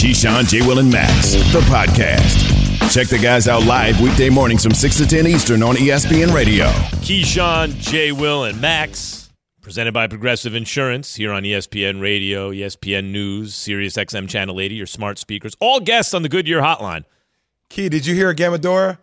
Keyshawn, 0.00 0.48
J. 0.48 0.62
Will, 0.66 0.78
and 0.78 0.90
Max, 0.90 1.32
the 1.52 1.60
podcast. 1.68 2.90
Check 2.92 3.08
the 3.08 3.18
guys 3.18 3.46
out 3.48 3.64
live 3.66 4.00
weekday 4.00 4.30
mornings 4.30 4.62
from 4.62 4.72
6 4.72 4.96
to 4.96 5.06
10 5.06 5.26
Eastern 5.26 5.62
on 5.62 5.76
ESPN 5.76 6.32
Radio. 6.34 6.66
Keyshawn, 7.04 7.74
J. 7.78 8.10
Will, 8.12 8.44
and 8.44 8.58
Max, 8.60 9.30
presented 9.60 9.92
by 9.92 10.06
Progressive 10.06 10.54
Insurance 10.54 11.16
here 11.16 11.32
on 11.32 11.42
ESPN 11.42 12.00
Radio, 12.00 12.50
ESPN 12.50 13.10
News, 13.12 13.54
Sirius 13.54 13.96
XM 13.96 14.26
Channel 14.28 14.58
80, 14.58 14.74
your 14.74 14.86
smart 14.86 15.18
speakers. 15.18 15.54
All 15.60 15.80
guests 15.80 16.14
on 16.14 16.22
the 16.22 16.30
Goodyear 16.30 16.62
Hotline. 16.62 17.04
Key, 17.68 17.90
did 17.90 18.06
you 18.06 18.14
hear 18.14 18.34
Gamadora 18.34 18.96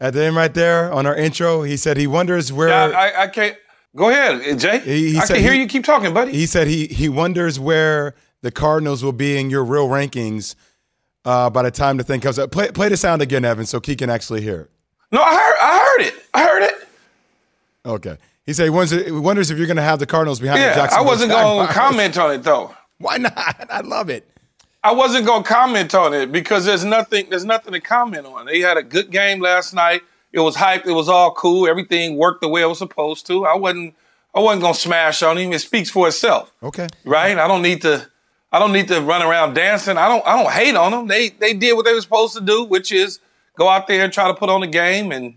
at 0.00 0.14
the 0.14 0.22
end 0.24 0.36
right 0.36 0.54
there 0.54 0.92
on 0.92 1.04
our 1.04 1.16
intro? 1.16 1.62
He 1.62 1.76
said 1.76 1.96
he 1.96 2.06
wonders 2.06 2.52
where. 2.52 2.68
Yeah, 2.68 2.96
I, 2.96 3.22
I 3.24 3.26
can't. 3.26 3.56
Go 3.96 4.08
ahead, 4.10 4.58
Jay. 4.60 4.78
He- 4.80 5.12
he 5.14 5.18
I 5.18 5.24
said 5.24 5.34
can 5.34 5.42
hear 5.42 5.52
he- 5.54 5.62
you 5.62 5.66
keep 5.66 5.82
talking, 5.84 6.14
buddy. 6.14 6.30
he 6.32 6.46
said 6.46 6.68
he 6.68 6.86
he 6.86 7.08
wonders 7.08 7.58
where 7.58 8.14
the 8.42 8.50
Cardinals 8.50 9.02
will 9.02 9.12
be 9.12 9.38
in 9.38 9.50
your 9.50 9.64
real 9.64 9.88
rankings 9.88 10.54
uh, 11.24 11.50
by 11.50 11.62
the 11.62 11.70
time 11.70 11.96
the 11.96 12.04
thing 12.04 12.20
comes 12.20 12.38
up. 12.38 12.50
Play 12.50 12.70
play 12.70 12.88
the 12.88 12.96
sound 12.96 13.22
again, 13.22 13.44
Evan, 13.44 13.66
so 13.66 13.80
Key 13.80 13.96
can 13.96 14.10
actually 14.10 14.40
hear 14.40 14.62
it. 14.62 14.70
no, 15.12 15.22
I 15.22 15.34
heard. 15.34 15.56
I 15.60 15.78
heard 15.78 16.06
it. 16.06 16.14
I 16.34 16.44
heard 16.44 16.62
it. 16.62 16.88
Okay. 17.86 18.16
He 18.46 18.52
said 18.54 18.64
he 18.64 18.70
wonders, 18.70 19.12
wonders 19.12 19.50
if 19.50 19.58
you're 19.58 19.66
going 19.66 19.76
to 19.76 19.82
have 19.82 19.98
the 19.98 20.06
Cardinals 20.06 20.40
behind 20.40 20.60
the 20.60 20.66
Yeah, 20.66 20.88
I 20.90 21.02
wasn't 21.02 21.30
going 21.30 21.66
to 21.66 21.72
comment 21.72 22.16
on 22.16 22.32
it 22.32 22.42
though. 22.42 22.74
Why 22.98 23.18
not? 23.18 23.66
I 23.70 23.80
love 23.80 24.08
it. 24.10 24.28
I 24.82 24.92
wasn't 24.92 25.26
going 25.26 25.42
to 25.42 25.48
comment 25.48 25.94
on 25.94 26.14
it 26.14 26.32
because 26.32 26.64
there's 26.64 26.84
nothing. 26.84 27.28
There's 27.28 27.44
nothing 27.44 27.72
to 27.74 27.80
comment 27.80 28.26
on. 28.26 28.46
They 28.46 28.60
had 28.60 28.76
a 28.76 28.82
good 28.82 29.10
game 29.10 29.40
last 29.40 29.74
night. 29.74 30.02
It 30.32 30.40
was 30.40 30.56
hyped. 30.56 30.86
It 30.86 30.92
was 30.92 31.08
all 31.08 31.32
cool. 31.32 31.68
Everything 31.68 32.16
worked 32.16 32.40
the 32.40 32.48
way 32.48 32.62
it 32.62 32.66
was 32.66 32.78
supposed 32.78 33.26
to. 33.26 33.44
I 33.44 33.56
wasn't. 33.56 33.94
I 34.34 34.40
wasn't 34.40 34.62
going 34.62 34.74
to 34.74 34.80
smash 34.80 35.22
on 35.22 35.36
him. 35.36 35.52
It 35.52 35.58
speaks 35.60 35.90
for 35.90 36.06
itself. 36.06 36.52
Okay. 36.62 36.86
right? 37.04 37.36
I 37.36 37.48
don't 37.48 37.62
need 37.62 37.82
to. 37.82 38.08
I 38.50 38.58
don't 38.58 38.72
need 38.72 38.88
to 38.88 39.00
run 39.00 39.22
around 39.22 39.54
dancing. 39.54 39.98
I 39.98 40.08
don't. 40.08 40.26
I 40.26 40.42
don't 40.42 40.52
hate 40.52 40.74
on 40.74 40.92
them. 40.92 41.06
They 41.06 41.30
they 41.30 41.52
did 41.52 41.74
what 41.74 41.84
they 41.84 41.92
were 41.92 42.00
supposed 42.00 42.34
to 42.34 42.40
do, 42.40 42.64
which 42.64 42.92
is 42.92 43.20
go 43.56 43.68
out 43.68 43.86
there 43.86 44.04
and 44.04 44.12
try 44.12 44.28
to 44.28 44.34
put 44.34 44.48
on 44.48 44.62
a 44.62 44.66
game. 44.66 45.12
And 45.12 45.34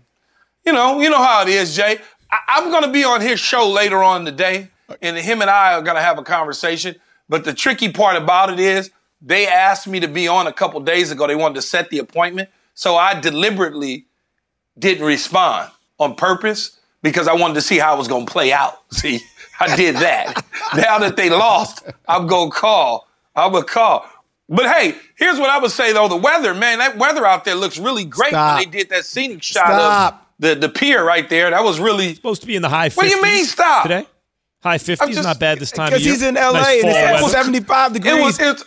you 0.64 0.72
know, 0.72 1.00
you 1.00 1.10
know 1.10 1.22
how 1.22 1.42
it 1.42 1.48
is, 1.48 1.76
Jay. 1.76 1.98
I, 2.30 2.38
I'm 2.48 2.70
going 2.70 2.84
to 2.84 2.90
be 2.90 3.04
on 3.04 3.20
his 3.20 3.38
show 3.38 3.68
later 3.68 4.02
on 4.02 4.24
today, 4.24 4.68
and 5.02 5.16
him 5.16 5.42
and 5.42 5.50
I 5.50 5.74
are 5.74 5.82
to 5.82 6.00
have 6.00 6.18
a 6.18 6.22
conversation. 6.22 6.96
But 7.28 7.44
the 7.44 7.52
tricky 7.52 7.92
part 7.92 8.16
about 8.16 8.52
it 8.52 8.58
is 8.58 8.90
they 9.20 9.46
asked 9.46 9.86
me 9.86 10.00
to 10.00 10.08
be 10.08 10.26
on 10.26 10.46
a 10.46 10.52
couple 10.52 10.80
days 10.80 11.10
ago. 11.10 11.26
They 11.26 11.36
wanted 11.36 11.56
to 11.56 11.62
set 11.62 11.90
the 11.90 11.98
appointment, 11.98 12.48
so 12.74 12.96
I 12.96 13.18
deliberately 13.20 14.06
didn't 14.78 15.04
respond 15.04 15.70
on 15.98 16.14
purpose 16.14 16.78
because 17.02 17.28
I 17.28 17.34
wanted 17.34 17.54
to 17.54 17.62
see 17.62 17.78
how 17.78 17.94
it 17.94 17.98
was 17.98 18.08
to 18.08 18.24
play 18.24 18.52
out. 18.52 18.80
See, 18.92 19.20
I 19.70 19.76
did 19.76 19.96
that. 19.96 20.44
now 20.76 20.98
that 20.98 21.16
they 21.16 21.30
lost, 21.30 21.82
I'm 22.08 22.26
going 22.26 22.50
to 22.50 22.56
call. 22.56 23.08
I'm 23.34 23.52
going 23.52 23.64
to 23.64 23.70
call. 23.70 24.06
But 24.48 24.66
hey, 24.74 24.94
here's 25.16 25.38
what 25.38 25.48
I 25.48 25.58
would 25.58 25.70
say 25.70 25.92
though: 25.92 26.08
the 26.08 26.16
weather, 26.16 26.52
man, 26.52 26.78
that 26.78 26.98
weather 26.98 27.24
out 27.24 27.44
there 27.44 27.54
looks 27.54 27.78
really 27.78 28.04
great. 28.04 28.30
Stop. 28.30 28.58
When 28.58 28.70
they 28.70 28.78
did 28.78 28.90
that 28.90 29.04
scenic 29.06 29.42
shot 29.42 29.66
Stop. 29.66 30.14
of 30.14 30.20
the 30.40 30.54
the 30.56 30.68
pier 30.68 31.02
right 31.04 31.28
there, 31.30 31.50
that 31.50 31.64
was 31.64 31.80
really. 31.80 32.14
Supposed 32.14 32.42
to 32.42 32.46
be 32.46 32.56
in 32.56 32.62
the 32.62 32.68
high 32.68 32.88
50s. 32.88 32.96
What 32.96 33.04
do 33.04 33.16
you 33.16 33.22
mean, 33.22 33.44
stop? 33.46 33.84
Today? 33.84 34.06
High 34.62 34.78
50s, 34.78 35.06
just- 35.08 35.22
not 35.22 35.38
bad 35.40 35.58
this 35.58 35.70
time 35.70 35.86
of 35.86 35.98
Because 35.98 36.04
he's 36.04 36.22
in 36.22 36.34
LA 36.34 36.52
Nice 36.52 36.82
and 36.84 36.90
it's 36.90 37.22
weather. 37.22 37.28
75 37.28 37.92
degrees. 37.94 38.14
It 38.14 38.20
was. 38.22 38.38
It's, 38.40 38.64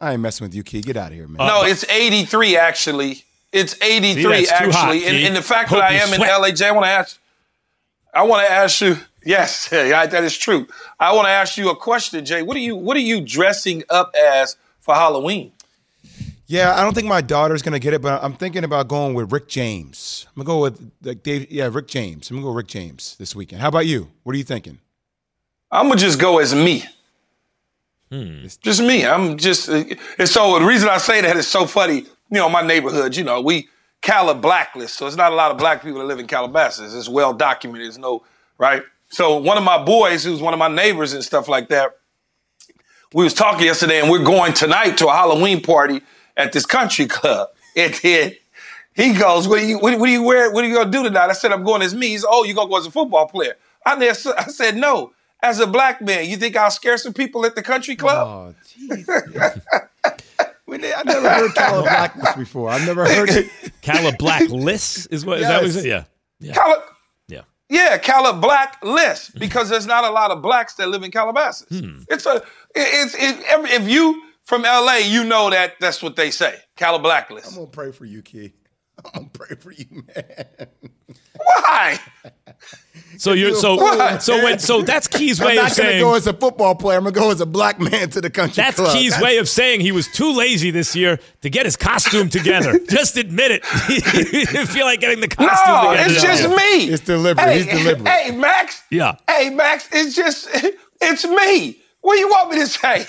I 0.00 0.12
ain't 0.12 0.20
messing 0.20 0.44
with 0.44 0.54
you, 0.54 0.62
Key. 0.62 0.80
Get 0.80 0.96
out 0.96 1.08
of 1.08 1.14
here, 1.14 1.26
man. 1.28 1.46
no, 1.46 1.64
it's 1.64 1.84
83 1.88 2.56
actually. 2.56 3.24
It's 3.52 3.80
83 3.82 4.22
See, 4.22 4.28
that's 4.28 4.48
too 4.48 4.54
actually, 4.54 4.72
hot, 4.72 4.92
and, 4.92 5.02
Key. 5.02 5.26
and 5.26 5.36
the 5.36 5.42
fact 5.42 5.70
Hope 5.70 5.78
that 5.80 5.90
I 5.90 5.94
you 5.94 6.00
am 6.00 6.12
in. 6.14 6.20
LA, 6.20 6.50
Jay, 6.50 6.68
I 6.68 6.72
want 6.72 6.84
to 6.86 6.90
ask. 6.90 7.18
I 8.14 8.22
want 8.24 8.46
to 8.46 8.52
ask 8.52 8.80
you. 8.80 8.96
Yes, 9.24 9.68
that 9.68 10.24
is 10.24 10.36
true. 10.36 10.66
I 10.98 11.12
want 11.14 11.26
to 11.26 11.30
ask 11.30 11.56
you 11.56 11.70
a 11.70 11.76
question, 11.76 12.24
Jay. 12.24 12.42
What 12.42 12.56
are 12.56 12.60
you 12.60 12.76
What 12.76 12.96
are 12.96 13.00
you 13.00 13.20
dressing 13.20 13.82
up 13.90 14.14
as 14.18 14.56
for 14.80 14.94
Halloween? 14.94 15.52
Yeah, 16.46 16.74
I 16.74 16.82
don't 16.82 16.94
think 16.94 17.06
my 17.06 17.20
daughter's 17.20 17.62
gonna 17.62 17.78
get 17.78 17.92
it, 17.94 18.02
but 18.02 18.22
I'm 18.24 18.32
thinking 18.34 18.64
about 18.64 18.88
going 18.88 19.14
with 19.14 19.32
Rick 19.32 19.46
James. 19.48 20.26
I'm 20.28 20.42
gonna 20.42 20.46
go 20.56 20.62
with 20.62 20.90
like 21.02 21.22
Dave. 21.22 21.50
Yeah, 21.50 21.68
Rick 21.70 21.86
James. 21.86 22.28
I'm 22.30 22.38
gonna 22.38 22.46
go 22.48 22.52
Rick 22.52 22.66
James 22.66 23.14
this 23.18 23.36
weekend. 23.36 23.62
How 23.62 23.68
about 23.68 23.86
you? 23.86 24.10
What 24.24 24.34
are 24.34 24.38
you 24.38 24.44
thinking? 24.44 24.80
I'm 25.70 25.86
gonna 25.86 26.00
just 26.00 26.18
go 26.18 26.38
as 26.40 26.54
me. 26.54 26.84
Just 28.10 28.82
me. 28.82 29.06
I'm 29.06 29.36
just. 29.38 29.68
uh, 29.68 29.84
And 30.18 30.28
so 30.28 30.58
the 30.58 30.64
reason 30.64 30.88
I 30.88 30.98
say 30.98 31.20
that 31.20 31.36
is 31.36 31.46
so 31.46 31.66
funny. 31.66 31.98
You 32.32 32.38
know, 32.38 32.48
my 32.48 32.62
neighborhood. 32.62 33.16
You 33.16 33.22
know, 33.22 33.40
we 33.40 33.68
Cala 34.02 34.34
blacklist, 34.34 34.96
so 34.96 35.06
it's 35.06 35.14
not 35.16 35.30
a 35.30 35.34
lot 35.36 35.52
of 35.52 35.58
black 35.58 35.82
people 35.82 36.00
that 36.00 36.06
live 36.06 36.18
in 36.18 36.26
Calabasas. 36.26 36.92
It's 36.94 37.08
well 37.08 37.32
documented. 37.32 37.86
There's 37.86 37.98
no 37.98 38.24
right. 38.58 38.82
So 39.10 39.36
one 39.38 39.58
of 39.58 39.64
my 39.64 39.82
boys, 39.82 40.24
who's 40.24 40.40
one 40.40 40.52
of 40.54 40.58
my 40.58 40.68
neighbors 40.68 41.12
and 41.12 41.22
stuff 41.24 41.48
like 41.48 41.68
that, 41.68 41.92
we 43.12 43.24
was 43.24 43.34
talking 43.34 43.66
yesterday, 43.66 44.00
and 44.00 44.10
we're 44.10 44.22
going 44.24 44.52
tonight 44.52 44.96
to 44.98 45.08
a 45.08 45.12
Halloween 45.12 45.60
party 45.62 46.00
at 46.36 46.52
this 46.52 46.66
country 46.66 47.06
club. 47.06 47.48
And 47.76 47.94
then 48.02 48.32
he 48.94 49.12
goes, 49.14 49.46
"What 49.46 49.60
are 49.60 49.64
you? 49.64 49.78
What, 49.78 49.96
what 50.00 50.08
are 50.08 50.12
you 50.12 50.24
wear? 50.24 50.50
What 50.52 50.64
are 50.64 50.66
you 50.68 50.74
gonna 50.74 50.90
do 50.90 51.04
tonight?" 51.04 51.30
I 51.30 51.34
said, 51.34 51.52
"I'm 51.52 51.62
going 51.62 51.82
as 51.82 51.94
me." 51.94 52.08
He's, 52.08 52.24
"Oh, 52.28 52.42
you 52.42 52.52
gonna 52.52 52.68
go 52.68 52.78
as 52.78 52.84
a 52.86 52.90
football 52.90 53.28
player?" 53.28 53.54
I, 53.86 53.94
ne- 53.94 54.08
I 54.10 54.12
said, 54.14 54.76
"No, 54.76 55.12
as 55.40 55.60
a 55.60 55.68
black 55.68 56.00
man. 56.02 56.28
You 56.28 56.36
think 56.36 56.56
I'll 56.56 56.72
scare 56.72 56.98
some 56.98 57.12
people 57.12 57.46
at 57.46 57.54
the 57.54 57.62
country 57.62 57.94
club?" 57.94 58.26
Oh, 58.26 58.54
jeez. 58.66 59.62
When 60.64 60.80
they- 60.80 60.92
I 60.92 61.02
never 61.04 61.30
heard 61.30 61.54
Cala 61.54 61.82
Blackness 61.82 62.32
before. 62.36 62.70
I've 62.70 62.84
never 62.84 63.06
heard 63.08 63.28
it. 63.30 63.50
Cala 63.82 64.12
Blacklist 64.18 65.06
is 65.12 65.24
what 65.24 65.38
is 65.40 65.46
that 65.46 65.62
what 65.62 65.66
Yes. 65.66 65.74
said? 65.74 65.84
Yeah. 65.84 66.04
Yeah. 66.40 66.54
Cala- 66.54 66.82
Yeah. 67.70 67.90
yeah, 67.90 67.98
Cala 67.98 68.34
Black 68.34 68.84
list 68.84 69.32
hmm. 69.32 69.38
because 69.38 69.68
there's 69.68 69.86
not 69.86 70.04
a 70.04 70.10
lot 70.10 70.30
of 70.30 70.42
blacks 70.42 70.74
that 70.74 70.88
live 70.88 71.02
in 71.02 71.10
Calabasas. 71.10 71.68
Hmm. 71.68 72.02
It's 72.08 72.26
a, 72.26 72.42
it's 72.74 73.14
it, 73.14 73.44
every, 73.48 73.70
if 73.70 73.88
you 73.88 74.22
from 74.42 74.62
LA, 74.62 74.96
you 74.96 75.24
know 75.24 75.50
that 75.50 75.74
that's 75.80 76.02
what 76.02 76.16
they 76.16 76.30
say, 76.30 76.58
Cala 76.76 76.98
Black 76.98 77.30
list. 77.30 77.48
I'm 77.48 77.54
gonna 77.54 77.66
pray 77.68 77.92
for 77.92 78.04
you, 78.04 78.20
Key. 78.22 78.52
I'm 79.14 79.22
gonna 79.22 79.28
pray 79.32 79.56
for 79.56 79.72
you, 79.72 80.04
man. 80.14 80.68
Why? 81.36 81.98
So 83.18 83.32
you're 83.32 83.54
so 83.54 83.76
What? 83.76 84.22
so 84.22 84.42
when 84.42 84.58
so 84.58 84.82
that's 84.82 85.06
Key's 85.08 85.40
way 85.40 85.58
of 85.58 85.70
saying. 85.70 85.88
I'm 85.88 85.94
not 85.94 85.96
of 85.96 86.00
gonna 86.00 86.00
go 86.00 86.14
as 86.14 86.26
a 86.26 86.32
football 86.32 86.74
player. 86.74 86.98
I'm 86.98 87.04
gonna 87.04 87.14
go 87.14 87.30
as 87.30 87.40
a 87.40 87.46
black 87.46 87.80
man 87.80 88.10
to 88.10 88.20
the 88.20 88.30
country 88.30 88.62
that's 88.62 88.76
club. 88.76 88.92
Key's 88.94 89.18
way 89.20 89.38
of 89.38 89.48
saying 89.48 89.80
he 89.80 89.92
was 89.92 90.06
too 90.08 90.32
lazy 90.32 90.70
this 90.70 90.94
year 90.94 91.18
to 91.42 91.50
get 91.50 91.64
his 91.66 91.76
costume 91.76 92.28
together. 92.28 92.78
Just 92.88 93.16
admit 93.16 93.50
it. 93.50 93.64
he 93.88 94.00
didn't 94.44 94.66
feel 94.66 94.86
like 94.86 95.00
getting 95.00 95.20
the 95.20 95.28
costume 95.28 95.74
No, 95.74 95.90
together. 95.92 96.12
it's 96.12 96.22
just 96.22 96.48
me. 96.48 96.92
It's 96.92 97.02
deliberate. 97.02 97.44
Hey, 97.44 97.62
He's 97.62 97.66
deliberate. 97.66 98.08
Hey, 98.08 98.30
Max. 98.32 98.82
Yeah. 98.90 99.16
Hey, 99.28 99.50
Max. 99.50 99.88
It's 99.92 100.14
just, 100.14 100.48
it's 101.00 101.24
me. 101.26 101.78
What 102.02 102.14
do 102.14 102.20
you 102.20 102.28
want 102.28 102.50
me 102.50 102.58
to 102.60 102.66
say? 102.66 103.06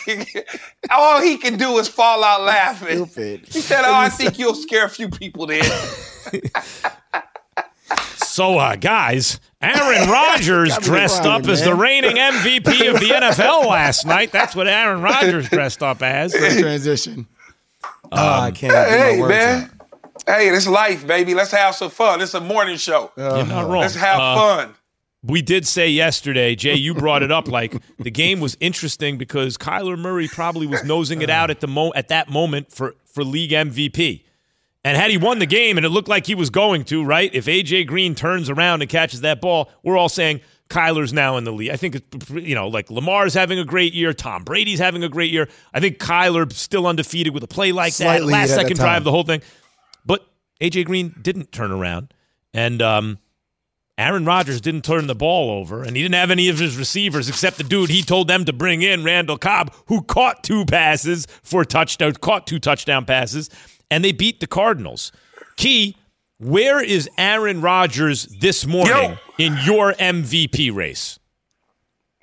All 0.89 1.21
he 1.21 1.37
can 1.37 1.57
do 1.57 1.77
is 1.77 1.87
fall 1.87 2.23
out 2.23 2.41
laughing. 2.41 3.05
Stupid. 3.07 3.45
He 3.47 3.61
said, 3.61 3.83
"Oh, 3.85 3.93
I 3.95 4.09
think 4.09 4.37
you'll 4.37 4.53
scare 4.55 4.85
a 4.85 4.89
few 4.89 5.09
people 5.09 5.45
then." 5.47 5.63
So, 8.17 8.57
uh, 8.59 8.77
guys, 8.77 9.41
Aaron 9.61 10.09
Rodgers 10.09 10.77
dressed 10.81 11.23
crying, 11.23 11.41
up 11.43 11.49
as 11.49 11.63
the 11.65 11.75
reigning 11.75 12.15
MVP 12.15 12.89
of 12.89 12.99
the 13.01 13.07
NFL 13.09 13.65
last 13.65 14.05
night. 14.05 14.31
That's 14.31 14.55
what 14.55 14.67
Aaron 14.69 15.01
Rodgers 15.01 15.49
dressed 15.49 15.83
up 15.83 16.01
as. 16.01 16.33
Great 16.33 16.59
transition. 16.59 17.27
Oh, 17.83 17.89
I 18.13 18.51
can't. 18.51 18.71
get 18.71 18.89
my 18.89 18.97
hey, 18.97 19.19
words 19.19 19.29
man. 19.29 19.63
out. 19.63 20.37
Hey, 20.39 20.47
it's 20.47 20.65
life, 20.65 21.05
baby. 21.05 21.33
Let's 21.33 21.51
have 21.51 21.75
some 21.75 21.89
fun. 21.89 22.21
It's 22.21 22.33
a 22.33 22.39
morning 22.39 22.77
show. 22.77 23.11
You're 23.17 23.45
not 23.45 23.67
wrong. 23.67 23.81
Let's 23.81 23.95
have 23.95 24.19
Uh, 24.19 24.35
fun. 24.35 24.75
We 25.23 25.41
did 25.43 25.67
say 25.67 25.89
yesterday, 25.89 26.55
Jay, 26.55 26.73
you 26.73 26.95
brought 26.95 27.21
it 27.21 27.31
up. 27.31 27.47
Like 27.47 27.75
the 27.99 28.09
game 28.09 28.39
was 28.39 28.57
interesting 28.59 29.17
because 29.17 29.57
Kyler 29.57 29.97
Murray 29.97 30.27
probably 30.27 30.65
was 30.65 30.83
nosing 30.83 31.21
it 31.21 31.29
out 31.29 31.51
at 31.51 31.59
the 31.59 31.67
mo 31.67 31.91
at 31.95 32.07
that 32.07 32.29
moment 32.29 32.71
for 32.71 32.95
for 33.05 33.23
league 33.23 33.51
MVP. 33.51 34.23
And 34.83 34.97
had 34.97 35.11
he 35.11 35.17
won 35.17 35.37
the 35.37 35.45
game, 35.45 35.77
and 35.77 35.85
it 35.85 35.89
looked 35.89 36.07
like 36.07 36.25
he 36.25 36.33
was 36.33 36.49
going 36.49 36.85
to, 36.85 37.03
right? 37.03 37.29
If 37.35 37.45
AJ 37.45 37.85
Green 37.85 38.15
turns 38.15 38.49
around 38.49 38.81
and 38.81 38.89
catches 38.89 39.21
that 39.21 39.39
ball, 39.39 39.69
we're 39.83 39.95
all 39.95 40.09
saying 40.09 40.41
Kyler's 40.69 41.13
now 41.13 41.37
in 41.37 41.43
the 41.43 41.51
lead. 41.51 41.69
I 41.69 41.75
think 41.75 41.95
it's, 41.95 42.29
you 42.31 42.55
know, 42.55 42.67
like 42.67 42.89
Lamar's 42.89 43.35
having 43.35 43.59
a 43.59 43.65
great 43.65 43.93
year, 43.93 44.11
Tom 44.11 44.43
Brady's 44.43 44.79
having 44.79 45.03
a 45.03 45.09
great 45.09 45.31
year. 45.31 45.47
I 45.71 45.79
think 45.79 45.99
Kyler 45.99 46.51
still 46.51 46.87
undefeated 46.87 47.31
with 47.31 47.43
a 47.43 47.47
play 47.47 47.71
like 47.71 47.93
Slightly 47.93 48.31
that, 48.31 48.39
last 48.39 48.55
second 48.55 48.77
drive, 48.77 49.03
the 49.03 49.11
whole 49.11 49.23
thing. 49.23 49.43
But 50.03 50.25
AJ 50.59 50.85
Green 50.85 51.13
didn't 51.21 51.51
turn 51.51 51.71
around, 51.71 52.11
and 52.51 52.81
um, 52.81 53.19
Aaron 54.01 54.25
Rodgers 54.25 54.59
didn't 54.61 54.83
turn 54.83 55.05
the 55.05 55.13
ball 55.13 55.51
over, 55.51 55.83
and 55.83 55.95
he 55.95 56.01
didn't 56.01 56.15
have 56.15 56.31
any 56.31 56.49
of 56.49 56.57
his 56.57 56.75
receivers 56.75 57.29
except 57.29 57.57
the 57.57 57.63
dude 57.63 57.91
he 57.91 58.01
told 58.01 58.27
them 58.27 58.45
to 58.45 58.53
bring 58.53 58.81
in, 58.81 59.03
Randall 59.03 59.37
Cobb, 59.37 59.71
who 59.85 60.01
caught 60.01 60.43
two 60.43 60.65
passes 60.65 61.27
for 61.43 61.63
touchdown, 61.63 62.13
caught 62.13 62.47
two 62.47 62.57
touchdown 62.57 63.05
passes, 63.05 63.51
and 63.91 64.03
they 64.03 64.11
beat 64.11 64.39
the 64.39 64.47
Cardinals. 64.47 65.11
Key, 65.55 65.95
where 66.39 66.83
is 66.83 67.07
Aaron 67.19 67.61
Rodgers 67.61 68.25
this 68.25 68.65
morning 68.65 69.19
in 69.37 69.55
your 69.63 69.93
MVP 69.93 70.73
race? 70.73 71.19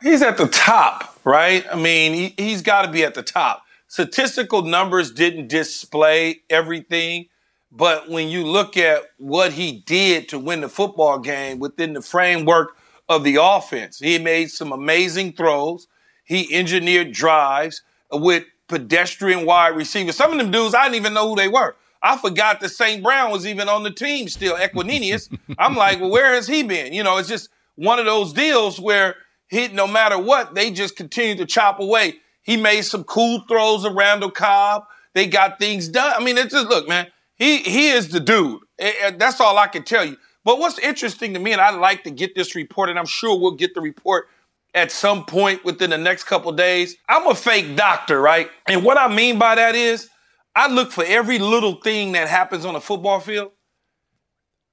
He's 0.02 0.22
at 0.22 0.36
the 0.36 0.48
top, 0.48 1.16
right? 1.22 1.64
I 1.70 1.76
mean, 1.76 2.12
he, 2.12 2.34
he's 2.36 2.60
got 2.60 2.82
to 2.82 2.90
be 2.90 3.04
at 3.04 3.14
the 3.14 3.22
top. 3.22 3.62
Statistical 3.86 4.62
numbers 4.62 5.12
didn't 5.12 5.46
display 5.46 6.40
everything, 6.50 7.26
but 7.70 8.09
when 8.09 8.29
you 8.29 8.44
look 8.44 8.76
at 8.76 9.03
what 9.19 9.53
he 9.53 9.82
did 9.87 10.29
to 10.31 10.38
win 10.38 10.62
the 10.62 10.69
football 10.69 11.19
game 11.19 11.59
within 11.59 11.93
the 11.93 12.03
framework 12.03 12.76
of 13.09 13.25
the 13.25 13.38
offense, 13.41 13.99
he 13.99 14.19
made 14.19 14.50
some 14.50 14.73
amazing 14.73 15.32
throws. 15.32 15.87
He 16.25 16.55
engineered 16.55 17.12
drives 17.12 17.82
with 18.11 18.44
pedestrian 18.69 19.44
wide 19.44 19.76
receivers. 19.76 20.17
Some 20.17 20.32
of 20.32 20.38
them 20.38 20.50
dudes, 20.50 20.75
I 20.75 20.85
didn't 20.85 20.97
even 20.97 21.15
know 21.15 21.29
who 21.31 21.37
they 21.37 21.49
were. 21.49 21.76
I 22.03 22.17
forgot 22.17 22.61
that 22.61 22.69
St. 22.69 23.03
Brown 23.03 23.31
was 23.31 23.47
even 23.47 23.69
on 23.69 23.82
the 23.82 23.91
team 23.91 24.29
still, 24.29 24.56
Equanimeous. 24.56 25.37
I'm 25.59 25.75
like, 25.75 26.00
well, 26.00 26.11
where 26.11 26.35
has 26.35 26.47
he 26.47 26.62
been? 26.62 26.93
You 26.93 27.03
know, 27.03 27.17
it's 27.17 27.29
just 27.29 27.50
one 27.75 27.99
of 27.99 28.05
those 28.05 28.32
deals 28.32 28.79
where 28.79 29.17
he, 29.49 29.69
no 29.69 29.87
matter 29.87 30.19
what, 30.19 30.55
they 30.55 30.71
just 30.71 30.97
continue 30.97 31.35
to 31.37 31.47
chop 31.47 31.81
away. 31.81 32.17
He 32.43 32.56
made 32.56 32.82
some 32.82 33.05
cool 33.05 33.41
throws 33.49 33.85
around 33.85 33.97
Randall 33.97 34.31
Cobb. 34.31 34.85
They 35.14 35.26
got 35.26 35.59
things 35.59 35.88
done. 35.88 36.14
I 36.17 36.23
mean, 36.23 36.38
it's 36.38 36.53
just 36.53 36.69
look, 36.69 36.88
man. 36.88 37.09
He 37.38 37.58
he 37.58 37.88
is 37.88 38.08
the 38.08 38.20
dude. 38.20 38.61
That's 38.79 39.40
all 39.40 39.58
I 39.58 39.69
can 39.69 39.85
tell 39.85 40.05
you. 40.05 40.17
But 40.44 40.58
what's 40.58 40.79
interesting 40.79 41.35
to 41.35 41.40
me, 41.40 41.52
and 41.52 41.61
I'd 41.61 41.79
like 41.79 42.05
to 42.05 42.11
get 42.11 42.35
this 42.35 42.55
report, 42.55 42.88
and 42.88 42.99
I'm 42.99 43.06
sure 43.06 43.38
we'll 43.38 43.56
get 43.56 43.75
the 43.75 43.81
report 43.81 44.29
at 44.75 44.90
some 44.90 45.25
point 45.25 45.64
within 45.64 45.90
the 45.90 45.99
next 45.99 46.25
couple 46.25 46.52
days. 46.52 46.96
I'm 47.08 47.26
a 47.26 47.35
fake 47.35 47.76
doctor, 47.76 48.20
right? 48.20 48.50
And 48.67 48.85
what 48.85 48.99
I 48.99 49.12
mean 49.14 49.38
by 49.38 49.55
that 49.56 49.75
is 49.75 50.08
I 50.55 50.69
look 50.69 50.90
for 50.90 51.05
every 51.05 51.38
little 51.38 51.75
thing 51.75 52.12
that 52.12 52.29
happens 52.29 52.64
on 52.64 52.75
a 52.76 52.81
football 52.81 53.20
field. 53.20 53.52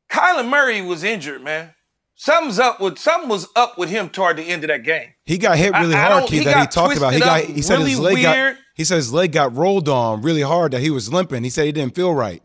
Kyler 0.09 0.47
Murray 0.47 0.81
was 0.81 1.03
injured, 1.03 1.43
man. 1.43 1.73
Something's 2.15 2.59
up 2.59 2.79
with 2.79 2.97
something 2.97 3.29
was 3.29 3.47
up 3.55 3.77
with 3.77 3.89
him 3.89 4.07
toward 4.09 4.37
the 4.37 4.43
end 4.43 4.63
of 4.63 4.69
that 4.69 4.83
game. 4.83 5.09
He 5.25 5.37
got 5.37 5.57
hit 5.57 5.73
really 5.73 5.95
I, 5.95 6.09
hard, 6.09 6.23
I 6.23 6.27
Keith, 6.27 6.45
that 6.45 6.61
he 6.61 6.67
talked 6.67 6.95
about. 6.95 7.13
He 7.13 7.19
got 7.19 7.43
he 7.43 7.61
said 7.61 7.79
really 7.79 7.89
his 7.91 7.99
leg 7.99 8.13
weird. 8.13 8.55
got 8.55 8.63
he 8.73 8.85
said 8.85 8.95
his 8.95 9.11
leg 9.11 9.33
got 9.33 9.53
rolled 9.53 9.89
on 9.89 10.21
really 10.21 10.41
hard 10.41 10.71
that 10.71 10.79
he 10.79 10.89
was 10.89 11.11
limping. 11.11 11.43
He 11.43 11.49
said 11.49 11.65
he 11.65 11.73
didn't 11.73 11.93
feel 11.93 12.13
right. 12.13 12.41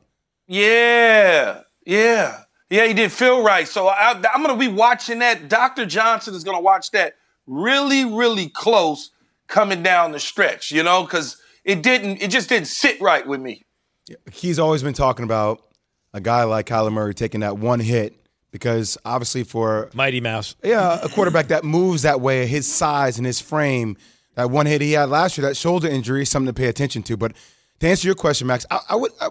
Yeah. 0.50 1.60
Yeah. 1.86 2.42
Yeah, 2.70 2.86
he 2.86 2.92
didn't 2.92 3.12
feel 3.12 3.42
right. 3.42 3.68
So 3.68 3.86
I, 3.86 4.10
am 4.10 4.42
going 4.42 4.48
to 4.48 4.56
be 4.56 4.68
watching 4.68 5.20
that. 5.20 5.48
Dr. 5.48 5.86
Johnson 5.86 6.34
is 6.34 6.42
going 6.42 6.56
to 6.56 6.62
watch 6.62 6.90
that 6.90 7.14
really, 7.46 8.04
really 8.04 8.48
close 8.48 9.10
coming 9.46 9.82
down 9.84 10.10
the 10.10 10.18
stretch, 10.18 10.72
you 10.72 10.82
know, 10.82 11.04
because 11.04 11.40
it 11.64 11.82
didn't, 11.82 12.20
it 12.20 12.32
just 12.32 12.48
didn't 12.48 12.66
sit 12.66 13.00
right 13.00 13.24
with 13.26 13.40
me. 13.40 13.64
He's 14.32 14.58
always 14.58 14.82
been 14.82 14.92
talking 14.92 15.24
about 15.24 15.62
a 16.12 16.20
guy 16.20 16.42
like 16.42 16.66
Kyler 16.66 16.92
Murray 16.92 17.14
taking 17.14 17.40
that 17.40 17.58
one 17.58 17.78
hit 17.78 18.16
because 18.50 18.98
obviously 19.04 19.44
for 19.44 19.88
Mighty 19.94 20.20
Mouse, 20.20 20.56
yeah, 20.64 20.98
a 21.00 21.08
quarterback 21.08 21.48
that 21.48 21.62
moves 21.62 22.02
that 22.02 22.20
way, 22.20 22.46
his 22.48 22.66
size 22.66 23.18
and 23.18 23.26
his 23.26 23.40
frame, 23.40 23.96
that 24.34 24.50
one 24.50 24.66
hit 24.66 24.80
he 24.80 24.92
had 24.92 25.10
last 25.10 25.38
year, 25.38 25.46
that 25.46 25.56
shoulder 25.56 25.86
injury, 25.86 26.22
is 26.22 26.28
something 26.28 26.52
to 26.52 26.60
pay 26.60 26.66
attention 26.66 27.04
to. 27.04 27.16
But 27.16 27.34
to 27.78 27.88
answer 27.88 28.08
your 28.08 28.16
question, 28.16 28.48
Max, 28.48 28.66
I, 28.68 28.80
I 28.90 28.96
would, 28.96 29.12
I, 29.20 29.28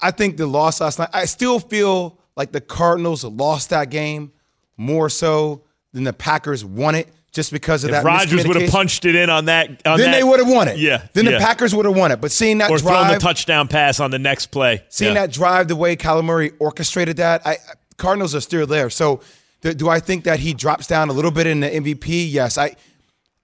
I 0.00 0.10
think 0.10 0.36
the 0.36 0.46
loss 0.46 0.80
last 0.80 0.98
night. 0.98 1.10
I 1.12 1.24
still 1.24 1.58
feel 1.58 2.18
like 2.36 2.52
the 2.52 2.60
Cardinals 2.60 3.24
lost 3.24 3.70
that 3.70 3.90
game 3.90 4.32
more 4.76 5.08
so 5.08 5.62
than 5.92 6.04
the 6.04 6.12
Packers 6.12 6.64
won 6.64 6.94
it 6.94 7.08
just 7.32 7.50
because 7.52 7.84
of 7.84 7.90
if 7.90 7.96
that. 7.96 8.04
Rodgers 8.04 8.46
would 8.46 8.60
have 8.60 8.70
punched 8.70 9.04
it 9.04 9.14
in 9.14 9.30
on 9.30 9.46
that, 9.46 9.68
on 9.86 9.98
then 9.98 10.10
that, 10.10 10.18
they 10.18 10.24
would 10.24 10.38
have 10.38 10.48
won 10.48 10.68
it. 10.68 10.78
Yeah, 10.78 11.06
then 11.12 11.24
yeah. 11.24 11.32
the 11.32 11.38
Packers 11.38 11.74
would 11.74 11.86
have 11.86 11.96
won 11.96 12.12
it. 12.12 12.20
But 12.20 12.30
seeing 12.30 12.58
that 12.58 12.70
or 12.70 12.78
drive, 12.78 13.06
throwing 13.06 13.12
the 13.14 13.18
touchdown 13.18 13.68
pass 13.68 14.00
on 14.00 14.10
the 14.10 14.18
next 14.18 14.46
play, 14.46 14.84
seeing 14.88 15.14
yeah. 15.14 15.22
that 15.22 15.32
drive, 15.32 15.68
the 15.68 15.76
way 15.76 15.96
Kyler 15.96 16.24
Murray 16.24 16.52
orchestrated 16.58 17.16
that, 17.16 17.46
I 17.46 17.56
Cardinals 17.96 18.34
are 18.34 18.40
still 18.40 18.66
there. 18.66 18.90
So 18.90 19.20
do, 19.62 19.72
do 19.74 19.88
I 19.88 20.00
think 20.00 20.24
that 20.24 20.40
he 20.40 20.54
drops 20.54 20.86
down 20.86 21.08
a 21.08 21.12
little 21.12 21.30
bit 21.30 21.46
in 21.46 21.60
the 21.60 21.68
MVP? 21.68 22.26
Yes. 22.30 22.58
I, 22.58 22.76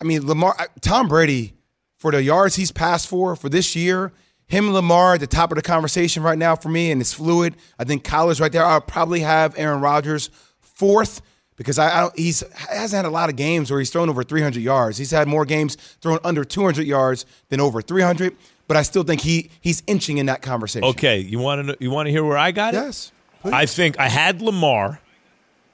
I 0.00 0.04
mean 0.04 0.26
Lamar, 0.26 0.56
Tom 0.80 1.08
Brady 1.08 1.54
for 1.96 2.12
the 2.12 2.22
yards 2.22 2.56
he's 2.56 2.72
passed 2.72 3.08
for 3.08 3.34
for 3.36 3.48
this 3.48 3.74
year 3.74 4.12
him 4.48 4.66
and 4.66 4.74
Lamar 4.74 5.14
at 5.14 5.20
the 5.20 5.26
top 5.26 5.52
of 5.52 5.56
the 5.56 5.62
conversation 5.62 6.22
right 6.22 6.38
now 6.38 6.56
for 6.56 6.70
me, 6.70 6.90
and 6.90 7.00
it's 7.00 7.12
fluid. 7.12 7.54
I 7.78 7.84
think 7.84 8.02
Kyler's 8.02 8.40
right 8.40 8.50
there. 8.50 8.64
I'll 8.64 8.80
probably 8.80 9.20
have 9.20 9.54
Aaron 9.58 9.80
Rodgers 9.80 10.30
fourth 10.60 11.20
because 11.56 11.78
I, 11.78 12.06
I 12.06 12.10
he's 12.16 12.42
hasn't 12.70 13.04
had 13.04 13.04
a 13.04 13.12
lot 13.12 13.28
of 13.28 13.36
games 13.36 13.70
where 13.70 13.78
he's 13.78 13.90
thrown 13.90 14.08
over 14.08 14.22
300 14.22 14.60
yards. 14.60 14.96
He's 14.96 15.10
had 15.10 15.28
more 15.28 15.44
games 15.44 15.76
thrown 16.00 16.18
under 16.24 16.44
200 16.44 16.86
yards 16.86 17.26
than 17.50 17.60
over 17.60 17.82
300. 17.82 18.34
But 18.66 18.76
I 18.76 18.82
still 18.82 19.02
think 19.02 19.20
he 19.20 19.50
he's 19.60 19.82
inching 19.86 20.18
in 20.18 20.26
that 20.26 20.40
conversation. 20.42 20.88
Okay, 20.88 21.18
you 21.18 21.38
want 21.38 21.68
to 21.68 21.76
you 21.80 21.90
want 21.90 22.06
to 22.06 22.10
hear 22.10 22.24
where 22.24 22.38
I 22.38 22.50
got 22.50 22.74
it? 22.74 22.78
Yes. 22.78 23.12
Please. 23.42 23.52
I 23.52 23.66
think 23.66 23.98
I 23.98 24.08
had 24.08 24.42
Lamar 24.42 25.00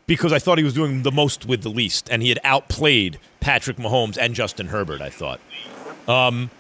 because 0.07 0.33
I 0.33 0.39
thought 0.39 0.59
he 0.59 0.65
was 0.65 0.75
doing 0.75 1.03
the 1.03 1.13
most 1.13 1.47
with 1.47 1.63
the 1.63 1.71
least, 1.71 2.09
and 2.11 2.23
he 2.23 2.29
had 2.29 2.39
outplayed 2.45 3.19
Patrick 3.41 3.79
Mahomes 3.79 4.19
and 4.19 4.35
Justin 4.35 4.69
Herbert. 4.69 5.01
I 5.01 5.11
thought. 5.11 5.41
Um, 6.07 6.51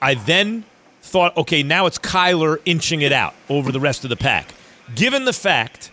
I 0.00 0.14
then 0.14 0.64
thought, 1.06 1.36
okay, 1.36 1.62
now 1.62 1.86
it's 1.86 1.98
Kyler 1.98 2.60
inching 2.64 3.02
it 3.02 3.12
out 3.12 3.34
over 3.48 3.72
the 3.72 3.80
rest 3.80 4.04
of 4.04 4.10
the 4.10 4.16
pack. 4.16 4.54
Given 4.94 5.24
the 5.24 5.32
fact 5.32 5.90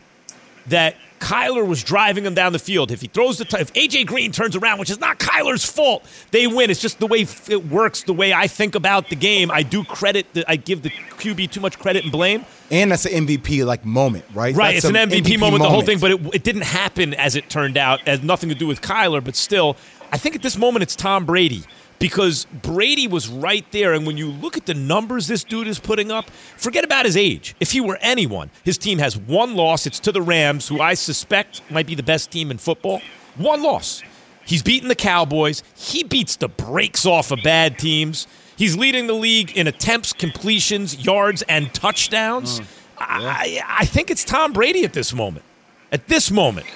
that 0.67 0.95
Kyler 1.23 1.65
was 1.65 1.81
driving 1.83 2.25
him 2.25 2.33
down 2.33 2.51
the 2.51 2.59
field. 2.59 2.91
If 2.91 2.99
he 2.99 3.07
throws 3.07 3.37
the, 3.37 3.45
t- 3.45 3.57
if 3.57 3.71
AJ 3.73 4.07
Green 4.07 4.33
turns 4.33 4.57
around, 4.57 4.79
which 4.79 4.89
is 4.89 4.99
not 4.99 5.19
Kyler's 5.19 5.63
fault, 5.63 6.05
they 6.31 6.47
win. 6.47 6.69
It's 6.69 6.81
just 6.81 6.99
the 6.99 7.07
way 7.07 7.25
it 7.47 7.65
works, 7.67 8.03
the 8.03 8.13
way 8.13 8.33
I 8.33 8.47
think 8.47 8.75
about 8.75 9.09
the 9.09 9.15
game. 9.15 9.49
I 9.49 9.63
do 9.63 9.85
credit, 9.85 10.27
the, 10.33 10.43
I 10.51 10.57
give 10.57 10.81
the 10.81 10.89
QB 10.89 11.49
too 11.51 11.61
much 11.61 11.79
credit 11.79 12.03
and 12.03 12.11
blame. 12.11 12.45
And 12.69 12.91
that's 12.91 13.05
an 13.05 13.25
MVP 13.25 13.65
like 13.65 13.85
moment, 13.85 14.25
right? 14.33 14.53
Right, 14.53 14.73
that's 14.73 14.85
it's 14.85 14.97
an 14.97 15.09
MVP, 15.09 15.21
MVP 15.21 15.39
moment, 15.39 15.39
moment, 15.39 15.63
the 15.63 15.69
whole 15.69 15.81
thing, 15.81 15.99
but 15.99 16.11
it, 16.11 16.35
it 16.35 16.43
didn't 16.43 16.65
happen 16.65 17.13
as 17.13 17.37
it 17.37 17.49
turned 17.49 17.77
out. 17.77 18.01
It 18.01 18.07
had 18.07 18.23
nothing 18.25 18.49
to 18.49 18.55
do 18.55 18.67
with 18.67 18.81
Kyler, 18.81 19.23
but 19.23 19.37
still, 19.37 19.77
I 20.11 20.17
think 20.17 20.35
at 20.35 20.41
this 20.41 20.57
moment 20.57 20.83
it's 20.83 20.95
Tom 20.95 21.25
Brady 21.25 21.63
because 22.03 22.43
Brady 22.51 23.07
was 23.07 23.29
right 23.29 23.65
there. 23.71 23.93
And 23.93 24.05
when 24.05 24.17
you 24.17 24.29
look 24.29 24.57
at 24.57 24.65
the 24.65 24.73
numbers 24.73 25.27
this 25.27 25.45
dude 25.45 25.69
is 25.69 25.79
putting 25.79 26.11
up, 26.11 26.29
forget 26.57 26.83
about 26.83 27.05
his 27.05 27.15
age. 27.15 27.55
If 27.61 27.71
he 27.71 27.79
were 27.79 27.97
anyone, 28.01 28.51
his 28.65 28.77
team 28.77 28.99
has 28.99 29.15
one 29.15 29.55
loss. 29.55 29.87
It's 29.87 30.01
to 30.01 30.11
the 30.11 30.21
Rams, 30.21 30.67
who 30.67 30.81
I 30.81 30.95
suspect 30.95 31.61
might 31.71 31.87
be 31.87 31.95
the 31.95 32.03
best 32.03 32.29
team 32.29 32.51
in 32.51 32.57
football. 32.57 33.01
One 33.37 33.63
loss. 33.63 34.03
He's 34.45 34.61
beaten 34.61 34.89
the 34.89 34.95
Cowboys. 34.95 35.63
He 35.77 36.03
beats 36.03 36.35
the 36.35 36.49
brakes 36.49 37.05
off 37.05 37.31
of 37.31 37.39
bad 37.41 37.79
teams. 37.79 38.27
He's 38.57 38.75
leading 38.75 39.07
the 39.07 39.13
league 39.13 39.55
in 39.55 39.67
attempts, 39.67 40.11
completions, 40.11 41.05
yards, 41.05 41.41
and 41.43 41.73
touchdowns. 41.73 42.59
Mm, 42.59 42.65
yeah. 42.99 43.05
I, 43.05 43.61
I 43.65 43.85
think 43.85 44.11
it's 44.11 44.25
Tom 44.25 44.51
Brady 44.51 44.83
at 44.83 44.91
this 44.91 45.13
moment. 45.13 45.45
At 45.89 46.09
this 46.09 46.31
moment. 46.31 46.67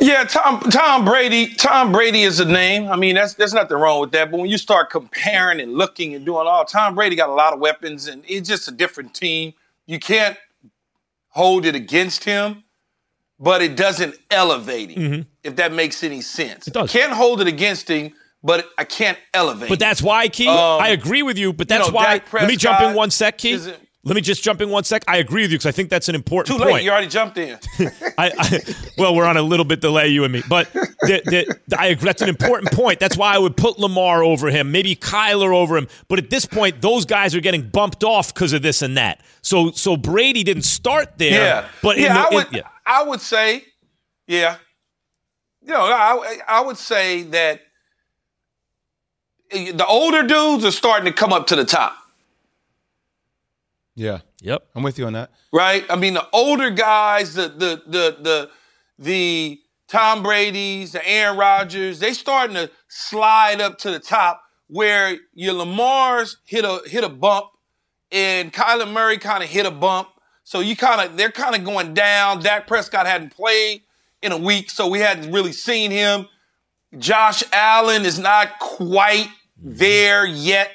Yeah, 0.00 0.24
Tom 0.24 0.60
Tom 0.60 1.04
Brady. 1.04 1.54
Tom 1.54 1.92
Brady 1.92 2.22
is 2.22 2.40
a 2.40 2.44
name. 2.44 2.88
I 2.88 2.96
mean, 2.96 3.14
that's 3.14 3.34
there's 3.34 3.54
nothing 3.54 3.76
wrong 3.76 4.00
with 4.00 4.12
that. 4.12 4.30
But 4.30 4.40
when 4.40 4.50
you 4.50 4.58
start 4.58 4.90
comparing 4.90 5.60
and 5.60 5.74
looking 5.74 6.14
and 6.14 6.24
doing 6.24 6.46
all, 6.46 6.64
Tom 6.64 6.94
Brady 6.94 7.16
got 7.16 7.28
a 7.28 7.34
lot 7.34 7.52
of 7.52 7.60
weapons, 7.60 8.08
and 8.08 8.24
it's 8.26 8.48
just 8.48 8.68
a 8.68 8.72
different 8.72 9.14
team. 9.14 9.52
You 9.86 9.98
can't 9.98 10.36
hold 11.28 11.66
it 11.66 11.74
against 11.74 12.24
him, 12.24 12.64
but 13.38 13.62
it 13.62 13.76
doesn't 13.76 14.16
elevate 14.30 14.90
him. 14.90 15.02
Mm-hmm. 15.02 15.22
If 15.44 15.56
that 15.56 15.72
makes 15.72 16.02
any 16.02 16.20
sense, 16.20 16.66
it 16.66 16.74
does. 16.74 16.90
Can't 16.90 17.12
hold 17.12 17.40
it 17.40 17.46
against 17.46 17.88
him, 17.88 18.12
but 18.42 18.68
I 18.78 18.84
can't 18.84 19.18
elevate. 19.34 19.68
But 19.68 19.78
that's 19.78 20.02
why, 20.02 20.28
Key. 20.28 20.48
Um, 20.48 20.80
I 20.80 20.88
agree 20.88 21.22
with 21.22 21.38
you. 21.38 21.52
But 21.52 21.68
that's 21.68 21.86
you 21.86 21.92
know, 21.92 21.96
why. 21.96 22.22
Let 22.32 22.48
me 22.48 22.56
jump 22.56 22.80
in 22.80 22.94
one 22.94 23.10
sec, 23.10 23.38
Key. 23.38 23.58
Let 24.02 24.14
me 24.14 24.22
just 24.22 24.42
jump 24.42 24.62
in 24.62 24.70
one 24.70 24.84
sec. 24.84 25.04
I 25.06 25.18
agree 25.18 25.42
with 25.42 25.50
you 25.50 25.58
because 25.58 25.66
I 25.66 25.72
think 25.72 25.90
that's 25.90 26.08
an 26.08 26.14
important 26.14 26.48
point. 26.48 26.58
Too 26.58 26.64
late. 26.64 26.72
Point. 26.72 26.84
You 26.84 26.90
already 26.90 27.06
jumped 27.06 27.36
in. 27.36 27.58
I, 28.16 28.32
I, 28.38 28.60
well, 28.96 29.14
we're 29.14 29.26
on 29.26 29.36
a 29.36 29.42
little 29.42 29.66
bit 29.66 29.82
delay, 29.82 30.08
you 30.08 30.24
and 30.24 30.32
me, 30.32 30.42
but 30.48 30.72
the, 30.72 31.58
the, 31.68 31.78
I 31.78 31.88
agree. 31.88 32.06
That's 32.06 32.22
an 32.22 32.30
important 32.30 32.72
point. 32.72 32.98
That's 32.98 33.18
why 33.18 33.34
I 33.34 33.38
would 33.38 33.58
put 33.58 33.78
Lamar 33.78 34.24
over 34.24 34.48
him, 34.48 34.72
maybe 34.72 34.96
Kyler 34.96 35.54
over 35.54 35.76
him. 35.76 35.86
But 36.08 36.18
at 36.18 36.30
this 36.30 36.46
point, 36.46 36.80
those 36.80 37.04
guys 37.04 37.34
are 37.34 37.40
getting 37.40 37.68
bumped 37.68 38.02
off 38.02 38.32
because 38.32 38.54
of 38.54 38.62
this 38.62 38.80
and 38.80 38.96
that. 38.96 39.20
So, 39.42 39.70
so 39.72 39.98
Brady 39.98 40.44
didn't 40.44 40.62
start 40.62 41.18
there. 41.18 41.32
Yeah, 41.32 41.68
but 41.82 41.98
yeah, 41.98 42.14
the, 42.14 42.20
I 42.20 42.34
would. 42.34 42.46
In, 42.46 42.54
yeah. 42.54 42.68
I 42.86 43.02
would 43.02 43.20
say, 43.20 43.64
yeah. 44.26 44.56
You 45.60 45.74
know, 45.74 45.82
I, 45.82 46.38
I 46.48 46.60
would 46.62 46.78
say 46.78 47.24
that 47.24 47.60
the 49.50 49.84
older 49.86 50.22
dudes 50.22 50.64
are 50.64 50.70
starting 50.70 51.04
to 51.04 51.12
come 51.12 51.34
up 51.34 51.48
to 51.48 51.56
the 51.56 51.66
top. 51.66 51.98
Yeah. 54.00 54.20
Yep. 54.40 54.66
I'm 54.74 54.82
with 54.82 54.98
you 54.98 55.06
on 55.06 55.12
that. 55.12 55.30
Right? 55.52 55.84
I 55.90 55.96
mean, 55.96 56.14
the 56.14 56.26
older 56.32 56.70
guys, 56.70 57.34
the 57.34 57.48
the 57.48 57.82
the 57.86 58.16
the 58.22 58.50
the 58.98 59.60
Tom 59.88 60.22
Brady's, 60.22 60.92
the 60.92 61.06
Aaron 61.06 61.36
Rodgers, 61.36 61.98
they 61.98 62.14
starting 62.14 62.56
to 62.56 62.70
slide 62.88 63.60
up 63.60 63.76
to 63.78 63.90
the 63.90 63.98
top 63.98 64.42
where 64.68 65.18
your 65.34 65.52
Lamar's 65.52 66.38
hit 66.46 66.64
a 66.64 66.80
hit 66.86 67.04
a 67.04 67.10
bump 67.10 67.48
and 68.10 68.50
Kyler 68.54 68.90
Murray 68.90 69.18
kind 69.18 69.44
of 69.44 69.50
hit 69.50 69.66
a 69.66 69.70
bump. 69.70 70.08
So 70.44 70.60
you 70.60 70.76
kind 70.76 71.02
of 71.02 71.18
they're 71.18 71.30
kind 71.30 71.54
of 71.54 71.64
going 71.64 71.92
down. 71.92 72.40
Dak 72.40 72.66
Prescott 72.66 73.06
hadn't 73.06 73.36
played 73.36 73.82
in 74.22 74.32
a 74.32 74.38
week, 74.38 74.70
so 74.70 74.88
we 74.88 75.00
hadn't 75.00 75.30
really 75.30 75.52
seen 75.52 75.90
him. 75.90 76.26
Josh 76.98 77.44
Allen 77.52 78.06
is 78.06 78.18
not 78.18 78.58
quite 78.60 79.28
there 79.62 80.24
yet. 80.24 80.70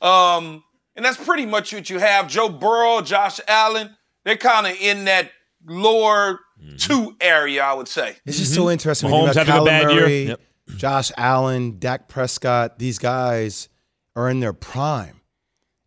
Um, 0.00 0.62
and 1.02 1.06
that's 1.08 1.24
pretty 1.26 1.46
much 1.46 1.72
what 1.72 1.90
you 1.90 1.98
have. 1.98 2.28
Joe 2.28 2.48
Burrow, 2.48 3.00
Josh 3.00 3.40
Allen, 3.48 3.96
they're 4.24 4.36
kind 4.36 4.68
of 4.68 4.80
in 4.80 5.06
that 5.06 5.32
lower 5.66 6.38
mm-hmm. 6.62 6.76
two 6.76 7.16
area, 7.20 7.64
I 7.64 7.72
would 7.72 7.88
say. 7.88 8.14
It's 8.24 8.38
just 8.38 8.52
mm-hmm. 8.52 8.62
so 8.62 8.70
interesting. 8.70 9.10
Mahomes 9.10 9.34
having 9.34 9.52
a 9.52 9.64
bad 9.64 9.86
Murray, 9.86 10.18
year. 10.18 10.28
Yep. 10.28 10.40
Josh 10.76 11.10
Allen, 11.16 11.80
Dak 11.80 12.06
Prescott, 12.06 12.78
these 12.78 13.00
guys 13.00 13.68
are 14.14 14.30
in 14.30 14.38
their 14.38 14.52
prime. 14.52 15.22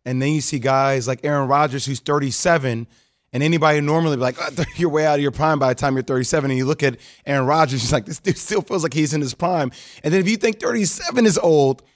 And 0.04 0.20
then 0.20 0.34
you 0.34 0.42
see 0.42 0.58
guys 0.58 1.08
like 1.08 1.20
Aaron 1.24 1.48
Rodgers, 1.48 1.86
who's 1.86 2.00
37, 2.00 2.86
and 3.32 3.42
anybody 3.42 3.80
normally 3.80 4.16
be 4.16 4.20
like, 4.20 4.36
oh, 4.38 4.64
you're 4.76 4.90
way 4.90 5.06
out 5.06 5.14
of 5.14 5.22
your 5.22 5.30
prime 5.30 5.58
by 5.58 5.68
the 5.68 5.74
time 5.76 5.94
you're 5.94 6.02
37. 6.02 6.50
And 6.50 6.58
you 6.58 6.66
look 6.66 6.82
at 6.82 6.98
Aaron 7.24 7.46
Rodgers, 7.46 7.80
he's 7.80 7.92
like, 7.92 8.04
this 8.04 8.18
dude 8.18 8.36
still 8.36 8.60
feels 8.60 8.82
like 8.82 8.92
he's 8.92 9.14
in 9.14 9.22
his 9.22 9.32
prime. 9.32 9.72
And 10.04 10.12
then 10.12 10.20
if 10.20 10.28
you 10.28 10.36
think 10.36 10.60
37 10.60 11.24
is 11.24 11.38
old– 11.38 11.82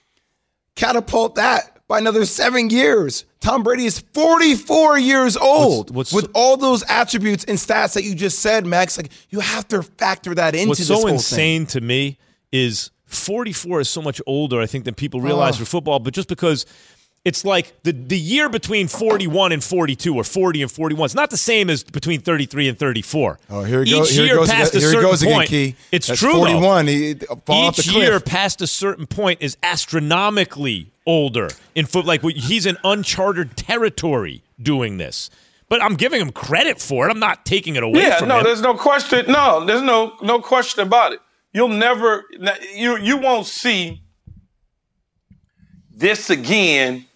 catapult 0.80 1.34
that 1.34 1.79
by 1.90 1.99
another 1.99 2.25
seven 2.25 2.70
years. 2.70 3.25
Tom 3.40 3.64
Brady 3.64 3.85
is 3.85 3.99
44 4.14 4.97
years 5.00 5.37
old. 5.37 5.92
What's- 5.92 6.12
what's 6.12 6.25
with 6.25 6.30
all 6.35 6.56
those 6.56 6.85
attributes 6.88 7.42
and 7.49 7.59
stats 7.59 7.94
that 7.94 8.04
you 8.04 8.14
just 8.14 8.38
said, 8.38 8.64
Max, 8.64 8.97
like 8.97 9.11
you 9.30 9.40
have 9.40 9.66
to 9.68 9.82
factor 9.82 10.32
that 10.37 10.54
into 10.54 10.68
What's 10.68 10.78
this 10.78 10.87
so 10.87 10.94
whole 10.94 11.04
thing. 11.06 11.14
insane 11.14 11.66
to 11.66 11.80
me 11.80 12.16
is 12.52 12.90
44 13.06 13.80
is 13.80 13.88
so 13.88 14.00
much 14.00 14.20
older, 14.25 14.61
I 14.61 14.66
think, 14.66 14.85
than 14.85 14.94
people 14.94 15.20
realize 15.20 15.56
Oh. 15.56 15.59
for 15.59 15.64
football. 15.64 15.99
But 15.99 16.14
just 16.14 16.28
because 16.28 16.64
it's 17.24 17.44
like 17.44 17.74
the, 17.82 17.92
the 17.92 18.18
year 18.18 18.48
between 18.48 18.88
41 18.88 19.52
and 19.52 19.62
42 19.62 20.14
or 20.16 20.24
40 20.24 20.62
and 20.62 20.70
41 20.70 21.06
is 21.06 21.14
not 21.14 21.28
the 21.30 21.36
same 21.36 21.68
as 21.68 21.84
between 21.84 22.20
33 22.20 22.68
and 22.68 22.78
34. 22.78 23.38
Oh, 23.50 23.62
here 23.62 23.84
he 23.84 23.90
Each 23.90 23.96
goes. 23.98 24.10
Here 24.10 24.24
year 24.24 24.34
goes, 24.36 24.48
past 24.48 24.70
again, 24.74 24.78
a 24.78 24.80
here 24.80 24.90
certain 24.92 25.10
goes 25.10 25.22
again, 25.22 25.34
point, 25.34 25.48
Key. 25.50 25.76
It's 25.92 26.06
That's 26.06 26.18
true. 26.20 26.32
though. 26.32 26.44
41. 26.44 26.86
He 26.86 27.14
fall 27.14 27.66
off 27.66 27.78
Each 27.78 27.86
the 27.86 27.92
cliff. 27.92 28.04
year 28.04 28.20
past 28.20 28.62
a 28.62 28.66
certain 28.66 29.06
point 29.06 29.42
is 29.42 29.56
astronomically 29.62 30.90
older 31.04 31.50
in 31.74 31.84
foot. 31.86 32.06
Like 32.06 32.22
he's 32.22 32.64
in 32.64 32.78
uncharted 32.84 33.56
territory 33.56 34.42
doing 34.60 34.96
this. 34.96 35.28
But 35.68 35.82
I'm 35.82 35.94
giving 35.96 36.20
him 36.20 36.32
credit 36.32 36.80
for 36.80 37.06
it. 37.06 37.10
I'm 37.12 37.20
not 37.20 37.44
taking 37.46 37.76
it 37.76 37.82
away 37.82 38.00
Yeah, 38.00 38.18
from 38.18 38.28
no, 38.28 38.38
him. 38.38 38.44
there's 38.44 38.60
no 38.62 38.74
question. 38.74 39.26
No, 39.30 39.64
there's 39.64 39.82
no 39.82 40.14
no 40.22 40.40
question 40.40 40.82
about 40.84 41.12
it. 41.12 41.20
You'll 41.52 41.68
never 41.68 42.24
you 42.74 42.96
you 42.96 43.18
won't 43.18 43.46
see 43.46 44.00
this 45.94 46.30
again. 46.30 47.06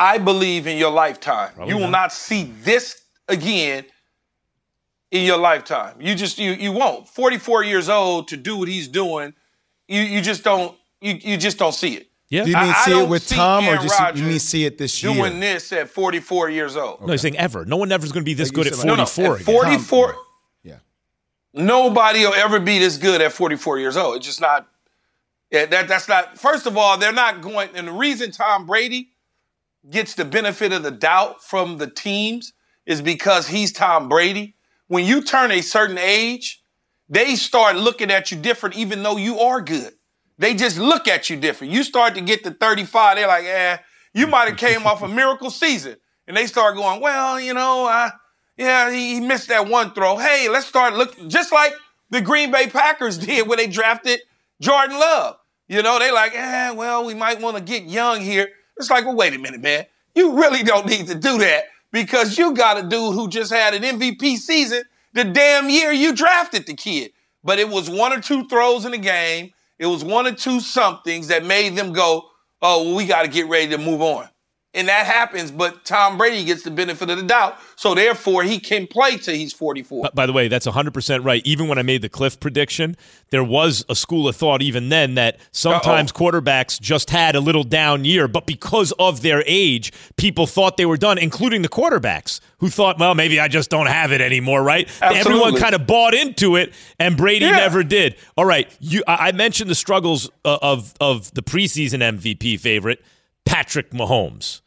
I 0.00 0.16
believe 0.16 0.66
in 0.66 0.78
your 0.78 0.90
lifetime. 0.90 1.52
you 1.66 1.76
will 1.76 1.90
not. 1.90 2.10
see 2.10 2.44
this 2.62 3.02
again 3.28 3.84
in 5.10 5.26
your 5.26 5.36
lifetime. 5.36 5.96
You 6.00 6.14
just 6.14 6.38
you 6.38 6.52
you 6.52 6.72
won't. 6.72 7.06
44 7.06 7.64
years 7.64 7.90
old 7.90 8.28
to 8.28 8.38
do 8.38 8.56
what 8.56 8.68
he's 8.68 8.88
doing, 8.88 9.34
you 9.88 10.00
you 10.00 10.22
just 10.22 10.42
don't 10.42 10.74
you 11.02 11.18
you 11.20 11.36
just 11.36 11.58
don't 11.58 11.74
see 11.74 11.96
it. 11.96 12.08
Yeah. 12.30 12.44
Do 12.44 12.50
you 12.50 12.56
mean 12.56 12.72
I 12.74 12.84
see 12.84 12.98
it 12.98 13.08
with 13.08 13.24
see 13.24 13.34
Tom, 13.34 13.64
or 13.64 13.72
Aaron 13.72 13.82
just 13.82 14.16
you 14.16 14.22
mean 14.24 14.38
see 14.38 14.64
it 14.64 14.78
this 14.78 15.02
year? 15.02 15.12
Doing 15.12 15.38
this 15.38 15.70
at 15.72 15.90
44 15.90 16.48
years 16.48 16.76
old. 16.76 17.02
No, 17.02 17.12
he's 17.12 17.20
saying 17.20 17.36
ever. 17.36 17.66
No 17.66 17.76
one 17.76 17.92
ever 17.92 18.06
is 18.06 18.12
going 18.12 18.22
to 18.22 18.24
be 18.24 18.34
this 18.34 18.48
Like 18.48 18.54
good 18.54 18.64
you 18.66 18.72
at 18.72 18.78
said, 18.78 18.86
No, 18.86 18.94
no, 18.94 19.04
44 19.04 19.66
at 19.66 19.68
again. 19.68 19.80
44. 19.80 20.16
Yeah. 20.62 20.76
Nobody 21.52 22.24
will 22.24 22.34
ever 22.34 22.58
be 22.58 22.78
this 22.78 22.96
good 22.96 23.20
at 23.20 23.32
44 23.32 23.80
years 23.80 23.96
old. 23.98 24.16
It's 24.16 24.26
just 24.26 24.40
not. 24.40 24.66
Yeah, 25.50 25.66
that 25.66 25.88
that's 25.88 26.08
not. 26.08 26.38
First 26.38 26.66
of 26.66 26.76
all, 26.78 26.96
they're 26.96 27.12
not 27.12 27.42
going. 27.42 27.68
And 27.74 27.88
the 27.88 27.92
reason 27.92 28.30
Tom 28.30 28.64
Brady 28.64 29.10
gets 29.88 30.14
the 30.14 30.24
benefit 30.24 30.72
of 30.72 30.82
the 30.82 30.90
doubt 30.90 31.42
from 31.42 31.78
the 31.78 31.88
teams 31.88 32.52
is 32.86 33.00
because 33.00 33.48
he's 33.48 33.72
Tom 33.72 34.08
Brady. 34.08 34.56
When 34.88 35.04
you 35.04 35.22
turn 35.22 35.50
a 35.52 35.62
certain 35.62 35.98
age, 35.98 36.62
they 37.08 37.36
start 37.36 37.76
looking 37.76 38.10
at 38.10 38.30
you 38.30 38.38
different, 38.38 38.76
even 38.76 39.02
though 39.02 39.16
you 39.16 39.38
are 39.38 39.60
good. 39.60 39.92
They 40.38 40.54
just 40.54 40.78
look 40.78 41.06
at 41.06 41.30
you 41.30 41.36
different. 41.36 41.72
You 41.72 41.82
start 41.82 42.14
to 42.14 42.20
get 42.20 42.44
to 42.44 42.50
35, 42.50 43.16
they're 43.16 43.26
like, 43.26 43.44
eh, 43.44 43.78
you 44.14 44.26
might 44.26 44.48
have 44.48 44.56
came 44.56 44.86
off 44.86 45.02
a 45.02 45.08
miracle 45.22 45.50
season. 45.50 45.96
And 46.26 46.36
they 46.36 46.46
start 46.46 46.76
going, 46.76 47.00
well, 47.00 47.40
you 47.40 47.54
know, 47.54 47.86
I, 47.86 48.10
yeah, 48.56 48.90
he, 48.90 49.14
he 49.14 49.20
missed 49.20 49.48
that 49.48 49.68
one 49.68 49.92
throw. 49.92 50.16
Hey, 50.16 50.48
let's 50.48 50.66
start 50.66 50.94
looking 50.94 51.28
just 51.28 51.52
like 51.52 51.72
the 52.10 52.20
Green 52.20 52.50
Bay 52.50 52.68
Packers 52.68 53.18
did 53.26 53.48
when 53.48 53.58
they 53.58 53.66
drafted 53.66 54.20
Jordan 54.60 54.98
Love. 54.98 55.36
You 55.68 55.82
know, 55.82 55.98
they 55.98 56.10
like, 56.10 56.32
eh, 56.34 56.70
well, 56.72 57.04
we 57.04 57.14
might 57.14 57.40
want 57.40 57.56
to 57.56 57.62
get 57.62 57.84
young 57.84 58.20
here. 58.20 58.48
It's 58.80 58.90
like, 58.90 59.04
well, 59.04 59.14
wait 59.14 59.34
a 59.34 59.38
minute, 59.38 59.60
man. 59.60 59.84
You 60.14 60.40
really 60.40 60.62
don't 60.62 60.86
need 60.86 61.06
to 61.06 61.14
do 61.14 61.38
that 61.38 61.64
because 61.92 62.36
you 62.36 62.54
got 62.54 62.78
a 62.78 62.82
dude 62.82 63.14
who 63.14 63.28
just 63.28 63.52
had 63.52 63.74
an 63.74 63.82
MVP 63.82 64.38
season 64.38 64.82
the 65.12 65.24
damn 65.24 65.68
year 65.68 65.92
you 65.92 66.14
drafted 66.14 66.66
the 66.66 66.74
kid. 66.74 67.12
But 67.44 67.58
it 67.58 67.68
was 67.68 67.88
one 67.88 68.12
or 68.12 68.20
two 68.20 68.46
throws 68.48 68.84
in 68.84 68.92
the 68.92 68.98
game. 68.98 69.52
It 69.78 69.86
was 69.86 70.04
one 70.04 70.26
or 70.26 70.32
two 70.32 70.60
somethings 70.60 71.28
that 71.28 71.44
made 71.44 71.76
them 71.76 71.92
go, 71.92 72.28
oh, 72.60 72.84
well, 72.84 72.94
we 72.94 73.06
got 73.06 73.22
to 73.22 73.28
get 73.28 73.48
ready 73.48 73.68
to 73.68 73.78
move 73.78 74.02
on. 74.02 74.28
And 74.72 74.86
that 74.86 75.04
happens, 75.06 75.50
but 75.50 75.84
Tom 75.84 76.16
Brady 76.16 76.44
gets 76.44 76.62
the 76.62 76.70
benefit 76.70 77.10
of 77.10 77.16
the 77.16 77.24
doubt. 77.24 77.56
So 77.74 77.92
therefore, 77.92 78.44
he 78.44 78.60
can 78.60 78.86
play 78.86 79.16
till 79.16 79.34
he's 79.34 79.52
44. 79.52 80.10
By- 80.14 80.26
the 80.26 80.32
way, 80.32 80.46
that's 80.46 80.64
100% 80.66 81.24
right. 81.24 81.42
Even 81.44 81.66
when 81.66 81.76
I 81.76 81.82
made 81.82 82.02
the 82.02 82.08
Cliff 82.08 82.38
prediction, 82.38 82.96
there 83.30 83.42
was 83.42 83.84
a 83.88 83.96
school 83.96 84.28
of 84.28 84.36
thought 84.36 84.62
even 84.62 84.88
then 84.88 85.16
that 85.16 85.40
sometimes 85.50 86.12
quarterbacks 86.12 86.80
just 86.80 87.10
had 87.10 87.34
a 87.34 87.40
little 87.40 87.64
down 87.64 88.04
year, 88.04 88.28
but 88.28 88.46
because 88.46 88.92
of 89.00 89.22
their 89.22 89.42
age, 89.44 89.92
people 90.16 90.46
thought 90.46 90.76
they 90.76 90.86
were 90.86 90.96
done, 90.96 91.18
including 91.18 91.62
the 91.62 91.68
quarterbacks 91.68 92.38
who 92.58 92.68
thought, 92.68 92.96
well, 93.00 93.16
maybe 93.16 93.40
I 93.40 93.48
just 93.48 93.70
don't 93.70 93.86
have 93.88 94.12
it 94.12 94.20
anymore, 94.20 94.62
right? 94.62 94.88
Everyone 95.02 95.56
kind 95.56 95.74
of 95.74 95.84
bought 95.88 96.14
into 96.14 96.54
it, 96.54 96.72
and 97.00 97.16
Brady 97.16 97.46
Yeah. 97.46 97.56
never 97.56 97.82
did. 97.82 98.14
All 98.36 98.44
right, 98.44 98.70
you. 98.78 99.02
I 99.08 99.30
I 99.30 99.32
mentioned 99.32 99.68
the 99.70 99.74
struggles 99.74 100.30
uh, 100.44 100.58
of 100.62 100.94
of 101.00 101.32
the 101.34 101.42
preseason 101.42 102.02
MVP 102.02 102.58
favorite, 102.60 103.02
Patrick 103.50 103.90
Mahomes. 103.90 104.60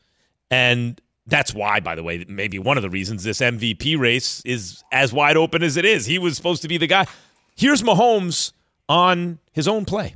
And 0.51 0.99
that's 1.25 1.53
why, 1.53 1.79
by 1.79 1.95
the 1.95 2.03
way, 2.03 2.25
maybe 2.27 2.59
one 2.59 2.75
of 2.75 2.83
the 2.83 2.89
reasons 2.89 3.23
this 3.23 3.39
MVP 3.39 3.97
race 3.97 4.41
is 4.45 4.83
as 4.91 5.13
wide 5.13 5.37
open 5.37 5.63
as 5.63 5.77
it 5.77 5.85
is. 5.85 6.05
He 6.05 6.19
was 6.19 6.35
supposed 6.35 6.61
to 6.63 6.67
be 6.67 6.77
the 6.77 6.85
guy. 6.85 7.07
Here's 7.55 7.81
Mahomes 7.81 8.51
on 8.89 9.39
his 9.53 9.69
own 9.69 9.85
play. 9.85 10.15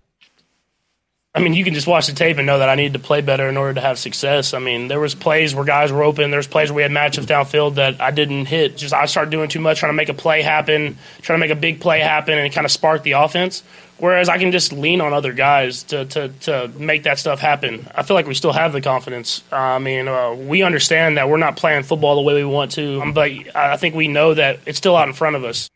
I 1.38 1.40
mean, 1.40 1.54
you 1.54 1.64
can 1.64 1.76
just 1.76 1.86
watch 1.86 2.08
the 2.08 2.14
tape 2.14 2.40
and 2.40 2.48
know 2.48 2.58
that 2.58 2.68
I 2.68 2.74
needed 2.74 2.94
to 2.94 3.00
play 3.00 3.22
better 3.22 3.48
in 3.48 3.58
order 3.58 3.76
to 3.76 3.82
have 3.82 4.00
success. 4.00 4.56
I 4.56 4.60
mean, 4.60 4.88
there 4.88 5.00
was 5.00 5.14
plays 5.14 5.54
where 5.54 5.64
guys 5.64 5.92
were 5.92 6.02
open. 6.02 6.32
There 6.32 6.40
was 6.40 6.48
plays 6.48 6.72
where 6.72 6.78
we 6.78 6.82
had 6.82 6.90
matchups 6.90 7.26
downfield 7.26 7.76
that 7.76 8.02
I 8.02 8.10
didn't 8.10 8.48
hit. 8.48 8.76
Just 8.76 8.92
I 8.92 9.06
started 9.06 9.30
doing 9.30 9.48
too 9.48 9.60
much, 9.60 9.78
trying 9.80 9.92
to 9.92 9.96
make 9.96 10.10
a 10.10 10.16
play 10.16 10.42
happen, 10.42 10.98
trying 11.22 11.40
to 11.40 11.40
make 11.40 11.56
a 11.56 11.60
big 11.60 11.80
play 11.80 12.00
happen, 12.00 12.40
and 12.40 12.48
it 12.48 12.54
kind 12.54 12.66
of 12.66 12.72
sparked 12.72 13.04
the 13.04 13.12
offense. 13.12 13.62
Whereas 14.00 14.30
I 14.30 14.40
can 14.40 14.52
just 14.52 14.74
lean 14.74 15.00
on 15.00 15.14
other 15.14 15.32
guys 15.32 15.84
to, 15.84 16.06
to, 16.06 16.30
to 16.30 16.70
make 16.70 17.04
that 17.04 17.20
stuff 17.20 17.40
happen. 17.40 17.88
I 17.94 18.02
feel 18.02 18.16
like 18.16 18.26
we 18.26 18.34
still 18.34 18.54
have 18.54 18.74
the 18.74 18.82
confidence. 18.82 19.44
Uh, 19.52 19.58
I 19.58 19.80
mean, 19.80 20.08
uh, 20.08 20.34
we 20.34 20.64
understand 20.64 21.18
that 21.18 21.30
we're 21.30 21.38
not 21.38 21.56
playing 21.56 21.84
football 21.84 22.16
the 22.16 22.24
way 22.24 22.34
we 22.34 22.46
want 22.46 22.72
to, 22.72 23.00
um, 23.00 23.14
but 23.14 23.30
I 23.56 23.78
think 23.78 23.94
we 23.94 24.08
know 24.08 24.34
that 24.34 24.62
it's 24.66 24.80
still 24.80 24.96
out 24.96 25.08
in 25.08 25.14
front 25.14 25.36
of 25.36 25.44
us. 25.44 25.70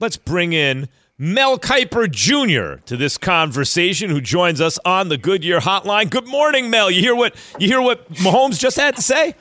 Let's 0.00 0.16
bring 0.16 0.52
in 0.52 0.88
Mel 1.16 1.58
Kiper 1.58 2.10
Jr. 2.10 2.82
to 2.86 2.96
this 2.96 3.16
conversation, 3.16 4.10
who 4.10 4.20
joins 4.20 4.60
us 4.60 4.80
on 4.84 5.08
the 5.08 5.16
Goodyear 5.16 5.60
Hotline. 5.60 6.10
Good 6.10 6.26
morning, 6.26 6.70
Mel. 6.70 6.90
You 6.90 7.00
hear 7.00 7.14
what 7.14 7.36
you 7.58 7.68
hear 7.68 7.80
what 7.80 8.12
Mahomes 8.14 8.58
just 8.58 8.76
had 8.76 8.96
to 8.96 9.02
say? 9.02 9.34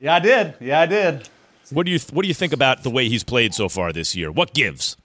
Yeah, 0.00 0.14
I 0.14 0.20
did. 0.20 0.54
Yeah, 0.60 0.80
I 0.80 0.86
did. 0.86 1.28
What 1.70 1.84
do 1.84 1.92
you 1.92 1.98
what 2.12 2.22
do 2.22 2.28
you 2.28 2.34
think 2.34 2.54
about 2.54 2.82
the 2.82 2.90
way 2.90 3.08
he's 3.08 3.24
played 3.24 3.52
so 3.52 3.68
far 3.68 3.92
this 3.92 4.16
year? 4.16 4.32
What 4.32 4.54
gives? 4.54 4.96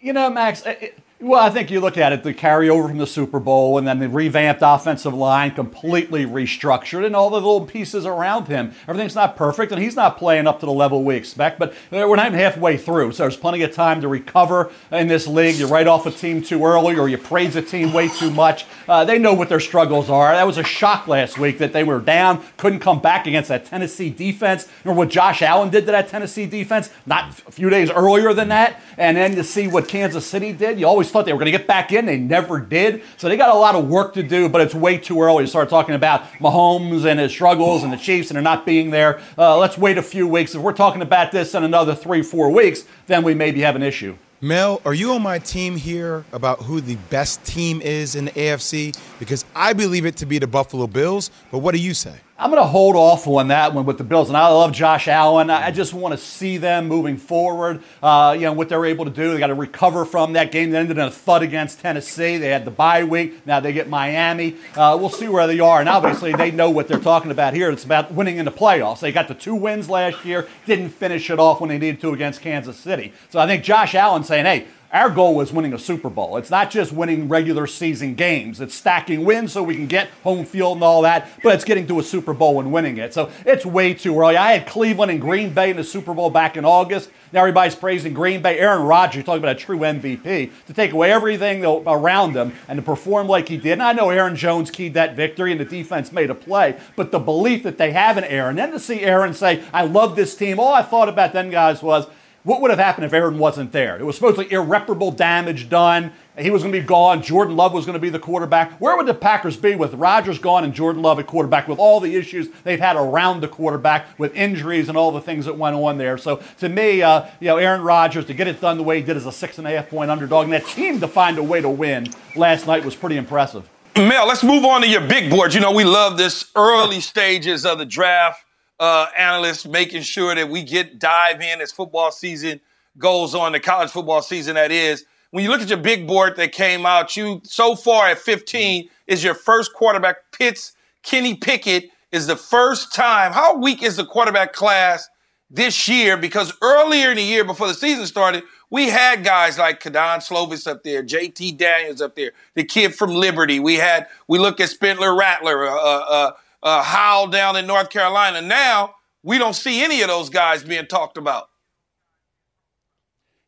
You 0.00 0.12
know, 0.12 0.28
Max. 0.28 0.64
It, 0.66 0.98
well, 1.18 1.40
I 1.40 1.48
think 1.48 1.70
you 1.70 1.80
look 1.80 1.96
at 1.96 2.12
it, 2.12 2.22
the 2.22 2.34
carryover 2.34 2.88
from 2.88 2.98
the 2.98 3.06
Super 3.06 3.40
Bowl, 3.40 3.78
and 3.78 3.88
then 3.88 4.00
the 4.00 4.08
revamped 4.08 4.60
offensive 4.62 5.14
line, 5.14 5.50
completely 5.52 6.26
restructured, 6.26 7.06
and 7.06 7.16
all 7.16 7.30
the 7.30 7.36
little 7.36 7.64
pieces 7.64 8.04
around 8.04 8.48
him. 8.48 8.72
Everything's 8.86 9.14
not 9.14 9.34
perfect, 9.34 9.72
and 9.72 9.80
he's 9.80 9.96
not 9.96 10.18
playing 10.18 10.46
up 10.46 10.60
to 10.60 10.66
the 10.66 10.72
level 10.72 11.02
we 11.02 11.16
expect. 11.16 11.58
But 11.58 11.72
we're 11.90 12.16
not 12.16 12.26
even 12.26 12.38
halfway 12.38 12.76
through, 12.76 13.12
so 13.12 13.22
there's 13.22 13.36
plenty 13.36 13.62
of 13.62 13.72
time 13.72 14.02
to 14.02 14.08
recover 14.08 14.70
in 14.92 15.08
this 15.08 15.26
league. 15.26 15.56
You 15.56 15.68
write 15.68 15.86
off 15.86 16.04
a 16.04 16.10
team 16.10 16.42
too 16.42 16.62
early, 16.66 16.98
or 16.98 17.08
you 17.08 17.16
praise 17.16 17.56
a 17.56 17.62
team 17.62 17.94
way 17.94 18.08
too 18.08 18.30
much. 18.30 18.66
Uh, 18.86 19.06
they 19.06 19.18
know 19.18 19.32
what 19.32 19.48
their 19.48 19.58
struggles 19.58 20.10
are. 20.10 20.34
That 20.34 20.46
was 20.46 20.58
a 20.58 20.64
shock 20.64 21.08
last 21.08 21.38
week 21.38 21.56
that 21.58 21.72
they 21.72 21.82
were 21.82 21.98
down, 21.98 22.44
couldn't 22.58 22.80
come 22.80 23.00
back 23.00 23.26
against 23.26 23.48
that 23.48 23.64
Tennessee 23.64 24.10
defense. 24.10 24.68
Remember 24.84 24.98
what 24.98 25.08
Josh 25.08 25.40
Allen 25.40 25.70
did 25.70 25.86
to 25.86 25.92
that 25.92 26.08
Tennessee 26.08 26.44
defense? 26.44 26.90
Not 27.06 27.40
a 27.48 27.52
few 27.52 27.70
days 27.70 27.90
earlier 27.90 28.34
than 28.34 28.48
that, 28.48 28.82
and 28.98 29.16
then 29.16 29.34
to 29.36 29.44
see 29.44 29.66
what 29.66 29.88
Kansas 29.88 30.26
City 30.26 30.52
did, 30.52 30.78
you 30.78 30.86
always 30.86 31.05
thought 31.10 31.26
they 31.26 31.32
were 31.32 31.38
going 31.38 31.52
to 31.52 31.56
get 31.58 31.66
back 31.66 31.92
in. 31.92 32.06
They 32.06 32.18
never 32.18 32.60
did. 32.60 33.02
So 33.16 33.28
they 33.28 33.36
got 33.36 33.54
a 33.54 33.58
lot 33.58 33.74
of 33.74 33.88
work 33.88 34.14
to 34.14 34.22
do, 34.22 34.48
but 34.48 34.60
it's 34.60 34.74
way 34.74 34.98
too 34.98 35.20
early 35.20 35.44
to 35.44 35.48
start 35.48 35.68
talking 35.68 35.94
about 35.94 36.24
Mahomes 36.34 37.04
and 37.04 37.20
his 37.20 37.32
struggles 37.32 37.82
and 37.82 37.92
the 37.92 37.96
Chiefs 37.96 38.30
and 38.30 38.36
they're 38.36 38.42
not 38.42 38.66
being 38.66 38.90
there. 38.90 39.20
Uh, 39.36 39.58
let's 39.58 39.78
wait 39.78 39.98
a 39.98 40.02
few 40.02 40.26
weeks. 40.26 40.54
If 40.54 40.62
we're 40.62 40.72
talking 40.72 41.02
about 41.02 41.32
this 41.32 41.54
in 41.54 41.64
another 41.64 41.94
three, 41.94 42.22
four 42.22 42.50
weeks, 42.50 42.84
then 43.06 43.22
we 43.22 43.34
maybe 43.34 43.60
have 43.60 43.76
an 43.76 43.82
issue. 43.82 44.16
Mel, 44.40 44.82
are 44.84 44.92
you 44.92 45.12
on 45.12 45.22
my 45.22 45.38
team 45.38 45.76
here 45.76 46.24
about 46.32 46.60
who 46.60 46.82
the 46.82 46.96
best 47.08 47.42
team 47.44 47.80
is 47.80 48.14
in 48.14 48.26
the 48.26 48.30
AFC? 48.32 48.96
Because 49.18 49.46
I 49.54 49.72
believe 49.72 50.04
it 50.04 50.16
to 50.18 50.26
be 50.26 50.38
the 50.38 50.46
Buffalo 50.46 50.86
Bills, 50.86 51.30
but 51.50 51.58
what 51.58 51.74
do 51.74 51.80
you 51.80 51.94
say? 51.94 52.16
I'm 52.38 52.50
going 52.50 52.62
to 52.62 52.68
hold 52.68 52.96
off 52.96 53.26
on 53.26 53.48
that 53.48 53.72
one 53.72 53.86
with 53.86 53.96
the 53.96 54.04
Bills, 54.04 54.28
and 54.28 54.36
I 54.36 54.48
love 54.48 54.70
Josh 54.70 55.08
Allen. 55.08 55.48
I 55.48 55.70
just 55.70 55.94
want 55.94 56.12
to 56.12 56.18
see 56.18 56.58
them 56.58 56.86
moving 56.86 57.16
forward. 57.16 57.82
Uh, 58.02 58.34
you 58.36 58.42
know 58.42 58.52
what 58.52 58.68
they're 58.68 58.84
able 58.84 59.06
to 59.06 59.10
do. 59.10 59.32
They 59.32 59.38
got 59.38 59.46
to 59.46 59.54
recover 59.54 60.04
from 60.04 60.34
that 60.34 60.52
game 60.52 60.70
that 60.72 60.80
ended 60.80 60.98
in 60.98 61.04
a 61.04 61.10
thud 61.10 61.42
against 61.42 61.80
Tennessee. 61.80 62.36
They 62.36 62.50
had 62.50 62.66
the 62.66 62.70
bye 62.70 63.04
week. 63.04 63.46
Now 63.46 63.60
they 63.60 63.72
get 63.72 63.88
Miami. 63.88 64.56
Uh, 64.76 64.98
we'll 65.00 65.08
see 65.08 65.28
where 65.28 65.46
they 65.46 65.60
are, 65.60 65.80
and 65.80 65.88
obviously 65.88 66.34
they 66.34 66.50
know 66.50 66.68
what 66.68 66.88
they're 66.88 67.00
talking 67.00 67.30
about 67.30 67.54
here. 67.54 67.70
It's 67.70 67.84
about 67.84 68.12
winning 68.12 68.36
in 68.36 68.44
the 68.44 68.52
playoffs. 68.52 69.00
They 69.00 69.12
got 69.12 69.28
the 69.28 69.34
two 69.34 69.54
wins 69.54 69.88
last 69.88 70.22
year. 70.22 70.46
Didn't 70.66 70.90
finish 70.90 71.30
it 71.30 71.38
off 71.38 71.62
when 71.62 71.70
they 71.70 71.78
needed 71.78 72.02
to 72.02 72.12
against 72.12 72.42
Kansas 72.42 72.76
City. 72.76 73.14
So 73.30 73.38
I 73.38 73.46
think 73.46 73.64
Josh 73.64 73.94
Allen 73.94 74.24
saying, 74.24 74.44
"Hey." 74.44 74.66
Our 74.92 75.10
goal 75.10 75.34
was 75.34 75.52
winning 75.52 75.74
a 75.74 75.78
Super 75.78 76.08
Bowl. 76.08 76.36
It's 76.36 76.50
not 76.50 76.70
just 76.70 76.92
winning 76.92 77.28
regular 77.28 77.66
season 77.66 78.14
games. 78.14 78.60
It's 78.60 78.74
stacking 78.74 79.24
wins 79.24 79.52
so 79.52 79.62
we 79.62 79.74
can 79.74 79.86
get 79.86 80.08
home 80.22 80.44
field 80.44 80.76
and 80.76 80.84
all 80.84 81.02
that, 81.02 81.28
but 81.42 81.54
it's 81.54 81.64
getting 81.64 81.86
to 81.88 81.98
a 81.98 82.02
Super 82.02 82.32
Bowl 82.32 82.60
and 82.60 82.72
winning 82.72 82.96
it. 82.98 83.12
So 83.12 83.30
it's 83.44 83.66
way 83.66 83.94
too 83.94 84.18
early. 84.18 84.36
I 84.36 84.52
had 84.52 84.66
Cleveland 84.66 85.10
and 85.10 85.20
Green 85.20 85.52
Bay 85.52 85.70
in 85.70 85.76
the 85.76 85.84
Super 85.84 86.14
Bowl 86.14 86.30
back 86.30 86.56
in 86.56 86.64
August. 86.64 87.10
Now 87.32 87.40
everybody's 87.40 87.74
praising 87.74 88.14
Green 88.14 88.42
Bay. 88.42 88.58
Aaron 88.58 88.82
Rodgers, 88.82 89.24
talking 89.24 89.42
about 89.42 89.56
a 89.56 89.58
true 89.58 89.80
MVP, 89.80 90.52
to 90.66 90.72
take 90.72 90.92
away 90.92 91.10
everything 91.10 91.64
around 91.64 92.36
him 92.36 92.52
and 92.68 92.76
to 92.76 92.82
perform 92.82 93.26
like 93.26 93.48
he 93.48 93.56
did. 93.56 93.72
And 93.72 93.82
I 93.82 93.92
know 93.92 94.10
Aaron 94.10 94.36
Jones 94.36 94.70
keyed 94.70 94.94
that 94.94 95.16
victory 95.16 95.50
and 95.50 95.60
the 95.60 95.64
defense 95.64 96.12
made 96.12 96.30
a 96.30 96.34
play, 96.34 96.78
but 96.94 97.10
the 97.10 97.18
belief 97.18 97.64
that 97.64 97.76
they 97.76 97.90
have 97.90 98.16
in 98.16 98.24
Aaron, 98.24 98.56
then 98.56 98.70
to 98.70 98.78
see 98.78 99.00
Aaron 99.00 99.34
say, 99.34 99.64
I 99.72 99.84
love 99.84 100.14
this 100.14 100.36
team, 100.36 100.60
all 100.60 100.72
I 100.72 100.82
thought 100.82 101.08
about 101.08 101.32
then, 101.32 101.50
guys, 101.50 101.82
was, 101.82 102.06
what 102.46 102.62
would 102.62 102.70
have 102.70 102.78
happened 102.78 103.04
if 103.04 103.12
Aaron 103.12 103.38
wasn't 103.38 103.72
there? 103.72 103.98
It 103.98 104.04
was 104.04 104.14
supposedly 104.14 104.50
irreparable 104.52 105.10
damage 105.10 105.68
done. 105.68 106.12
He 106.38 106.48
was 106.48 106.62
going 106.62 106.72
to 106.72 106.80
be 106.80 106.86
gone. 106.86 107.20
Jordan 107.20 107.56
Love 107.56 107.72
was 107.72 107.84
going 107.86 107.94
to 107.94 108.00
be 108.00 108.08
the 108.08 108.20
quarterback. 108.20 108.70
Where 108.80 108.96
would 108.96 109.06
the 109.06 109.14
Packers 109.14 109.56
be 109.56 109.74
with 109.74 109.94
Rodgers 109.94 110.38
gone 110.38 110.62
and 110.62 110.72
Jordan 110.72 111.02
Love 111.02 111.18
at 111.18 111.26
quarterback 111.26 111.66
with 111.66 111.80
all 111.80 111.98
the 111.98 112.14
issues 112.14 112.48
they've 112.62 112.78
had 112.78 112.94
around 112.94 113.40
the 113.40 113.48
quarterback 113.48 114.16
with 114.16 114.32
injuries 114.36 114.88
and 114.88 114.96
all 114.96 115.10
the 115.10 115.20
things 115.20 115.44
that 115.46 115.58
went 115.58 115.74
on 115.74 115.98
there? 115.98 116.16
So 116.16 116.40
to 116.60 116.68
me, 116.68 117.02
uh, 117.02 117.26
you 117.40 117.48
know, 117.48 117.56
Aaron 117.56 117.82
Rodgers 117.82 118.26
to 118.26 118.34
get 118.34 118.46
it 118.46 118.60
done 118.60 118.76
the 118.76 118.84
way 118.84 119.00
he 119.00 119.04
did 119.04 119.16
as 119.16 119.26
a 119.26 119.32
six 119.32 119.58
and 119.58 119.66
a 119.66 119.70
half 119.72 119.90
point 119.90 120.12
underdog 120.12 120.44
and 120.44 120.52
that 120.52 120.66
team 120.66 121.00
to 121.00 121.08
find 121.08 121.38
a 121.38 121.42
way 121.42 121.60
to 121.60 121.68
win 121.68 122.06
last 122.36 122.68
night 122.68 122.84
was 122.84 122.94
pretty 122.94 123.16
impressive. 123.16 123.68
Mel, 123.96 124.28
let's 124.28 124.44
move 124.44 124.64
on 124.64 124.82
to 124.82 124.88
your 124.88 125.00
big 125.00 125.30
board. 125.30 125.52
You 125.52 125.60
know, 125.60 125.72
we 125.72 125.82
love 125.82 126.16
this 126.16 126.48
early 126.54 127.00
stages 127.00 127.66
of 127.66 127.78
the 127.78 127.86
draft 127.86 128.45
uh, 128.78 129.06
analysts 129.16 129.66
making 129.66 130.02
sure 130.02 130.34
that 130.34 130.48
we 130.48 130.62
get 130.62 130.98
dive 130.98 131.40
in 131.40 131.60
as 131.60 131.72
football 131.72 132.10
season 132.10 132.60
goes 132.98 133.34
on, 133.34 133.52
the 133.52 133.60
college 133.60 133.90
football 133.90 134.22
season 134.22 134.54
that 134.54 134.70
is. 134.70 135.04
When 135.30 135.44
you 135.44 135.50
look 135.50 135.60
at 135.60 135.68
your 135.68 135.78
big 135.78 136.06
board 136.06 136.36
that 136.36 136.52
came 136.52 136.86
out, 136.86 137.16
you 137.16 137.40
so 137.44 137.74
far 137.74 138.08
at 138.08 138.18
15 138.18 138.88
is 139.06 139.22
your 139.22 139.34
first 139.34 139.72
quarterback. 139.74 140.16
Pitts, 140.32 140.72
Kenny 141.02 141.34
Pickett 141.34 141.90
is 142.12 142.26
the 142.26 142.36
first 142.36 142.94
time. 142.94 143.32
How 143.32 143.56
weak 143.56 143.82
is 143.82 143.96
the 143.96 144.04
quarterback 144.04 144.52
class 144.52 145.08
this 145.50 145.88
year? 145.88 146.16
Because 146.16 146.52
earlier 146.62 147.10
in 147.10 147.16
the 147.16 147.22
year, 147.22 147.44
before 147.44 147.68
the 147.68 147.74
season 147.74 148.06
started, 148.06 148.44
we 148.70 148.88
had 148.88 149.24
guys 149.24 149.58
like 149.58 149.80
Kedon 149.80 150.20
Slovis 150.20 150.66
up 150.66 150.82
there, 150.82 151.02
JT 151.02 151.56
Daniels 151.56 152.00
up 152.00 152.16
there, 152.16 152.32
the 152.54 152.64
kid 152.64 152.94
from 152.94 153.14
Liberty. 153.14 153.60
We 153.60 153.74
had, 153.74 154.08
we 154.26 154.38
look 154.38 154.60
at 154.60 154.70
Spencer 154.70 155.14
Rattler, 155.14 155.66
uh, 155.66 155.76
uh, 155.76 156.32
uh, 156.66 156.82
Howell 156.82 157.28
down 157.28 157.54
in 157.54 157.66
North 157.66 157.90
Carolina. 157.90 158.42
Now 158.42 158.96
we 159.22 159.38
don't 159.38 159.54
see 159.54 159.84
any 159.84 160.02
of 160.02 160.08
those 160.08 160.28
guys 160.28 160.64
being 160.64 160.86
talked 160.86 161.16
about. 161.16 161.48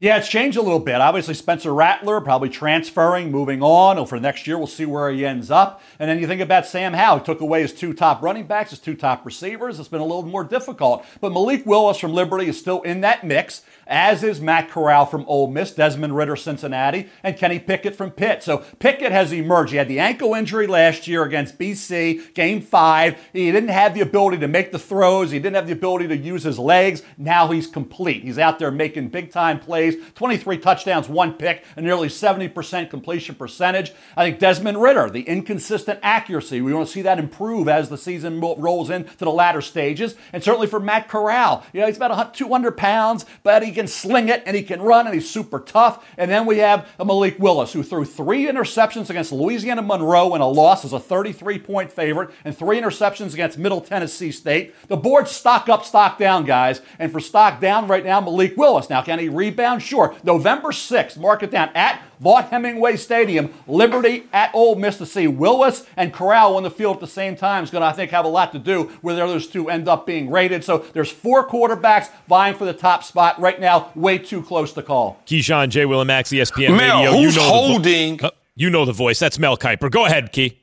Yeah, 0.01 0.17
it's 0.17 0.29
changed 0.29 0.57
a 0.57 0.63
little 0.63 0.79
bit. 0.79 1.01
Obviously, 1.01 1.35
Spencer 1.35 1.75
Rattler 1.75 2.21
probably 2.21 2.49
transferring, 2.49 3.33
moving 3.33 3.65
on. 3.65 4.07
For 4.07 4.21
next 4.21 4.47
year, 4.47 4.57
we'll 4.57 4.69
see 4.69 4.87
where 4.87 5.11
he 5.11 5.27
ends 5.27 5.51
up. 5.51 5.83
And 5.99 6.09
then 6.09 6.21
you 6.21 6.29
think 6.29 6.41
about 6.41 6.67
Sam 6.67 6.93
Howell. 6.93 7.19
He 7.19 7.25
took 7.25 7.41
away 7.41 7.63
his 7.63 7.73
two 7.73 7.93
top 7.93 8.23
running 8.23 8.47
backs, 8.47 8.71
his 8.71 8.79
two 8.79 8.95
top 8.95 9.27
receivers. 9.27 9.81
It's 9.81 9.89
been 9.89 10.01
a 10.01 10.05
little 10.05 10.23
more 10.23 10.45
difficult. 10.45 11.05
But 11.21 11.33
Malik 11.33 11.67
Willis 11.67 11.99
from 11.99 12.13
Liberty 12.13 12.47
is 12.47 12.57
still 12.57 12.81
in 12.83 13.01
that 13.01 13.25
mix 13.25 13.63
as 13.89 14.23
is 14.23 14.41
Matt 14.41 14.71
Corral 14.71 15.07
from 15.07 15.25
Ole 15.27 15.49
Miss, 15.49 15.73
Desmond 15.73 16.15
Ridder, 16.15 16.37
Cincinnati, 16.37 17.09
and 17.23 17.37
Kenny 17.37 17.59
Pickett 17.59 17.97
from 17.97 18.11
Pitt. 18.11 18.43
So 18.43 18.59
Pickett 18.79 19.11
has 19.11 19.33
emerged. 19.33 19.73
He 19.73 19.79
had 19.79 19.89
the 19.89 19.99
ankle 19.99 20.35
injury 20.35 20.67
last 20.67 21.09
year 21.09 21.25
against 21.25 21.59
BC, 21.59 22.35
game 22.35 22.61
five. 22.61 23.19
He 23.33 23.51
didn't 23.51 23.71
have 23.71 23.95
the 23.95 24.01
ability 24.01 24.39
to 24.39 24.49
make 24.49 24.73
the 24.73 24.79
throws, 24.79 25.31
he 25.31 25.39
didn't 25.39 25.57
have 25.57 25.67
the 25.67 25.73
ability 25.73 26.09
to 26.09 26.17
use 26.17 26.43
his 26.43 26.59
legs. 26.59 27.03
Now 27.17 27.49
he's 27.49 27.67
complete. 27.67 28.23
He's 28.23 28.39
out 28.39 28.59
there 28.59 28.71
making 28.71 29.09
big 29.09 29.31
time 29.31 29.59
plays 29.59 29.97
23 30.15 30.59
touchdowns, 30.59 31.09
one 31.09 31.33
pick, 31.35 31.65
and 31.77 31.85
nearly 31.85 32.09
70% 32.09 32.91
completion 32.91 33.35
percentage. 33.35 33.93
I 34.17 34.25
think 34.25 34.39
Desmond 34.39 34.81
Ridder, 34.83 35.11
the 35.11 35.23
inconsistent 35.23 36.01
accuracy, 36.03 36.61
we 36.61 36.75
want 36.75 36.87
to 36.87 36.93
see 36.93 37.03
that 37.03 37.19
improve 37.19 37.69
as 37.69 37.89
the 37.89 37.99
season 37.99 38.41
rolls 38.41 38.91
into 38.91 39.17
the 39.25 39.31
latter 39.31 39.61
stages. 39.61 40.15
And 40.33 40.43
certainly 40.43 40.67
for 40.67 40.81
Matt 40.81 41.09
Corral, 41.09 41.65
you 41.73 41.81
know, 41.81 41.87
he's 41.87 41.97
about 41.97 42.35
200 42.35 42.77
pounds, 42.77 43.25
but 43.43 43.63
he 43.63 43.71
can 43.79 43.87
sling 43.87 44.29
it 44.29 44.43
and 44.45 44.57
he 44.57 44.63
can 44.63 44.83
run 44.83 45.07
and 45.07 45.15
he's 45.15 45.31
super 45.31 45.61
tough. 45.61 46.05
And 46.17 46.31
then 46.31 46.47
we 46.47 46.59
have 46.59 46.89
Malik 46.99 47.39
Willis, 47.39 47.73
who 47.73 47.83
threw 47.83 48.05
three 48.05 48.47
interceptions 48.47 49.09
against 49.09 49.31
Louisiana 49.31 49.83
Monroe 49.83 50.35
in 50.35 50.41
a 50.41 50.49
loss 50.49 50.85
as 50.85 50.93
a 50.93 50.99
33 50.99 51.61
point 51.61 51.93
favorite 51.93 52.31
and 52.45 52.57
three 52.57 52.81
interceptions 52.81 53.35
against 53.35 53.57
Middle 53.57 53.81
Tennessee 53.81 54.33
State. 54.33 54.75
The 54.89 54.97
board 54.97 55.29
stock 55.29 55.69
up, 55.69 55.85
stock 55.85 56.19
down, 56.19 56.45
guys. 56.45 56.81
And 56.99 57.13
for 57.13 57.21
stock 57.21 57.61
down 57.61 57.87
right 57.87 58.05
now, 58.05 58.21
Malik 58.21 58.57
Willis. 58.57 58.91
Now, 58.91 59.03
can 59.03 59.21
he 59.21 59.29
rebound? 59.29 59.83
Sure. 59.83 60.15
November 60.25 60.69
6th, 60.69 61.17
mark 61.17 61.43
it 61.45 61.53
down 61.53 61.71
at 61.75 62.03
Vaught 62.21 62.49
Hemingway 62.51 62.97
Stadium, 62.97 63.53
Liberty 63.67 64.25
at 64.33 64.51
Ole 64.55 64.75
Miss 64.75 64.99
to 64.99 65.07
see 65.07 65.27
Willis 65.27 65.87
and 65.97 66.13
Corral 66.13 66.57
on 66.57 66.63
the 66.63 66.71
field 66.71 66.97
at 66.97 67.01
the 67.01 67.07
same 67.07 67.37
time 67.37 67.65
is 67.65 67.71
going 67.71 67.83
to, 67.83 67.87
I 67.87 67.93
think, 67.93 68.11
have 68.11 68.25
a 68.25 68.29
lot 68.29 68.53
to 68.53 68.59
do 68.59 68.85
with 69.03 69.17
where 69.17 69.27
those 69.27 69.47
two 69.47 69.69
end 69.71 69.89
up 69.89 70.07
being 70.07 70.31
rated. 70.31 70.65
So 70.65 70.79
there's 70.93 71.11
four 71.11 71.47
quarterbacks 71.49 72.11
vying 72.29 72.55
for 72.55 72.65
the 72.65 72.73
top 72.73 73.05
spot 73.05 73.39
right 73.41 73.61
now. 73.61 73.93
Way 73.95 74.19
too 74.19 74.43
close 74.43 74.73
to 74.75 74.83
call. 74.83 75.21
Keyshawn 75.27 75.69
J. 75.69 75.85
Max, 76.05 76.31
ESPN 76.31 76.77
Mel, 76.77 76.99
Radio. 76.99 77.13
Who's 77.13 77.37
you 77.37 77.43
know 77.43 77.49
holding? 77.49 78.19
Vo- 78.19 78.27
uh, 78.29 78.31
you 78.55 78.71
know 78.71 78.85
the 78.85 78.93
voice. 78.93 79.19
That's 79.19 79.39
Mel 79.39 79.57
Kiper. 79.57 79.91
Go 79.91 80.05
ahead, 80.07 80.33
Key. 80.33 80.59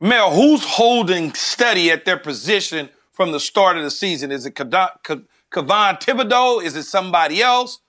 Mel, 0.00 0.30
who's 0.32 0.64
holding 0.64 1.34
steady 1.34 1.90
at 1.90 2.04
their 2.04 2.16
position 2.16 2.88
from 3.12 3.32
the 3.32 3.40
start 3.40 3.76
of 3.76 3.82
the 3.82 3.90
season? 3.90 4.30
Is 4.30 4.46
it 4.46 4.54
Kayvon 4.54 6.00
Thibodeaux? 6.00 6.62
Is 6.62 6.76
it 6.76 6.84
somebody 6.84 7.42
else? 7.42 7.80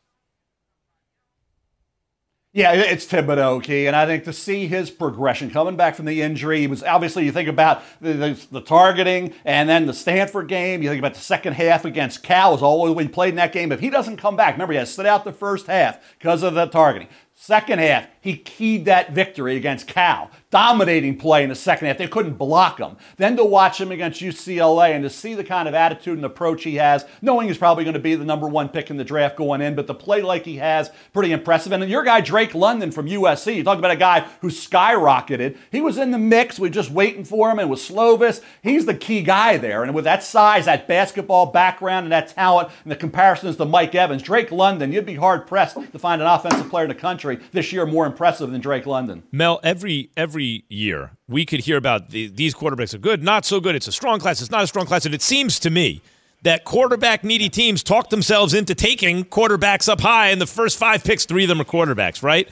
Yeah, 2.51 2.73
it's 2.73 3.05
Thibodeaux, 3.05 3.62
Key, 3.62 3.85
and 3.85 3.95
I 3.95 4.07
think 4.07 4.23
to 4.23 4.33
see 4.33 4.65
his 4.65 4.89
progression 4.89 5.51
coming 5.51 5.75
back 5.75 5.93
from 5.93 6.05
the 6.05 6.23
injury, 6.23 6.62
he 6.62 6.67
was 6.67 6.81
obviously 6.81 7.23
you 7.23 7.31
think 7.31 7.47
about 7.47 7.83
the, 8.01 8.13
the, 8.13 8.47
the, 8.49 8.62
targeting 8.62 9.35
and 9.45 9.69
then 9.69 9.85
the 9.85 9.93
Stanford 9.93 10.47
game. 10.47 10.81
You 10.81 10.89
think 10.89 10.97
about 10.97 11.13
the 11.13 11.19
second 11.19 11.53
half 11.53 11.85
against 11.85 12.23
Cal 12.23 12.53
was 12.53 12.63
all 12.63 12.91
we 12.95 13.07
played 13.07 13.29
in 13.29 13.35
that 13.35 13.53
game. 13.53 13.71
If 13.71 13.81
he 13.81 13.91
doesn't 13.91 14.17
come 14.17 14.35
back, 14.35 14.55
remember 14.55 14.73
he 14.73 14.79
to 14.79 14.88
sit 14.88 15.05
out 15.05 15.25
the 15.25 15.31
first 15.31 15.67
half 15.67 15.99
because 16.17 16.41
of 16.41 16.55
the 16.55 16.65
targeting. 16.65 17.07
Second 17.35 17.79
half, 17.79 18.07
he 18.19 18.35
keyed 18.35 18.85
that 18.85 19.12
victory 19.12 19.55
against 19.55 19.85
Cal 19.85 20.31
dominating 20.51 21.17
play 21.17 21.43
in 21.43 21.49
the 21.49 21.55
second 21.55 21.88
half. 21.88 21.97
They 21.97 22.07
couldn't 22.07 22.33
block 22.33 22.79
him. 22.79 22.97
Then 23.17 23.38
to 23.38 23.45
watch 23.45 23.79
him 23.79 23.91
against 23.91 24.21
UCLA 24.21 24.91
and 24.91 25.03
to 25.03 25.09
see 25.09 25.35
the 25.35 25.43
kind 25.43 25.67
of 25.67 25.75
attitude 25.75 26.17
and 26.17 26.25
approach 26.25 26.63
he 26.63 26.75
has, 26.75 27.05
knowing 27.21 27.47
he's 27.47 27.57
probably 27.57 27.83
going 27.83 27.93
to 27.93 27.99
be 27.99 28.15
the 28.15 28.25
number 28.25 28.47
one 28.47 28.69
pick 28.69 28.89
in 28.89 28.97
the 28.97 29.03
draft 29.03 29.35
going 29.35 29.62
in, 29.62 29.75
but 29.75 29.88
to 29.88 29.93
play 29.93 30.21
like 30.21 30.45
he 30.45 30.57
has, 30.57 30.89
pretty 31.13 31.31
impressive. 31.31 31.71
And 31.71 31.88
your 31.89 32.03
guy, 32.03 32.21
Drake 32.21 32.55
London 32.55 32.91
from 32.91 33.07
USC, 33.07 33.55
you 33.55 33.63
talk 33.63 33.77
about 33.77 33.91
a 33.91 33.95
guy 33.95 34.27
who 34.41 34.47
skyrocketed. 34.47 35.57
He 35.71 35.81
was 35.81 35.97
in 35.97 36.12
the 36.12 36.17
mix. 36.17 36.57
We 36.57 36.69
just 36.69 36.91
waiting 36.91 37.25
for 37.25 37.51
him. 37.51 37.59
And 37.59 37.69
with 37.69 37.79
Slovis, 37.79 38.41
he's 38.63 38.85
the 38.85 38.95
key 38.95 39.21
guy 39.21 39.57
there. 39.57 39.83
And 39.83 39.93
with 39.93 40.05
that 40.05 40.23
size, 40.23 40.65
that 40.65 40.88
basketball 40.88 41.47
background, 41.47 42.05
and 42.05 42.12
that 42.12 42.29
talent, 42.29 42.69
and 42.83 42.91
the 42.91 42.95
comparisons 42.95 43.57
to 43.57 43.65
Mike 43.65 43.93
Evans, 43.93 44.23
Drake 44.23 44.51
London, 44.51 44.91
you'd 44.91 45.05
be 45.05 45.15
hard 45.15 45.45
pressed 45.45 45.75
to 45.75 45.99
find 45.99 46.21
an 46.21 46.27
offensive 46.27 46.69
player 46.69 46.85
in 46.85 46.89
the 46.89 46.95
country 46.95 47.39
this 47.51 47.71
year 47.71 47.85
more 47.85 48.05
impressive 48.05 48.51
than 48.51 48.62
Drake 48.62 48.85
London. 48.85 49.23
Mel, 49.31 49.59
every 49.63 50.09
every 50.17 50.38
every 50.39 50.63
year 50.69 51.12
we 51.28 51.45
could 51.45 51.60
hear 51.60 51.75
about 51.75 52.12
the, 52.12 52.28
these 52.28 52.56
quarterbacks 52.56 52.93
are 52.93 52.97
good, 52.97 53.21
not 53.21 53.43
so 53.43 53.60
good. 53.60 53.75
It's 53.75 53.89
a 53.89 53.91
strong 53.91 54.21
class. 54.21 54.39
It's 54.39 54.49
not 54.49 54.63
a 54.63 54.67
strong 54.67 54.86
class. 54.86 55.06
And 55.06 55.13
it 55.13 55.21
seems 55.21 55.60
to 55.60 55.69
me 55.69 56.02
that 56.43 56.63
quarterback 56.63 57.25
needy 57.25 57.49
teams 57.49 57.84
talk 57.84 58.10
themselves 58.10 58.54
into 58.54 58.73
taking 58.73 59.25
quarterbacks 59.25 59.89
up 59.89 59.99
high, 59.99 60.30
and 60.30 60.39
the 60.39 60.47
first 60.47 60.78
five 60.78 61.04
picks, 61.04 61.25
three 61.25 61.43
of 61.43 61.49
them 61.49 61.60
are 61.60 61.65
quarterbacks, 61.65 62.23
right? 62.23 62.47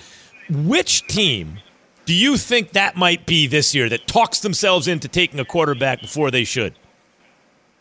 Which 0.49 1.07
team 1.07 1.59
do 2.05 2.13
you 2.13 2.35
think 2.35 2.73
that 2.73 2.97
might 2.97 3.25
be 3.25 3.47
this 3.47 3.73
year 3.73 3.87
that 3.87 4.05
talks 4.05 4.41
themselves 4.41 4.89
into 4.89 5.07
taking 5.07 5.39
a 5.39 5.45
quarterback 5.45 6.01
before 6.01 6.29
they 6.29 6.43
should? 6.43 6.73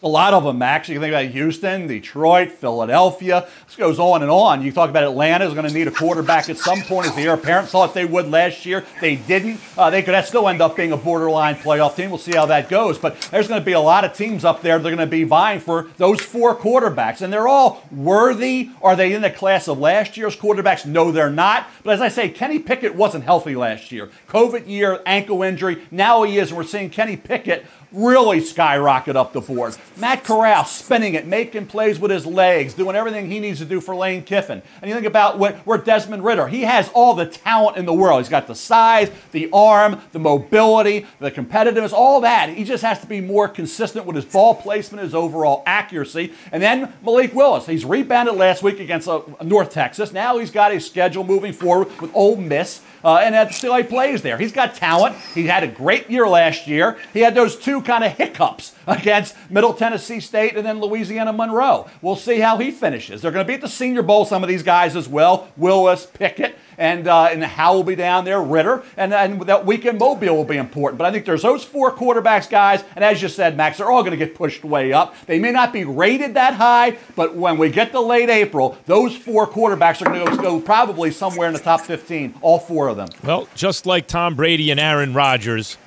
A 0.07 0.09
lot 0.09 0.35
of 0.35 0.45
them, 0.45 0.59
Max. 0.59 0.88
You 0.88 1.01
think 1.01 1.12
about 1.12 1.25
Houston, 1.25 1.88
Detroit, 1.88 2.53
Philadelphia. 2.53 3.49
This 3.66 3.75
goes 3.75 3.99
on 3.99 4.23
and 4.23 4.31
on. 4.31 4.62
You 4.62 4.71
talk 4.71 4.88
about 4.88 5.03
Atlanta 5.03 5.45
is 5.47 5.53
going 5.53 5.66
to 5.66 5.75
need 5.75 5.88
a 5.88 5.90
quarterback 5.90 6.49
at 6.49 6.59
some 6.59 6.81
point, 6.83 7.09
as 7.09 7.16
the 7.16 7.23
heir 7.23 7.35
apparent 7.35 7.69
thought 7.69 7.92
they 7.92 8.05
would 8.05 8.31
last 8.31 8.64
year. 8.64 8.85
They 9.01 9.16
didn't. 9.16 9.59
Uh, 9.77 9.90
they 9.90 10.05
could 10.05 10.25
still 10.25 10.49
end 10.49 10.62
up 10.62 10.77
being 10.77 10.92
a 10.92 10.97
borderline 10.97 11.57
playoff 11.57 11.97
team. 11.97 12.11
We'll 12.11 12.21
see 12.21 12.37
how 12.37 12.47
that 12.47 12.69
goes. 12.69 12.99
But 12.99 13.21
there's 13.33 13.49
going 13.49 13.61
to 13.61 13.64
be 13.64 13.73
a 13.73 13.81
lot 13.81 14.05
of 14.05 14.12
teams 14.12 14.45
up 14.45 14.62
there 14.62 14.79
that 14.79 14.87
are 14.87 14.95
going 14.95 15.05
to 15.05 15.11
be 15.11 15.25
vying 15.25 15.59
for 15.59 15.88
those 15.97 16.21
four 16.21 16.55
quarterbacks, 16.55 17.21
and 17.21 17.33
they're 17.33 17.49
all 17.49 17.83
worthy. 17.90 18.71
Are 18.83 18.95
they 18.95 19.12
in 19.12 19.23
the 19.23 19.31
class 19.31 19.66
of 19.66 19.81
last 19.81 20.16
year's 20.16 20.37
quarterbacks? 20.37 20.87
No, 20.87 21.11
they're 21.11 21.31
not. 21.31 21.66
But 21.83 21.95
as 21.95 22.01
I 22.01 22.11
say, 22.11 22.29
Kenny 22.29 22.61
Pickett 22.61 22.95
wasn't 22.95 23.25
healthy 23.25 23.57
last 23.57 23.90
year. 23.90 24.09
COVID 24.29 24.69
year, 24.69 25.03
ankle 25.05 25.42
injury. 25.42 25.85
Now 25.90 26.23
he 26.23 26.38
is. 26.38 26.51
And 26.51 26.59
we're 26.59 26.62
seeing 26.62 26.90
Kenny 26.90 27.16
Pickett 27.16 27.66
really 27.97 28.41
skyrocket 28.41 29.17
up 29.17 29.33
the 29.33 29.41
board. 29.41 29.77
Matt 29.97 30.23
Corral 30.23 30.65
spinning 30.65 31.15
it, 31.15 31.27
making 31.27 31.67
plays 31.67 31.99
with 31.99 32.11
his 32.11 32.27
legs, 32.27 32.75
doing 32.75 32.95
everything 32.95 33.31
he 33.31 33.41
needs 33.41 33.59
to 33.61 33.65
do 33.65 33.81
for 33.81 33.97
Lane 33.97 34.23
Kiffin. 34.23 34.63
And 34.83 34.89
you 34.89 34.95
think 34.95 35.07
about 35.07 35.39
what, 35.39 35.57
where 35.61 35.79
Desmond 35.79 36.23
Ridder, 36.23 36.47
he 36.49 36.63
has 36.63 36.91
all 36.91 37.15
the 37.15 37.27
talent 37.27 37.79
in 37.79 37.87
the 37.87 37.95
world. 37.95 38.21
He's 38.21 38.29
got 38.29 38.47
the 38.47 38.55
size, 38.55 39.11
the 39.33 39.49
arm, 39.53 40.03
the 40.13 40.19
mobility, 40.19 41.07
the 41.21 41.31
competitiveness, 41.31 41.93
all 41.93 42.21
that. 42.21 42.51
He 42.51 42.65
just 42.65 42.83
has 42.83 43.01
to 43.01 43.07
be 43.07 43.23
more 43.23 43.49
consistent 43.49 44.05
with 44.05 44.17
his 44.17 44.27
ball 44.27 44.55
placement, 44.55 45.03
his 45.03 45.15
overall 45.15 45.63
accuracy. 45.67 46.35
And 46.53 46.63
then 46.63 46.93
Malik 47.03 47.35
Willis, 47.35 47.67
he's 47.67 47.85
rebounded 47.85 48.35
last 48.35 48.63
week 48.63 48.79
against 48.79 49.09
uh, 49.09 49.23
North 49.43 49.71
Texas. 49.71 50.13
Now 50.13 50.39
he's 50.39 50.51
got 50.51 50.73
a 50.73 50.81
schedule 50.81 51.25
moving 51.25 51.55
forward 51.55 51.89
with 52.01 52.11
Ole 52.15 52.37
Miss. 52.37 52.83
Uh, 53.05 53.17
and 53.17 53.35
that 53.35 53.55
still 53.55 53.75
he 53.75 53.83
plays 53.83 54.23
there. 54.23 54.39
He's 54.39 54.53
got 54.53 54.75
talent. 54.75 55.17
He 55.35 55.47
had 55.47 55.63
a 55.63 55.69
great 55.69 56.11
year 56.11 56.27
last 56.29 56.67
year. 56.67 56.99
He 57.13 57.21
had 57.21 57.35
those 57.35 57.57
two 57.57 57.83
kind 57.83 58.05
of 58.05 58.13
hiccups 58.13 58.75
against 58.87 59.35
Middle 59.51 59.75
Tennessee 59.75 60.21
State 60.21 60.57
and 60.57 60.67
then 60.67 60.81
Louisiana 60.81 61.33
Monroe. 61.33 61.89
We'll 62.03 62.17
see 62.17 62.41
how 62.41 62.59
he 62.59 62.71
finishes. 62.71 63.23
They're 63.23 63.31
going 63.31 63.45
to 63.45 63.49
be 63.49 63.55
at 63.55 63.61
the 63.61 63.69
Senior 63.69 64.03
Bowl, 64.03 64.25
some 64.25 64.43
of 64.43 64.49
these 64.49 64.63
guys 64.63 64.97
as 64.97 65.09
well. 65.09 65.49
Willis, 65.57 66.07
Pickett 66.07 66.57
and 66.79 67.09
uh, 67.09 67.25
and 67.25 67.43
Howell 67.43 67.77
will 67.77 67.85
be 67.85 67.97
down 67.97 68.25
there, 68.25 68.41
Ridder, 68.41 68.83
and, 68.97 69.12
and 69.12 69.43
that 69.43 69.67
weekend 69.67 69.99
Mobile 69.99 70.37
will 70.37 70.45
be 70.45 70.57
important. 70.57 70.99
But 70.99 71.07
I 71.07 71.12
think 71.12 71.25
there's 71.25 71.43
those 71.43 71.65
four 71.65 71.93
quarterbacks, 71.93 72.49
guys, 72.49 72.85
and 72.95 73.05
as 73.05 73.23
you 73.23 73.29
said, 73.29 73.57
Max, 73.57 73.79
they're 73.79 73.91
all 73.91 74.03
going 74.03 74.19
to 74.19 74.25
get 74.25 74.35
pushed 74.35 74.65
way 74.65 74.93
up. 74.93 75.15
They 75.27 75.39
may 75.39 75.53
not 75.53 75.73
be 75.73 75.85
rated 75.85 76.35
that 76.35 76.55
high, 76.55 76.99
but 77.15 77.35
when 77.35 77.59
we 77.59 77.71
get 77.71 77.93
to 77.93 78.01
late 78.01 78.29
April, 78.31 78.79
those 78.87 79.17
four 79.17 79.47
quarterbacks 79.47 80.03
are 80.03 80.07
going 80.07 80.37
to 80.37 80.43
go 80.43 80.61
probably 80.61 81.11
somewhere 81.11 81.49
in 81.49 81.55
the 81.55 81.61
top 81.61 81.81
15, 81.83 82.35
all 82.41 82.59
four 82.59 82.89
of 82.89 82.97
them. 82.97 83.09
Well, 83.25 83.49
just 83.55 83.87
like 83.87 84.07
Tom 84.07 84.35
Brady 84.35 84.71
and 84.71 84.81
Aaron 84.81 85.15
Rodgers, 85.15 85.79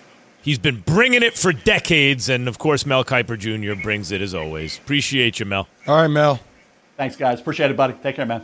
he's 0.42 0.60
been 0.60 0.82
bringing 0.82 1.24
it 1.24 1.38
for 1.38 1.54
decades, 1.54 2.30
and 2.30 2.48
of 2.48 2.58
course, 2.58 2.86
Mel 2.86 3.04
Kiper 3.04 3.38
Jr. 3.38 3.82
brings 3.82 4.12
it 4.12 4.22
as 4.22 4.34
always. 4.34 4.78
Appreciate 4.78 5.40
you, 5.40 5.46
Mel. 5.46 5.68
All 5.88 6.02
right, 6.02 6.08
Mel. 6.08 6.40
Thanks, 6.98 7.16
guys. 7.16 7.40
Appreciate 7.40 7.72
it, 7.72 7.78
buddy. 7.78 7.94
Take 7.94 8.18
care, 8.18 8.26
man. 8.26 8.44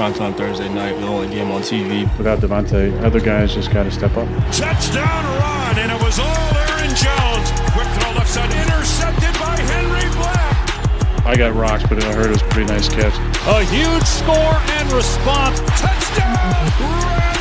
It's 0.00 0.16
primetime 0.16 0.36
Thursday 0.36 0.68
night, 0.68 0.92
the 1.00 1.08
only 1.08 1.28
game 1.28 1.50
on 1.50 1.60
TV. 1.60 2.02
Without 2.18 2.38
Davante, 2.38 3.02
other 3.02 3.18
guys 3.18 3.52
just 3.52 3.72
got 3.72 3.82
to 3.82 3.90
step 3.90 4.16
up. 4.16 4.28
Touchdown 4.52 5.24
run, 5.40 5.76
and 5.76 5.90
it 5.90 6.00
was 6.00 6.20
all 6.20 6.56
Aaron 6.56 6.94
Jones. 6.94 7.50
Quick 7.72 7.88
throw 7.98 8.12
left 8.12 8.30
side, 8.30 8.48
intercepted 8.52 9.34
by 9.40 9.56
Henry 9.58 10.08
Black. 10.14 11.26
I 11.26 11.34
got 11.36 11.52
rocks, 11.56 11.82
but 11.88 12.02
I 12.04 12.12
heard 12.12 12.26
it 12.26 12.30
was 12.30 12.42
a 12.42 12.44
pretty 12.46 12.72
nice 12.72 12.88
catch. 12.88 13.12
A 13.48 13.64
huge 13.64 14.04
score 14.04 14.54
and 14.78 14.92
response. 14.92 15.58
Touchdown, 15.80 16.36
Randall 16.36 17.02
Cobb. 17.02 17.37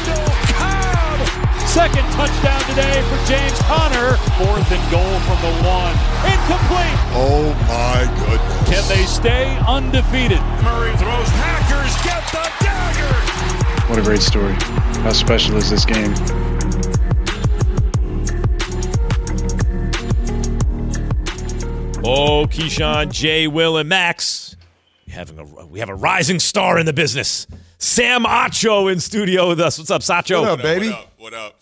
Second 1.78 2.06
touchdown 2.14 2.60
today 2.62 3.04
for 3.04 3.24
James 3.28 3.60
Conner. 3.62 4.18
Fourth 4.40 4.72
and 4.72 4.92
goal 4.92 5.20
from 5.20 5.40
the 5.46 5.54
one. 5.62 5.94
Incomplete. 6.26 6.98
Oh 7.14 7.54
my 7.68 8.02
goodness. 8.18 8.68
Can 8.68 8.90
they 8.90 9.06
stay 9.06 9.56
undefeated? 9.68 10.42
Murray 10.64 10.90
throws. 10.98 11.30
Packers 11.38 11.94
get 12.04 12.24
the 12.32 12.66
dagger. 12.66 13.90
What 13.92 14.00
a 14.00 14.02
great 14.02 14.24
story. 14.24 14.54
How 15.04 15.14
special 15.14 15.56
is 15.58 15.70
this 15.70 15.86
game? 15.86 16.16
Oh, 22.04 22.48
Keyshawn, 22.50 23.12
Jay, 23.12 23.48
Will, 23.48 23.78
and 23.78 23.88
Max. 23.88 24.56
We 25.06 25.14
having 25.14 25.38
a 25.38 25.66
we 25.68 25.78
have 25.78 25.90
a 25.90 25.96
rising 25.96 26.40
star 26.40 26.80
in 26.80 26.88
the 26.88 26.94
business. 26.94 27.46
Sam 27.78 28.24
Acho 28.24 28.92
in 28.92 29.00
studio 29.00 29.50
with 29.50 29.60
us. 29.60 29.78
What's 29.78 29.92
up, 29.92 30.02
Sacho? 30.02 30.42
What 30.42 30.50
up, 30.50 30.62
baby? 30.64 30.90
What 30.90 30.96
up? 30.96 31.14
What 31.20 31.34
up? 31.36 31.57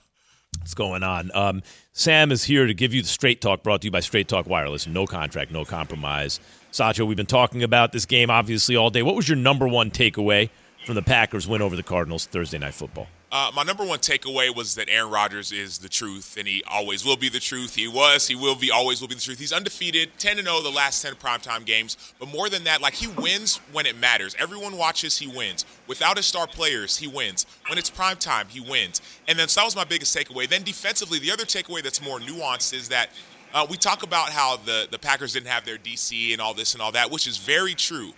What's 0.66 0.74
going 0.74 1.04
on? 1.04 1.30
Um, 1.36 1.62
Sam 1.94 2.32
is 2.32 2.44
here 2.44 2.66
to 2.66 2.74
give 2.74 2.92
you 2.92 3.04
the 3.04 3.08
straight 3.08 3.40
talk 3.40 3.62
brought 3.62 3.82
to 3.82 3.86
you 3.86 3.92
by 3.92 4.00
Straight 4.00 4.28
Talk 4.28 4.48
Wireless. 4.48 4.88
No 4.88 5.06
contract, 5.06 5.52
no 5.52 5.64
compromise. 5.64 6.40
Sacho, 6.72 7.06
we've 7.06 7.16
been 7.16 7.28
talking 7.28 7.62
about 7.62 7.92
this 7.92 8.08
game 8.08 8.32
obviously 8.32 8.76
all 8.76 8.90
day. 8.90 9.04
What 9.04 9.16
was 9.16 9.30
your 9.30 9.36
number 9.36 9.68
one 9.68 9.92
takeaway 9.92 10.50
from 10.84 10.96
the 10.96 11.04
Packers 11.04 11.48
win 11.48 11.62
over 11.62 11.76
the 11.76 11.84
Cardinals 11.84 12.26
Thursday 12.26 12.58
night 12.58 12.74
football? 12.74 13.06
Uh, 13.36 13.52
my 13.54 13.64
number 13.64 13.84
one 13.84 14.00
takeaway 14.00 14.56
was 14.56 14.76
that 14.76 14.88
Aaron 14.88 15.12
Rodgers 15.12 15.52
is 15.52 15.80
the 15.80 15.90
truth, 15.90 16.38
and 16.40 16.48
he 16.48 16.64
always 16.72 17.04
will 17.04 17.18
be 17.18 17.28
the 17.28 17.42
truth. 17.42 17.76
He 17.76 17.86
was, 17.86 18.30
he 18.30 18.34
will 18.34 18.56
be, 18.56 18.72
always 18.72 19.02
will 19.02 19.10
be 19.10 19.16
the 19.16 19.20
truth. 19.20 19.40
He's 19.40 19.52
undefeated, 19.52 20.12
10 20.20 20.38
0 20.38 20.62
the 20.62 20.70
last 20.70 21.02
10 21.02 21.16
primetime 21.16 21.66
games. 21.66 21.98
But 22.18 22.30
more 22.30 22.48
than 22.48 22.64
that, 22.64 22.82
like 22.82 22.94
he 22.94 23.08
wins 23.08 23.58
when 23.74 23.88
it 23.88 23.98
matters. 23.98 24.38
Everyone 24.40 24.78
watches, 24.78 25.18
he 25.18 25.28
wins. 25.28 25.66
Without 25.86 26.16
his 26.16 26.26
star 26.26 26.48
players, 26.48 26.96
he 26.96 27.08
wins. 27.08 27.46
When 27.68 27.78
it's 27.78 27.92
primetime, 27.92 28.48
he 28.48 28.62
wins. 28.62 29.02
And 29.28 29.38
then 29.38 29.50
so 29.50 29.60
that 29.60 29.66
was 29.66 29.76
my 29.76 29.84
biggest 29.84 30.16
takeaway. 30.16 30.48
Then 30.48 30.64
defensively, 30.64 31.20
the 31.20 31.32
other 31.32 31.44
takeaway 31.44 31.84
that's 31.84 32.02
more 32.02 32.22
nuanced 32.22 32.74
is 32.74 32.88
that 32.88 33.10
uh, 33.54 33.68
we 33.70 33.76
talk 33.76 34.04
about 34.04 34.30
how 34.30 34.56
the, 34.56 34.88
the 34.90 35.00
Packers 35.00 35.34
didn't 35.34 35.48
have 35.48 35.66
their 35.66 35.78
DC 35.78 36.32
and 36.32 36.42
all 36.42 36.54
this 36.54 36.72
and 36.72 36.82
all 36.82 36.94
that, 36.94 37.12
which 37.12 37.28
is 37.28 37.36
very 37.36 37.74
true. 37.74 38.14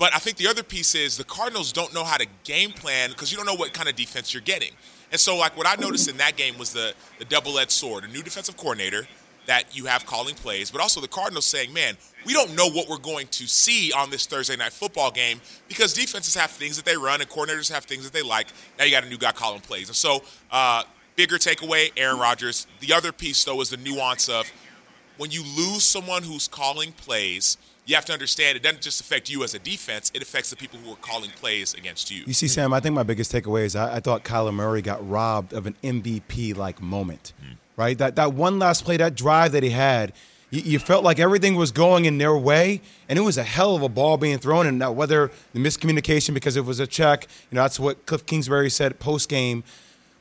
But 0.00 0.14
I 0.14 0.18
think 0.18 0.38
the 0.38 0.46
other 0.46 0.62
piece 0.62 0.94
is 0.94 1.18
the 1.18 1.24
Cardinals 1.24 1.72
don't 1.72 1.92
know 1.92 2.04
how 2.04 2.16
to 2.16 2.26
game 2.44 2.72
plan 2.72 3.10
because 3.10 3.30
you 3.30 3.36
don't 3.36 3.44
know 3.44 3.54
what 3.54 3.74
kind 3.74 3.86
of 3.86 3.96
defense 3.96 4.32
you're 4.32 4.40
getting. 4.40 4.72
And 5.12 5.20
so, 5.20 5.36
like, 5.36 5.58
what 5.58 5.66
I 5.66 5.74
noticed 5.78 6.08
in 6.08 6.16
that 6.16 6.36
game 6.36 6.56
was 6.56 6.72
the, 6.72 6.94
the 7.18 7.26
double 7.26 7.58
edged 7.58 7.72
sword 7.72 8.04
a 8.04 8.08
new 8.08 8.22
defensive 8.22 8.56
coordinator 8.56 9.06
that 9.44 9.76
you 9.76 9.84
have 9.84 10.06
calling 10.06 10.34
plays, 10.34 10.70
but 10.70 10.80
also 10.80 11.02
the 11.02 11.08
Cardinals 11.08 11.44
saying, 11.44 11.74
man, 11.74 11.98
we 12.24 12.32
don't 12.32 12.56
know 12.56 12.70
what 12.70 12.88
we're 12.88 12.96
going 12.96 13.26
to 13.26 13.46
see 13.46 13.92
on 13.92 14.08
this 14.08 14.24
Thursday 14.24 14.56
night 14.56 14.72
football 14.72 15.10
game 15.10 15.38
because 15.68 15.92
defenses 15.92 16.34
have 16.34 16.50
things 16.50 16.76
that 16.76 16.86
they 16.86 16.96
run 16.96 17.20
and 17.20 17.28
coordinators 17.28 17.70
have 17.70 17.84
things 17.84 18.04
that 18.04 18.14
they 18.14 18.22
like. 18.22 18.46
Now 18.78 18.84
you 18.86 18.92
got 18.92 19.04
a 19.04 19.08
new 19.08 19.18
guy 19.18 19.32
calling 19.32 19.60
plays. 19.60 19.88
And 19.88 19.96
so, 19.96 20.22
uh, 20.50 20.84
bigger 21.14 21.36
takeaway 21.36 21.92
Aaron 21.98 22.18
Rodgers. 22.18 22.66
The 22.80 22.94
other 22.94 23.12
piece, 23.12 23.44
though, 23.44 23.60
is 23.60 23.68
the 23.68 23.76
nuance 23.76 24.30
of 24.30 24.50
when 25.18 25.30
you 25.30 25.42
lose 25.42 25.84
someone 25.84 26.22
who's 26.22 26.48
calling 26.48 26.92
plays, 26.92 27.58
you 27.86 27.94
have 27.94 28.04
to 28.06 28.12
understand 28.12 28.56
it 28.56 28.62
doesn't 28.62 28.82
just 28.82 29.00
affect 29.00 29.28
you 29.30 29.42
as 29.42 29.54
a 29.54 29.58
defense, 29.58 30.10
it 30.14 30.22
affects 30.22 30.50
the 30.50 30.56
people 30.56 30.78
who 30.78 30.92
are 30.92 30.96
calling 30.96 31.30
plays 31.30 31.74
against 31.74 32.10
you. 32.10 32.22
You 32.26 32.34
see, 32.34 32.46
Sam, 32.48 32.72
I 32.72 32.80
think 32.80 32.94
my 32.94 33.02
biggest 33.02 33.32
takeaway 33.32 33.64
is 33.64 33.74
I, 33.74 33.96
I 33.96 34.00
thought 34.00 34.22
Kyler 34.24 34.54
Murray 34.54 34.82
got 34.82 35.06
robbed 35.08 35.52
of 35.52 35.66
an 35.66 35.74
MVP 35.82 36.56
like 36.56 36.80
moment, 36.80 37.32
Hmm. 37.40 37.52
right? 37.76 37.98
That, 37.98 38.16
that 38.16 38.32
one 38.34 38.58
last 38.58 38.84
play, 38.84 38.96
that 38.98 39.14
drive 39.16 39.52
that 39.52 39.62
he 39.62 39.70
had, 39.70 40.12
you, 40.50 40.60
you 40.62 40.78
felt 40.78 41.02
like 41.04 41.18
everything 41.18 41.56
was 41.56 41.72
going 41.72 42.04
in 42.04 42.18
their 42.18 42.36
way, 42.36 42.80
and 43.08 43.18
it 43.18 43.22
was 43.22 43.38
a 43.38 43.42
hell 43.44 43.74
of 43.76 43.82
a 43.82 43.88
ball 43.88 44.16
being 44.16 44.38
thrown. 44.38 44.66
And 44.66 44.78
now, 44.78 44.92
whether 44.92 45.30
the 45.52 45.60
miscommunication 45.60 46.34
because 46.34 46.56
it 46.56 46.64
was 46.64 46.80
a 46.80 46.86
check, 46.86 47.26
you 47.50 47.56
know, 47.56 47.62
that's 47.62 47.80
what 47.80 48.04
Cliff 48.06 48.24
Kingsbury 48.26 48.70
said 48.70 48.98
post 49.00 49.28
game. 49.28 49.64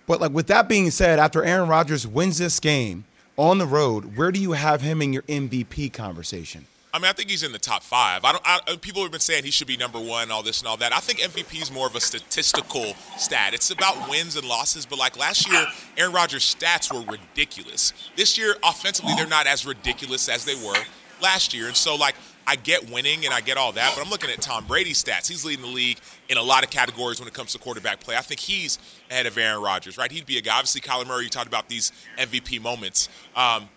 But 0.08 0.22
like 0.22 0.32
with 0.32 0.48
that 0.48 0.68
being 0.68 0.90
said, 0.92 1.20
after 1.20 1.44
Aaron 1.44 1.70
Rodgers 1.70 2.08
wins 2.08 2.40
this 2.40 2.60
game 2.60 3.06
on 3.38 3.58
the 3.60 3.68
road, 3.68 4.18
where 4.18 4.32
do 4.32 4.40
you 4.40 4.54
have 4.54 4.82
him 4.82 5.02
in 5.04 5.14
your 5.14 5.22
MVP 5.24 5.94
conversation? 5.94 6.66
I 6.92 6.98
mean, 6.98 7.06
I 7.06 7.14
think 7.14 7.30
he's 7.30 7.44
in 7.44 7.52
the 7.52 7.60
top 7.60 7.84
five. 7.84 8.26
I 8.26 8.32
don't. 8.32 8.44
I, 8.46 8.76
people 8.82 9.04
have 9.04 9.12
been 9.12 9.20
saying 9.20 9.44
he 9.44 9.52
should 9.52 9.68
be 9.68 9.78
number 9.78 10.00
one, 10.00 10.32
all 10.32 10.42
this 10.42 10.60
and 10.60 10.68
all 10.68 10.78
that. 10.78 10.92
I 10.92 11.00
think 11.00 11.20
MVP 11.20 11.62
is 11.62 11.72
more 11.72 11.86
of 11.86 11.96
a 11.96 12.02
statistical 12.02 12.96
stat. 13.18 13.54
It's 13.54 13.70
about 13.70 14.10
wins 14.10 14.36
and 14.36 14.48
losses. 14.48 14.86
But 14.88 14.98
like 14.98 15.18
last 15.18 15.48
year, 15.50 15.66
Aaron 15.98 16.14
Rodgers' 16.14 16.56
stats 16.56 16.92
were 16.92 17.06
ridiculous. 17.12 17.94
This 18.16 18.38
year, 18.38 18.56
offensively, 18.64 19.14
they're 19.16 19.28
not 19.28 19.46
as 19.46 19.66
ridiculous 19.68 20.30
as 20.30 20.46
they 20.46 20.56
were 20.56 20.84
last 21.22 21.54
year. 21.54 21.68
And 21.68 21.76
so, 21.76 21.96
like, 21.96 22.16
I 22.48 22.56
get 22.56 22.90
winning 22.90 23.26
and 23.26 23.34
I 23.34 23.42
get 23.42 23.58
all 23.58 23.72
that, 23.74 23.94
but 23.96 24.04
I'm 24.04 24.10
looking 24.10 24.32
at 24.32 24.42
Tom 24.42 24.66
Brady's 24.66 25.04
stats. 25.04 25.28
He's 25.28 25.46
leading 25.46 25.64
the 25.64 25.72
league 25.72 26.00
in 26.30 26.38
a 26.38 26.42
lot 26.42 26.64
of 26.64 26.72
categories 26.72 27.20
when 27.20 27.28
it 27.28 27.34
comes 27.36 27.52
to 27.54 27.60
quarterback 27.60 28.00
play. 28.00 28.16
I 28.16 28.22
think 28.22 28.40
he's 28.40 28.80
ahead 29.12 29.28
of 29.28 29.38
Aaron 29.38 29.62
Rodgers, 29.62 30.00
right? 30.00 30.12
He'd 30.12 30.26
be 30.26 30.40
a 30.40 30.42
guy. 30.42 30.58
Obviously, 30.58 30.82
Kyler 30.82 31.06
Murray. 31.06 31.26
You 31.26 31.30
talked 31.30 31.48
about 31.48 31.70
these 31.70 31.92
MVP 32.18 32.60
moments. 32.60 33.08
Um, 33.36 33.70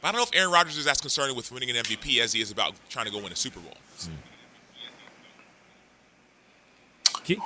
but 0.00 0.08
I 0.08 0.12
don't 0.12 0.20
know 0.20 0.24
if 0.24 0.34
Aaron 0.34 0.52
Rodgers 0.52 0.76
is 0.76 0.86
as 0.86 1.00
concerned 1.00 1.36
with 1.36 1.50
winning 1.52 1.70
an 1.70 1.76
MVP 1.76 2.20
as 2.20 2.32
he 2.32 2.40
is 2.40 2.50
about 2.50 2.74
trying 2.88 3.06
to 3.06 3.12
go 3.12 3.18
win 3.18 3.32
a 3.32 3.36
Super 3.36 3.60
Bowl. 3.60 3.74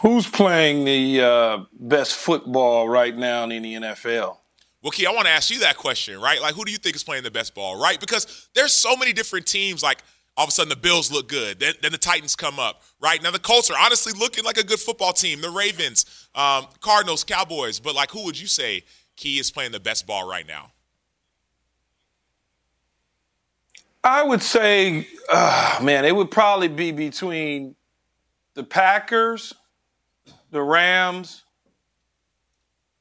Who's 0.01 0.27
playing 0.27 0.85
the 0.85 1.21
uh, 1.21 1.65
best 1.73 2.15
football 2.15 2.89
right 2.89 3.15
now 3.15 3.45
in 3.45 3.63
the 3.63 3.75
NFL? 3.75 4.39
Well, 4.83 4.91
Key, 4.91 5.07
I 5.07 5.13
want 5.13 5.27
to 5.27 5.33
ask 5.33 5.51
you 5.51 5.61
that 5.61 5.77
question, 5.77 6.21
right? 6.21 6.41
Like, 6.41 6.55
who 6.55 6.65
do 6.65 6.71
you 6.71 6.79
think 6.79 6.95
is 6.95 7.03
playing 7.03 7.23
the 7.23 7.31
best 7.31 7.55
ball, 7.55 7.81
right? 7.81 7.99
Because 7.99 8.49
there's 8.55 8.73
so 8.73 8.97
many 8.97 9.15
different 9.15 9.47
teams. 9.47 9.83
Like, 9.83 10.03
all 10.37 10.45
of 10.45 10.49
a 10.49 10.53
sudden, 10.53 10.69
the 10.69 10.77
Bills 10.77 11.11
look 11.11 11.29
good. 11.29 11.59
Then, 11.59 11.75
then 11.81 11.91
the 11.91 11.99
Titans 11.99 12.37
come 12.37 12.59
up, 12.59 12.83
right? 13.01 13.23
Now, 13.23 13.31
the 13.31 13.39
Colts 13.39 13.71
are 13.71 13.79
honestly 13.79 14.13
looking 14.19 14.45
like 14.45 14.59
a 14.59 14.63
good 14.63 14.79
football 14.79 15.13
team. 15.13 15.41
The 15.41 15.51
Ravens, 15.51 16.29
um, 16.35 16.67
Cardinals, 16.81 17.25
Cowboys. 17.25 17.81
But, 17.81 17.95
like, 17.95 18.11
who 18.11 18.25
would 18.25 18.39
you 18.39 18.47
say, 18.47 18.85
Key, 19.17 19.39
is 19.39 19.51
playing 19.51 19.73
the 19.73 19.81
best 19.81 20.07
ball 20.07 20.29
right 20.29 20.47
now? 20.47 20.71
I 24.05 24.23
would 24.23 24.43
say, 24.43 25.09
uh, 25.33 25.81
man, 25.83 26.05
it 26.05 26.15
would 26.15 26.31
probably 26.31 26.69
be 26.69 26.93
between 26.93 27.75
the 28.53 28.63
Packers, 28.63 29.55
the 30.51 30.63
Rams, 30.63 31.45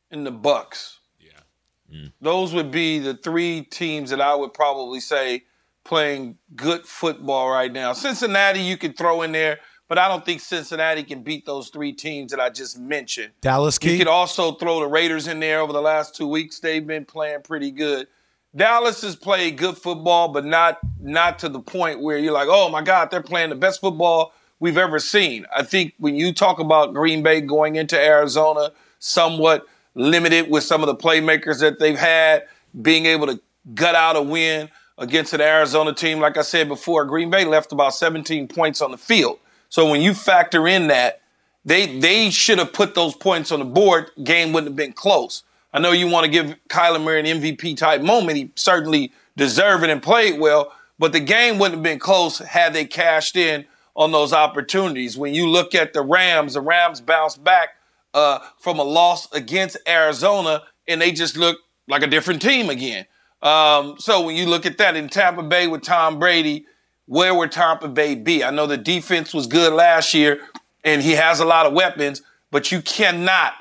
and 0.09 0.25
the 0.25 0.31
Bucs. 0.31 0.95
Yeah. 1.19 2.07
Those 2.21 2.53
would 2.53 2.71
be 2.71 2.99
the 2.99 3.15
three 3.15 3.63
teams 3.63 4.11
that 4.11 4.21
I 4.21 4.33
would 4.33 4.53
probably 4.53 5.01
say 5.01 5.43
playing 5.83 6.37
good 6.55 6.85
football 6.85 7.51
right 7.51 7.71
now. 7.71 7.91
Cincinnati, 7.91 8.61
you 8.61 8.77
could 8.77 8.97
throw 8.97 9.23
in 9.23 9.33
there, 9.33 9.59
but 9.89 9.97
I 9.97 10.07
don't 10.07 10.25
think 10.25 10.39
Cincinnati 10.39 11.03
can 11.03 11.21
beat 11.21 11.45
those 11.45 11.69
three 11.69 11.91
teams 11.91 12.31
that 12.31 12.39
I 12.39 12.49
just 12.49 12.79
mentioned. 12.79 13.33
Dallas 13.41 13.77
You 13.81 13.97
could 13.97 14.07
also 14.07 14.53
throw 14.53 14.79
the 14.79 14.87
Raiders 14.87 15.27
in 15.27 15.41
there 15.41 15.59
over 15.59 15.73
the 15.73 15.81
last 15.81 16.15
two 16.15 16.27
weeks. 16.27 16.59
They've 16.59 16.87
been 16.87 17.05
playing 17.05 17.41
pretty 17.41 17.71
good. 17.71 18.07
Dallas 18.55 19.01
has 19.01 19.15
played 19.15 19.57
good 19.57 19.77
football, 19.77 20.27
but 20.27 20.45
not 20.45 20.79
not 21.01 21.39
to 21.39 21.49
the 21.49 21.59
point 21.59 22.01
where 22.01 22.17
you're 22.17 22.33
like, 22.33 22.47
oh 22.49 22.69
my 22.69 22.81
God, 22.81 23.09
they're 23.09 23.21
playing 23.21 23.49
the 23.49 23.55
best 23.55 23.81
football 23.81 24.33
we've 24.59 24.77
ever 24.77 24.99
seen. 24.99 25.45
I 25.55 25.63
think 25.63 25.93
when 25.97 26.15
you 26.15 26.33
talk 26.33 26.59
about 26.59 26.93
Green 26.93 27.23
Bay 27.23 27.41
going 27.41 27.75
into 27.75 27.99
Arizona, 27.99 28.71
somewhat 28.99 29.65
limited 29.95 30.49
with 30.49 30.63
some 30.63 30.81
of 30.81 30.87
the 30.87 30.95
playmakers 30.95 31.59
that 31.61 31.79
they've 31.79 31.97
had, 31.97 32.43
being 32.81 33.05
able 33.07 33.27
to 33.27 33.41
gut 33.73 33.95
out 33.95 34.15
a 34.15 34.21
win 34.21 34.69
against 34.99 35.33
an 35.33 35.41
Arizona 35.41 35.93
team, 35.93 36.19
like 36.19 36.37
I 36.37 36.43
said 36.43 36.67
before, 36.67 37.05
Green 37.05 37.31
Bay 37.31 37.45
left 37.45 37.71
about 37.71 37.95
17 37.95 38.47
points 38.47 38.81
on 38.81 38.91
the 38.91 38.97
field. 38.97 39.39
So 39.69 39.89
when 39.89 40.01
you 40.01 40.13
factor 40.13 40.67
in 40.67 40.87
that, 40.87 41.21
they 41.65 41.97
they 41.97 42.29
should 42.29 42.59
have 42.59 42.73
put 42.73 42.93
those 42.93 43.15
points 43.15 43.51
on 43.51 43.59
the 43.59 43.65
board. 43.65 44.11
Game 44.23 44.53
wouldn't 44.53 44.69
have 44.69 44.75
been 44.75 44.93
close. 44.93 45.43
I 45.73 45.79
know 45.79 45.91
you 45.91 46.07
want 46.07 46.25
to 46.25 46.31
give 46.31 46.55
Kyler 46.69 47.03
Murray 47.03 47.19
an 47.19 47.41
MVP 47.41 47.75
type 47.75 48.01
moment. 48.01 48.37
He 48.37 48.51
certainly 48.55 49.11
deserved 49.35 49.83
it 49.83 49.89
and 49.89 50.03
played 50.03 50.39
well, 50.39 50.71
but 50.99 51.11
the 51.13 51.19
game 51.19 51.57
wouldn't 51.57 51.75
have 51.75 51.83
been 51.83 51.99
close 51.99 52.37
had 52.37 52.73
they 52.73 52.85
cashed 52.85 53.35
in 53.35 53.65
on 53.95 54.11
those 54.11 54.33
opportunities. 54.33 55.17
When 55.17 55.33
you 55.33 55.49
look 55.49 55.73
at 55.73 55.93
the 55.93 56.01
Rams, 56.01 56.53
the 56.53 56.61
Rams 56.61 57.01
bounced 57.01 57.43
back 57.43 57.69
uh, 58.13 58.39
from 58.59 58.79
a 58.79 58.83
loss 58.83 59.31
against 59.33 59.77
Arizona, 59.87 60.61
and 60.87 61.01
they 61.01 61.11
just 61.11 61.37
look 61.37 61.57
like 61.87 62.03
a 62.03 62.07
different 62.07 62.41
team 62.41 62.69
again. 62.69 63.05
Um, 63.41 63.95
so 63.99 64.21
when 64.21 64.35
you 64.35 64.45
look 64.45 64.65
at 64.65 64.77
that 64.77 64.95
in 64.95 65.09
Tampa 65.09 65.43
Bay 65.43 65.67
with 65.67 65.81
Tom 65.81 66.19
Brady, 66.19 66.65
where 67.07 67.33
would 67.33 67.51
Tampa 67.51 67.87
Bay 67.87 68.15
be? 68.15 68.43
I 68.43 68.51
know 68.51 68.67
the 68.67 68.77
defense 68.77 69.33
was 69.33 69.47
good 69.47 69.73
last 69.73 70.13
year, 70.13 70.39
and 70.83 71.01
he 71.01 71.11
has 71.13 71.39
a 71.39 71.45
lot 71.45 71.65
of 71.65 71.73
weapons, 71.73 72.21
but 72.51 72.71
you 72.71 72.81
cannot 72.81 73.53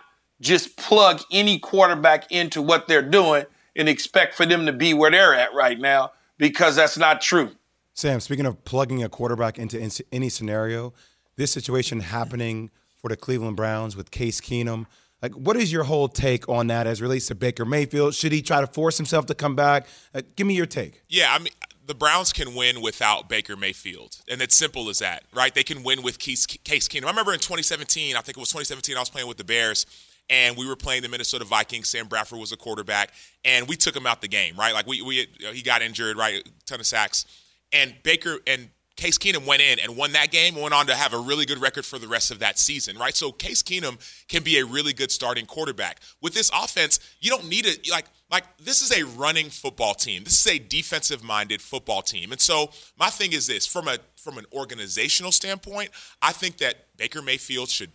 just 0.43 0.77
plug 0.77 1.23
any 1.31 1.59
quarterback 1.59 2.31
into 2.31 2.61
what 2.61 2.89
they're 2.89 3.01
doing 3.01 3.47
and 3.75 3.89
expect 3.89 4.35
for 4.35 4.45
them 4.45 4.67
to 4.67 4.73
be 4.73 4.93
where 4.93 5.11
they're 5.11 5.35
at 5.35 5.55
right 5.55 5.79
now 5.79 6.13
because 6.37 6.77
that's 6.77 6.99
not 6.99 7.23
true. 7.23 7.53
Sam, 7.95 8.21
speaking 8.21 8.47
of 8.47 8.65
plugging 8.65 9.03
a 9.03 9.09
quarterback 9.09 9.59
into 9.59 9.81
any 10.13 10.29
scenario, 10.29 10.93
this 11.37 11.53
situation 11.53 12.01
happening 12.01 12.71
for 12.97 13.09
the 13.09 13.17
Cleveland 13.17 13.57
Browns 13.57 13.97
with 13.97 14.11
Case 14.11 14.41
Keenum, 14.41 14.87
like 15.23 15.33
what 15.33 15.57
is 15.57 15.71
your 15.71 15.85
whole 15.85 16.09
take 16.09 16.49
on 16.49 16.67
that 16.67 16.87
as 16.87 17.01
relates 17.01 17.27
to 17.29 17.35
Baker 17.35 17.65
Mayfield? 17.65 18.15
Should 18.15 18.33
he 18.33 18.43
try 18.43 18.61
to 18.61 18.67
force 18.67 18.97
himself 18.97 19.27
to 19.27 19.35
come 19.35 19.55
back? 19.55 19.87
Uh, 20.15 20.23
give 20.37 20.47
me 20.47 20.55
your 20.55 20.67
take. 20.67 21.03
Yeah, 21.09 21.33
I 21.33 21.39
mean, 21.39 21.53
the 21.87 21.95
Browns 21.95 22.33
can 22.33 22.55
win 22.55 22.81
without 22.81 23.29
Baker 23.29 23.57
Mayfield, 23.57 24.21
and 24.29 24.41
it's 24.43 24.57
simple 24.57 24.89
as 24.89 24.99
that, 24.99 25.25
right? 25.33 25.55
They 25.55 25.63
can 25.63 25.83
win 25.83 26.03
with 26.03 26.19
Case, 26.19 26.47
Case 26.47 26.89
Keenum. 26.89 27.05
I 27.05 27.11
remember 27.11 27.33
in 27.33 27.41
2017, 27.41 28.17
I 28.17 28.21
think 28.21 28.37
it 28.37 28.41
was 28.41 28.49
2017, 28.49 28.97
I 28.97 29.01
was 29.01 29.11
playing 29.11 29.29
with 29.29 29.37
the 29.37 29.45
Bears, 29.45 29.87
and 30.31 30.57
we 30.57 30.67
were 30.67 30.77
playing 30.77 31.03
the 31.03 31.09
Minnesota 31.09 31.45
Vikings. 31.45 31.89
Sam 31.89 32.07
Bradford 32.07 32.39
was 32.39 32.53
a 32.53 32.57
quarterback, 32.57 33.13
and 33.45 33.69
we 33.69 33.77
took 33.77 33.95
him 33.95 34.07
out 34.07 34.21
the 34.21 34.29
game, 34.29 34.57
right? 34.57 34.75
Like 34.75 34.87
we, 34.87 35.03
we 35.03 35.23
uh, 35.47 35.53
he 35.53 35.63
got 35.63 35.83
injured, 35.83 36.17
right? 36.17 36.47
A 36.47 36.51
ton 36.67 36.81
of 36.81 36.87
sacks, 36.87 37.27
and 37.73 37.95
Baker 38.03 38.39
and 38.47 38.71
Case 38.97 39.17
Keenum 39.19 39.47
went 39.47 39.63
in 39.63 39.79
and 39.79 39.97
won 39.97 40.13
that 40.13 40.31
game 40.31 40.55
went 40.55 40.75
on 40.75 40.87
to 40.87 40.95
have 40.95 41.15
a 41.15 41.19
really 41.19 41.47
good 41.47 41.59
record 41.59 41.85
for 41.85 41.99
the 41.99 42.07
rest 42.07 42.31
of 42.31 42.41
that 42.41 42.59
season, 42.59 42.99
right? 42.99 43.17
So 43.17 43.33
Case 43.33 43.63
Keenum 43.63 43.99
can 44.29 44.43
be 44.43 44.59
a 44.59 44.65
really 44.65 44.93
good 44.93 45.11
starting 45.11 45.47
quarterback. 45.47 46.01
With 46.21 46.35
this 46.35 46.51
offense, 46.55 47.01
you 47.21 47.31
don't 47.31 47.49
need 47.49 47.67
it 47.67 47.89
like 47.91 48.07
like 48.31 48.45
this 48.59 48.83
is 48.83 48.97
a 48.97 49.05
running 49.05 49.51
football 49.51 49.95
team. 49.95 50.25
This 50.25 50.47
is 50.47 50.53
a 50.53 50.59
defensive 50.59 51.25
minded 51.25 51.63
football 51.63 52.03
team. 52.03 52.33
And 52.33 52.41
so 52.41 52.71
my 52.99 53.09
thing 53.09 53.33
is 53.33 53.47
this 53.47 53.67
from 53.67 53.89
a 53.89 53.99
from 54.17 54.39
an 54.39 54.45
organizational 54.53 55.33
standpoint, 55.33 55.91
I 56.21 56.33
think 56.33 56.59
that 56.59 56.97
Baker 56.97 57.23
Mayfield 57.23 57.71
should 57.71 57.91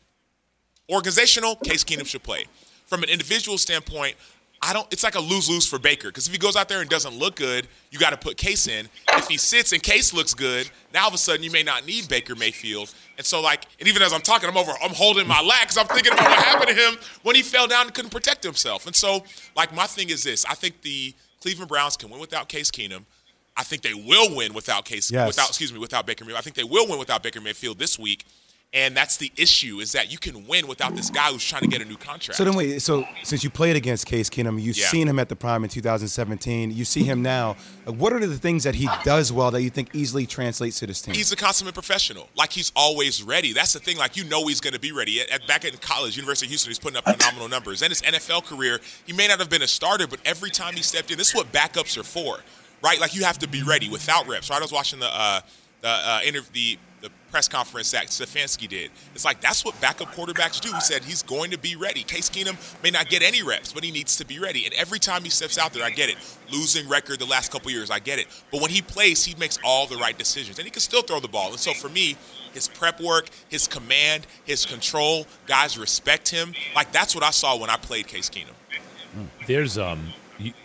organizational, 0.89 1.55
Case 1.57 1.83
Keenum 1.83 2.05
should 2.05 2.23
play. 2.23 2.45
From 2.85 3.03
an 3.03 3.09
individual 3.09 3.57
standpoint, 3.57 4.15
I 4.61 4.73
don't. 4.73 4.91
It's 4.91 5.03
like 5.03 5.15
a 5.15 5.19
lose 5.19 5.49
lose 5.49 5.67
for 5.67 5.77
Baker 5.77 6.07
because 6.07 6.25
if 6.25 6.33
he 6.33 6.39
goes 6.39 6.55
out 6.55 6.67
there 6.67 6.81
and 6.81 6.89
doesn't 6.89 7.13
look 7.13 7.35
good, 7.35 7.67
you 7.91 7.99
got 7.99 8.09
to 8.09 8.17
put 8.17 8.37
Case 8.37 8.67
in. 8.67 8.89
If 9.13 9.27
he 9.27 9.37
sits 9.37 9.71
and 9.71 9.83
Case 9.83 10.13
looks 10.13 10.33
good, 10.33 10.69
now 10.93 11.03
all 11.03 11.09
of 11.09 11.13
a 11.13 11.17
sudden 11.17 11.43
you 11.43 11.51
may 11.51 11.63
not 11.63 11.85
need 11.85 12.07
Baker 12.07 12.35
Mayfield. 12.35 12.93
And 13.17 13.25
so, 13.25 13.41
like, 13.41 13.65
and 13.79 13.87
even 13.87 14.01
as 14.01 14.13
I'm 14.13 14.21
talking, 14.21 14.49
I'm 14.49 14.57
over. 14.57 14.71
I'm 14.81 14.93
holding 14.93 15.27
my 15.27 15.41
lat 15.41 15.61
because 15.61 15.77
I'm 15.77 15.85
thinking 15.87 16.13
about 16.13 16.29
what 16.29 16.43
happened 16.43 16.69
to 16.69 16.75
him 16.75 16.97
when 17.23 17.35
he 17.35 17.43
fell 17.43 17.67
down 17.67 17.85
and 17.85 17.93
couldn't 17.93 18.11
protect 18.11 18.43
himself. 18.43 18.87
And 18.87 18.95
so, 18.95 19.23
like, 19.55 19.75
my 19.75 19.85
thing 19.85 20.09
is 20.09 20.23
this: 20.23 20.43
I 20.45 20.55
think 20.55 20.81
the 20.81 21.13
Cleveland 21.41 21.69
Browns 21.69 21.95
can 21.95 22.09
win 22.09 22.19
without 22.19 22.49
Case 22.49 22.71
Keenum. 22.71 23.03
I 23.55 23.63
think 23.63 23.81
they 23.81 23.93
will 23.93 24.35
win 24.35 24.53
without 24.53 24.85
Case. 24.85 25.11
Yes. 25.11 25.27
Without 25.27 25.49
excuse 25.49 25.71
me, 25.71 25.79
without 25.79 26.07
Baker 26.07 26.25
Mayfield. 26.25 26.39
I 26.39 26.41
think 26.41 26.55
they 26.55 26.63
will 26.63 26.87
win 26.87 26.97
without 26.97 27.21
Baker 27.21 27.41
Mayfield 27.41 27.77
this 27.77 27.99
week. 27.99 28.25
And 28.73 28.97
that's 28.97 29.15
the 29.15 29.31
issue: 29.37 29.79
is 29.79 29.93
that 29.93 30.11
you 30.11 30.17
can 30.17 30.45
win 30.45 30.67
without 30.67 30.93
this 30.93 31.09
guy 31.09 31.31
who's 31.31 31.43
trying 31.43 31.61
to 31.61 31.69
get 31.69 31.81
a 31.81 31.85
new 31.85 31.95
contract. 31.95 32.35
So 32.35 32.43
then 32.43 32.53
wait, 32.53 32.81
so 32.81 33.05
since 33.23 33.41
you 33.41 33.49
played 33.49 33.77
against 33.77 34.05
Case 34.05 34.29
Keenum, 34.29 34.61
you've 34.61 34.77
Yeah. 34.77 34.87
seen 34.89 35.07
him 35.07 35.19
at 35.19 35.29
the 35.29 35.37
prime 35.37 35.63
in 35.63 35.69
2017. 35.69 36.71
You 36.71 36.83
see 36.83 37.03
him 37.03 37.21
now. 37.21 37.55
What 37.85 38.11
are 38.11 38.19
the 38.25 38.37
things 38.37 38.65
that 38.65 38.75
he 38.75 38.89
does 39.05 39.31
well 39.31 39.51
that 39.51 39.61
you 39.61 39.69
think 39.69 39.95
easily 39.95 40.25
translates 40.25 40.79
to 40.79 40.87
this 40.87 41.01
team? 41.01 41.15
He's 41.15 41.31
a 41.31 41.37
consummate 41.37 41.75
professional. 41.75 42.29
Like 42.35 42.51
he's 42.51 42.73
always 42.75 43.23
ready. 43.23 43.53
That's 43.53 43.71
the 43.71 43.79
thing. 43.79 43.97
Like 43.97 44.17
you 44.17 44.25
know 44.25 44.45
he's 44.47 44.59
going 44.59 44.73
to 44.73 44.79
be 44.81 44.91
ready. 44.91 45.21
At, 45.21 45.29
at- 45.29 45.47
back 45.47 45.63
in 45.63 45.73
college, 45.77 46.17
University 46.17 46.47
of 46.47 46.49
Houston, 46.49 46.69
he's 46.69 46.77
putting 46.79 46.97
up 46.97 47.05
phenomenal 47.05 47.47
numbers. 47.47 47.81
And 47.81 47.89
his 47.89 48.01
NFL 48.01 48.43
career, 48.45 48.81
he 49.05 49.13
may 49.13 49.29
not 49.29 49.39
have 49.39 49.49
been 49.49 49.61
a 49.61 49.67
starter, 49.67 50.07
but 50.07 50.19
every 50.25 50.51
time 50.51 50.75
he 50.75 50.83
stepped 50.83 51.09
in, 51.09 51.17
this 51.17 51.29
is 51.29 51.35
what 51.35 51.53
backups 51.53 51.97
are 51.97 52.03
for, 52.03 52.39
right? 52.83 52.99
Like 52.99 53.15
you 53.15 53.23
have 53.23 53.39
to 53.39 53.47
be 53.47 53.63
ready 53.63 53.87
without 53.89 54.27
reps. 54.27 54.49
Right? 54.49 54.59
I 54.59 54.61
was 54.61 54.73
watching 54.73 54.99
the 54.99 55.07
uh, 55.09 55.39
the 55.79 55.87
uh, 55.89 56.19
interview, 56.25 56.49
the, 56.53 56.77
the 57.01 57.09
press 57.31 57.47
conference 57.47 57.91
that 57.91 58.07
Stefanski 58.07 58.67
did. 58.67 58.91
It's 59.13 59.25
like 59.25 59.39
that's 59.41 59.63
what 59.63 59.79
backup 59.81 60.07
quarterbacks 60.13 60.59
do. 60.59 60.73
He 60.73 60.81
said 60.81 61.03
he's 61.03 61.21
going 61.23 61.51
to 61.51 61.57
be 61.57 61.75
ready. 61.75 62.03
Case 62.03 62.29
Keenum 62.29 62.57
may 62.81 62.89
not 62.89 63.09
get 63.09 63.21
any 63.21 63.43
reps, 63.43 63.71
but 63.71 63.83
he 63.83 63.91
needs 63.91 64.15
to 64.17 64.25
be 64.25 64.39
ready. 64.39 64.65
And 64.65 64.73
every 64.73 64.99
time 64.99 65.23
he 65.23 65.29
steps 65.29 65.57
out 65.57 65.73
there, 65.73 65.83
I 65.83 65.91
get 65.91 66.09
it. 66.09 66.17
Losing 66.51 66.87
record 66.89 67.19
the 67.19 67.25
last 67.25 67.51
couple 67.51 67.69
years, 67.69 67.91
I 67.91 67.99
get 67.99 68.19
it. 68.19 68.27
But 68.51 68.61
when 68.61 68.71
he 68.71 68.81
plays, 68.81 69.23
he 69.23 69.35
makes 69.35 69.59
all 69.63 69.85
the 69.85 69.97
right 69.97 70.17
decisions, 70.17 70.57
and 70.57 70.65
he 70.65 70.71
can 70.71 70.81
still 70.81 71.01
throw 71.01 71.19
the 71.19 71.27
ball. 71.27 71.51
And 71.51 71.59
so 71.59 71.73
for 71.73 71.89
me, 71.89 72.17
his 72.53 72.67
prep 72.67 72.99
work, 72.99 73.29
his 73.49 73.67
command, 73.67 74.25
his 74.45 74.65
control, 74.65 75.27
guys 75.45 75.77
respect 75.77 76.29
him. 76.29 76.53
Like 76.75 76.91
that's 76.91 77.13
what 77.13 77.23
I 77.23 77.31
saw 77.31 77.57
when 77.57 77.69
I 77.69 77.77
played 77.77 78.07
Case 78.07 78.29
Keenum. 78.29 78.55
There's 79.45 79.77
um 79.77 80.13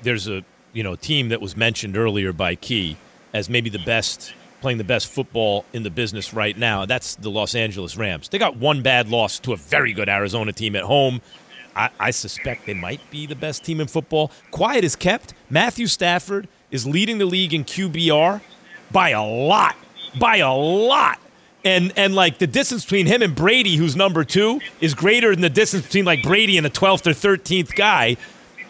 there's 0.03 0.29
a 0.29 0.45
you 0.73 0.83
know 0.83 0.97
team 0.97 1.29
that 1.31 1.41
was 1.41 1.57
mentioned 1.57 1.97
earlier 1.97 2.33
by 2.33 2.55
Key 2.55 2.97
as 3.35 3.49
maybe 3.49 3.71
the 3.71 3.79
best 3.81 4.35
playing 4.63 4.79
the 4.79 4.85
best 4.85 5.09
football 5.09 5.67
in 5.73 5.83
the 5.83 5.91
business 5.91 6.33
right 6.33 6.57
now. 6.57 6.87
That's 6.87 7.17
the 7.17 7.31
Los 7.31 7.55
Angeles 7.55 7.97
Rams. 7.97 8.29
They 8.31 8.39
got 8.39 8.57
one 8.57 8.81
bad 8.81 9.09
loss 9.09 9.39
to 9.41 9.53
a 9.53 9.57
very 9.57 9.93
good 9.93 10.09
Arizona 10.09 10.53
team 10.53 10.75
at 10.77 10.85
home. 10.85 11.21
I, 11.77 11.91
I 11.99 12.11
suspect 12.11 12.67
they 12.67 12.75
might 12.75 13.01
be 13.11 13.27
the 13.27 13.35
best 13.35 13.65
team 13.65 13.81
in 13.81 13.89
football. 13.89 14.31
Quiet 14.51 14.85
is 14.85 14.97
kept. 14.97 15.35
Matthew 15.51 15.87
Stafford 15.87 16.49
is 16.71 16.87
leading 16.87 17.19
the 17.19 17.27
league 17.27 17.53
in 17.53 17.65
QBR 17.65 18.41
by 18.91 19.11
a 19.11 19.23
lot. 19.23 19.77
By 20.19 20.39
a 20.39 20.53
lot. 20.53 21.19
And 21.65 21.93
and 21.97 22.15
like 22.15 22.39
the 22.39 22.47
distance 22.47 22.85
between 22.85 23.07
him 23.07 23.23
and 23.23 23.35
Brady, 23.35 23.77
who's 23.77 23.95
number 23.95 24.25
two, 24.25 24.61
is 24.81 24.95
greater 24.95 25.31
than 25.31 25.43
the 25.43 25.51
distance 25.51 25.87
between 25.87 26.05
like 26.05 26.23
Brady 26.23 26.57
and 26.57 26.65
the 26.65 26.71
twelfth 26.71 27.07
or 27.07 27.13
thirteenth 27.13 27.75
guy. 27.75 28.17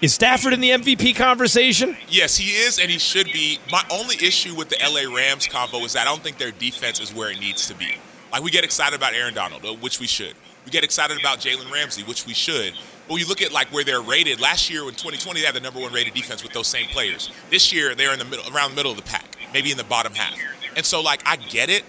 Is 0.02 0.12
Stafford 0.12 0.52
in 0.52 0.60
the 0.60 0.70
MVP 0.70 1.14
conversation? 1.14 1.96
Yes, 2.08 2.36
he 2.36 2.50
is, 2.50 2.80
and 2.80 2.90
he 2.90 2.98
should 2.98 3.26
be. 3.26 3.60
My 3.70 3.84
only 3.88 4.16
issue 4.16 4.52
with 4.52 4.68
the 4.68 4.76
LA 4.82 5.14
Rams 5.14 5.46
combo 5.46 5.78
is 5.84 5.92
that 5.92 6.08
I 6.08 6.10
don't 6.10 6.20
think 6.20 6.38
their 6.38 6.50
defense 6.50 6.98
is 6.98 7.14
where 7.14 7.30
it 7.30 7.38
needs 7.38 7.68
to 7.68 7.74
be. 7.76 7.94
Like 8.32 8.42
we 8.42 8.50
get 8.50 8.64
excited 8.64 8.96
about 8.96 9.14
Aaron 9.14 9.32
Donald, 9.32 9.64
uh, 9.64 9.74
which 9.74 10.00
we 10.00 10.08
should. 10.08 10.34
We 10.64 10.72
get 10.72 10.82
excited 10.82 11.20
about 11.20 11.38
Jalen 11.38 11.70
Ramsey, 11.70 12.02
which 12.02 12.26
we 12.26 12.34
should. 12.34 12.72
But 13.06 13.12
when 13.12 13.20
you 13.20 13.28
look 13.28 13.42
at 13.42 13.52
like 13.52 13.72
where 13.72 13.84
they're 13.84 14.02
rated, 14.02 14.40
last 14.40 14.68
year 14.68 14.82
in 14.82 14.88
2020 14.88 15.38
they 15.38 15.46
had 15.46 15.54
the 15.54 15.60
number 15.60 15.78
one 15.78 15.92
rated 15.92 16.14
defense 16.14 16.42
with 16.42 16.52
those 16.52 16.66
same 16.66 16.88
players. 16.88 17.30
This 17.50 17.72
year 17.72 17.94
they're 17.94 18.12
in 18.12 18.18
the 18.18 18.24
middle, 18.24 18.52
around 18.52 18.70
the 18.70 18.76
middle 18.76 18.90
of 18.90 18.96
the 18.96 19.04
pack, 19.04 19.36
maybe 19.52 19.70
in 19.70 19.76
the 19.76 19.84
bottom 19.84 20.14
half. 20.14 20.36
And 20.74 20.84
so 20.84 21.00
like 21.00 21.22
I 21.24 21.36
get 21.36 21.70
it, 21.70 21.84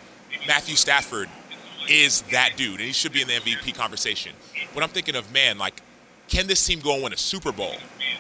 Matthew 0.47 0.75
Stafford 0.75 1.29
is 1.89 2.21
that 2.29 2.51
dude, 2.57 2.73
and 2.73 2.81
he 2.81 2.93
should 2.93 3.11
be 3.11 3.23
in 3.23 3.27
the 3.27 3.33
MVP 3.33 3.73
conversation. 3.73 4.33
But 4.75 4.83
I'm 4.83 4.89
thinking 4.89 5.15
of 5.15 5.33
man, 5.33 5.57
like, 5.57 5.81
can 6.33 6.47
this 6.47 6.65
team 6.65 6.79
go 6.79 6.95
and 6.95 7.03
win 7.03 7.13
a 7.13 7.17
Super 7.17 7.51
Bowl? 7.51 7.75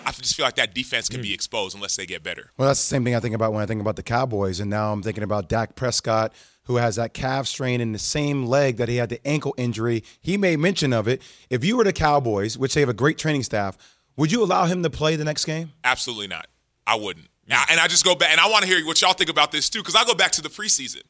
I 0.05 0.11
just 0.11 0.35
feel 0.35 0.45
like 0.45 0.55
that 0.55 0.75
defense 0.75 1.09
can 1.09 1.21
be 1.21 1.29
hmm. 1.29 1.33
exposed 1.33 1.75
unless 1.75 1.95
they 1.95 2.05
get 2.05 2.21
better. 2.21 2.51
Well, 2.57 2.67
that's 2.67 2.79
the 2.79 2.87
same 2.87 3.03
thing 3.03 3.15
I 3.15 3.19
think 3.19 3.33
about 3.33 3.53
when 3.53 3.63
I 3.63 3.65
think 3.65 3.81
about 3.81 3.95
the 3.95 4.03
Cowboys, 4.03 4.59
and 4.59 4.69
now 4.69 4.93
I'm 4.93 5.01
thinking 5.01 5.23
about 5.23 5.49
Dak 5.49 5.75
Prescott, 5.75 6.31
who 6.65 6.75
has 6.75 6.95
that 6.97 7.13
calf 7.13 7.47
strain 7.47 7.81
in 7.81 7.91
the 7.91 7.99
same 7.99 8.45
leg 8.45 8.77
that 8.77 8.87
he 8.87 8.97
had 8.97 9.09
the 9.09 9.25
ankle 9.27 9.55
injury. 9.57 10.03
He 10.21 10.37
made 10.37 10.59
mention 10.59 10.93
of 10.93 11.07
it. 11.07 11.23
If 11.49 11.65
you 11.65 11.75
were 11.75 11.83
the 11.83 11.93
Cowboys, 11.93 12.55
which 12.55 12.75
they 12.75 12.81
have 12.81 12.89
a 12.89 12.93
great 12.93 13.17
training 13.17 13.43
staff, 13.43 13.77
would 14.15 14.31
you 14.31 14.43
allow 14.43 14.65
him 14.65 14.83
to 14.83 14.91
play 14.91 15.15
the 15.15 15.25
next 15.25 15.45
game? 15.45 15.71
Absolutely 15.83 16.27
not. 16.27 16.47
I 16.85 16.95
wouldn't. 16.95 17.25
Hmm. 17.25 17.49
Now, 17.49 17.63
and 17.71 17.79
I 17.79 17.87
just 17.87 18.05
go 18.05 18.13
back, 18.13 18.29
and 18.31 18.39
I 18.39 18.47
want 18.47 18.63
to 18.63 18.67
hear 18.67 18.85
what 18.85 19.01
y'all 19.01 19.13
think 19.13 19.31
about 19.31 19.51
this 19.51 19.71
too, 19.71 19.79
because 19.79 19.95
I 19.95 20.03
go 20.05 20.13
back 20.13 20.33
to 20.33 20.41
the 20.41 20.49
preseason. 20.49 21.01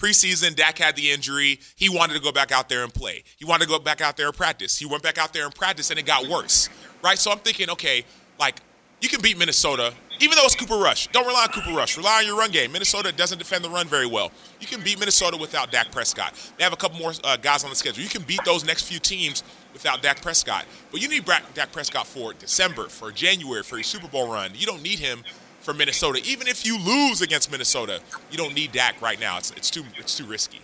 Preseason, 0.00 0.56
Dak 0.56 0.78
had 0.78 0.96
the 0.96 1.10
injury. 1.10 1.60
He 1.76 1.90
wanted 1.90 2.14
to 2.14 2.20
go 2.20 2.32
back 2.32 2.50
out 2.50 2.70
there 2.70 2.82
and 2.82 2.92
play. 2.92 3.22
He 3.36 3.44
wanted 3.44 3.64
to 3.64 3.70
go 3.70 3.78
back 3.78 4.00
out 4.00 4.16
there 4.16 4.28
and 4.28 4.34
practice. 4.34 4.78
He 4.78 4.86
went 4.86 5.02
back 5.02 5.18
out 5.18 5.34
there 5.34 5.44
and 5.44 5.54
practice, 5.54 5.90
and 5.90 5.98
it 5.98 6.06
got 6.06 6.26
worse, 6.26 6.70
right? 7.04 7.18
So 7.18 7.30
I'm 7.30 7.38
thinking, 7.38 7.68
okay, 7.68 8.04
like 8.38 8.56
you 9.02 9.10
can 9.10 9.20
beat 9.20 9.36
Minnesota, 9.38 9.92
even 10.18 10.36
though 10.36 10.44
it's 10.44 10.54
Cooper 10.54 10.76
Rush. 10.76 11.08
Don't 11.08 11.26
rely 11.26 11.42
on 11.42 11.48
Cooper 11.48 11.76
Rush. 11.76 11.98
Rely 11.98 12.20
on 12.20 12.26
your 12.26 12.38
run 12.38 12.50
game. 12.50 12.72
Minnesota 12.72 13.12
doesn't 13.12 13.38
defend 13.38 13.62
the 13.62 13.68
run 13.68 13.86
very 13.86 14.06
well. 14.06 14.32
You 14.58 14.66
can 14.66 14.82
beat 14.82 14.98
Minnesota 14.98 15.36
without 15.36 15.70
Dak 15.70 15.92
Prescott. 15.92 16.34
They 16.56 16.64
have 16.64 16.72
a 16.72 16.76
couple 16.76 16.98
more 16.98 17.12
uh, 17.22 17.36
guys 17.36 17.62
on 17.62 17.68
the 17.70 17.76
schedule. 17.76 18.02
You 18.02 18.08
can 18.08 18.22
beat 18.22 18.40
those 18.46 18.64
next 18.64 18.84
few 18.84 18.98
teams 18.98 19.42
without 19.72 20.02
Dak 20.02 20.22
Prescott. 20.22 20.64
But 20.90 21.02
you 21.02 21.08
need 21.08 21.26
Dak 21.54 21.72
Prescott 21.72 22.06
for 22.06 22.32
December, 22.34 22.88
for 22.88 23.12
January, 23.12 23.62
for 23.62 23.76
your 23.76 23.84
Super 23.84 24.08
Bowl 24.08 24.32
run. 24.32 24.52
You 24.54 24.66
don't 24.66 24.82
need 24.82 24.98
him 24.98 25.24
for 25.60 25.74
Minnesota. 25.74 26.20
Even 26.24 26.48
if 26.48 26.66
you 26.66 26.78
lose 26.78 27.20
against 27.20 27.50
Minnesota, 27.50 28.00
you 28.30 28.38
don't 28.38 28.54
need 28.54 28.72
Dak 28.72 29.00
right 29.00 29.20
now. 29.20 29.38
It's, 29.38 29.50
it's 29.52 29.70
too 29.70 29.84
it's 29.96 30.16
too 30.16 30.24
risky. 30.24 30.60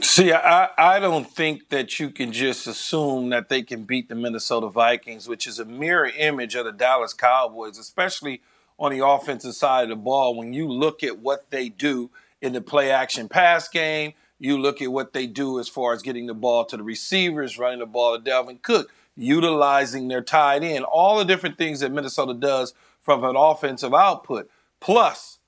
See, 0.00 0.32
I, 0.32 0.70
I 0.78 0.98
don't 1.00 1.30
think 1.30 1.68
that 1.68 2.00
you 2.00 2.08
can 2.08 2.32
just 2.32 2.66
assume 2.66 3.28
that 3.28 3.50
they 3.50 3.62
can 3.62 3.84
beat 3.84 4.08
the 4.08 4.14
Minnesota 4.14 4.68
Vikings, 4.68 5.28
which 5.28 5.46
is 5.46 5.58
a 5.58 5.66
mirror 5.66 6.10
image 6.16 6.54
of 6.54 6.64
the 6.64 6.72
Dallas 6.72 7.12
Cowboys, 7.12 7.78
especially 7.78 8.40
on 8.78 8.90
the 8.90 9.06
offensive 9.06 9.54
side 9.54 9.84
of 9.84 9.90
the 9.90 9.96
ball. 9.96 10.34
When 10.34 10.54
you 10.54 10.66
look 10.66 11.02
at 11.02 11.18
what 11.18 11.50
they 11.50 11.68
do 11.68 12.10
in 12.40 12.54
the 12.54 12.62
play 12.62 12.90
action 12.90 13.28
pass 13.28 13.68
game, 13.68 14.14
you 14.38 14.58
look 14.58 14.80
at 14.80 14.90
what 14.90 15.12
they 15.12 15.26
do 15.26 15.60
as 15.60 15.68
far 15.68 15.92
as 15.92 16.02
getting 16.02 16.26
the 16.26 16.34
ball 16.34 16.64
to 16.64 16.76
the 16.76 16.82
receivers, 16.82 17.58
running 17.58 17.78
the 17.78 17.86
ball 17.86 18.18
to 18.18 18.30
Dalvin 18.30 18.60
Cook, 18.62 18.90
utilizing 19.16 20.08
their 20.08 20.22
tight 20.22 20.62
end, 20.62 20.84
all 20.84 21.18
the 21.18 21.24
different 21.24 21.58
things 21.58 21.80
that 21.80 21.92
Minnesota 21.92 22.34
does 22.34 22.74
from 23.00 23.24
an 23.24 23.36
offensive 23.36 23.94
output. 23.94 24.50
Plus, 24.80 25.38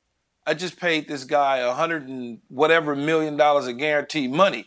I 0.47 0.55
just 0.55 0.79
paid 0.79 1.09
this 1.09 1.25
guy 1.25 1.59
a 1.59 1.73
hundred 1.73 2.09
and 2.09 2.41
whatever 2.49 2.95
million 2.95 3.37
dollars 3.37 3.67
of 3.67 3.79
guaranteed 3.79 4.31
money. 4.31 4.67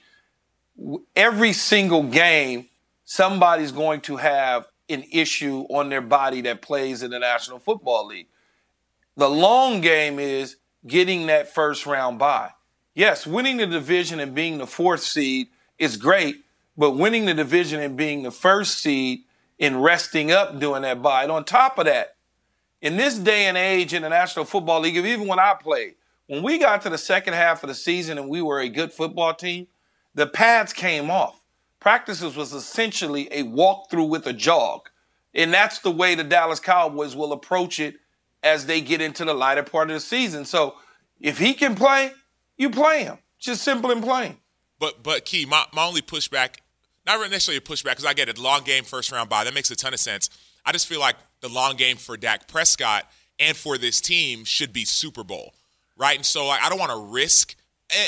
Every 1.16 1.54
single 1.54 2.04
game, 2.04 2.68
somebody's 3.06 3.72
going 3.72 4.02
to 4.02 4.18
have 4.18 4.68
an 4.90 5.04
issue 5.12 5.66
on 5.70 5.90
their 5.90 6.02
body 6.02 6.42
that 6.42 6.62
plays 6.62 7.04
in 7.04 7.12
the 7.12 7.20
National 7.20 7.60
Football 7.60 8.08
League. 8.08 8.28
The 9.16 9.30
long 9.30 9.82
game 9.82 10.20
is 10.20 10.58
getting 10.86 11.28
that 11.28 11.54
first 11.54 11.86
round 11.86 12.20
bye. 12.20 12.52
Yes, 12.96 13.28
winning 13.28 13.58
the 13.58 13.68
division 13.68 14.20
and 14.20 14.34
being 14.34 14.58
the 14.58 14.68
fourth 14.68 15.02
seed 15.02 15.50
is 15.78 15.98
great, 15.98 16.44
but 16.78 16.92
winning 16.92 17.26
the 17.26 17.34
division 17.34 17.82
and 17.82 17.98
being 17.98 18.24
the 18.24 18.32
first 18.32 18.80
seed 18.80 19.24
and 19.60 19.84
resting 19.84 20.32
up 20.32 20.60
doing 20.60 20.84
that 20.84 21.02
bye. 21.02 21.24
And 21.24 21.32
on 21.32 21.44
top 21.44 21.80
of 21.80 21.86
that, 21.86 22.16
in 22.82 22.98
this 22.98 23.18
day 23.18 23.46
and 23.46 23.58
age 23.58 23.94
in 23.94 24.04
the 24.04 24.10
National 24.10 24.46
Football 24.46 24.82
League, 24.82 24.98
even 24.98 25.28
when 25.28 25.40
I 25.40 25.56
played, 25.60 25.96
when 26.28 26.44
we 26.44 26.60
got 26.60 26.82
to 26.84 26.90
the 26.90 26.98
second 26.98 27.34
half 27.34 27.64
of 27.64 27.70
the 27.70 27.76
season 27.76 28.18
and 28.18 28.30
we 28.30 28.42
were 28.42 28.60
a 28.60 28.70
good 28.70 28.94
football 28.94 29.34
team, 29.34 29.68
the 30.14 30.28
pads 30.28 30.74
came 30.74 31.10
off. 31.10 31.42
Practices 31.80 32.36
was 32.36 32.54
essentially 32.54 33.28
a 33.32 33.44
walkthrough 33.44 34.10
with 34.10 34.28
a 34.28 34.34
jog. 34.34 34.90
And 35.34 35.54
that's 35.54 35.80
the 35.80 35.92
way 35.92 36.16
the 36.16 36.24
Dallas 36.24 36.60
Cowboys 36.60 37.16
will 37.16 37.34
approach 37.34 37.80
it 37.80 37.96
as 38.44 38.66
they 38.66 38.82
get 38.82 39.02
into 39.02 39.26
the 39.26 39.34
lighter 39.34 39.64
part 39.64 39.90
of 39.90 39.94
the 39.96 40.00
season. 40.00 40.46
So 40.46 40.76
if 41.20 41.38
he 41.38 41.54
can 41.54 41.76
play, 41.76 42.12
you 42.58 42.70
play 42.70 43.04
him. 43.04 43.18
Just 43.40 43.64
simple 43.64 43.92
and 43.92 44.04
plain. 44.04 44.38
But 44.80 45.04
but 45.04 45.26
key, 45.26 45.46
my, 45.46 45.66
my 45.74 45.86
only 45.86 46.02
pushback, 46.02 46.58
not 47.08 47.20
necessarily 47.32 47.58
a 47.58 47.62
pushback, 47.62 47.92
because 47.92 48.06
I 48.06 48.14
get 48.14 48.30
it, 48.30 48.38
long 48.38 48.64
game, 48.64 48.84
first 48.84 49.12
round 49.12 49.30
bye. 49.30 49.44
That 49.44 49.54
makes 49.54 49.72
a 49.72 49.76
ton 49.76 49.94
of 49.94 50.00
sense. 50.00 50.30
I 50.66 50.72
just 50.72 50.86
feel 50.86 51.00
like 51.00 51.16
the 51.42 51.50
long 51.50 51.76
game 51.76 51.98
for 51.98 52.18
Dak 52.18 52.48
Prescott 52.48 53.10
and 53.40 53.56
for 53.56 53.78
this 53.78 54.02
team 54.02 54.44
should 54.44 54.74
be 54.74 54.86
Super 54.86 55.24
Bowl, 55.24 55.54
right? 55.98 56.16
And 56.16 56.26
so 56.26 56.48
I 56.48 56.70
don't 56.70 56.80
want 56.80 56.92
to 56.92 57.12
risk. 57.12 57.56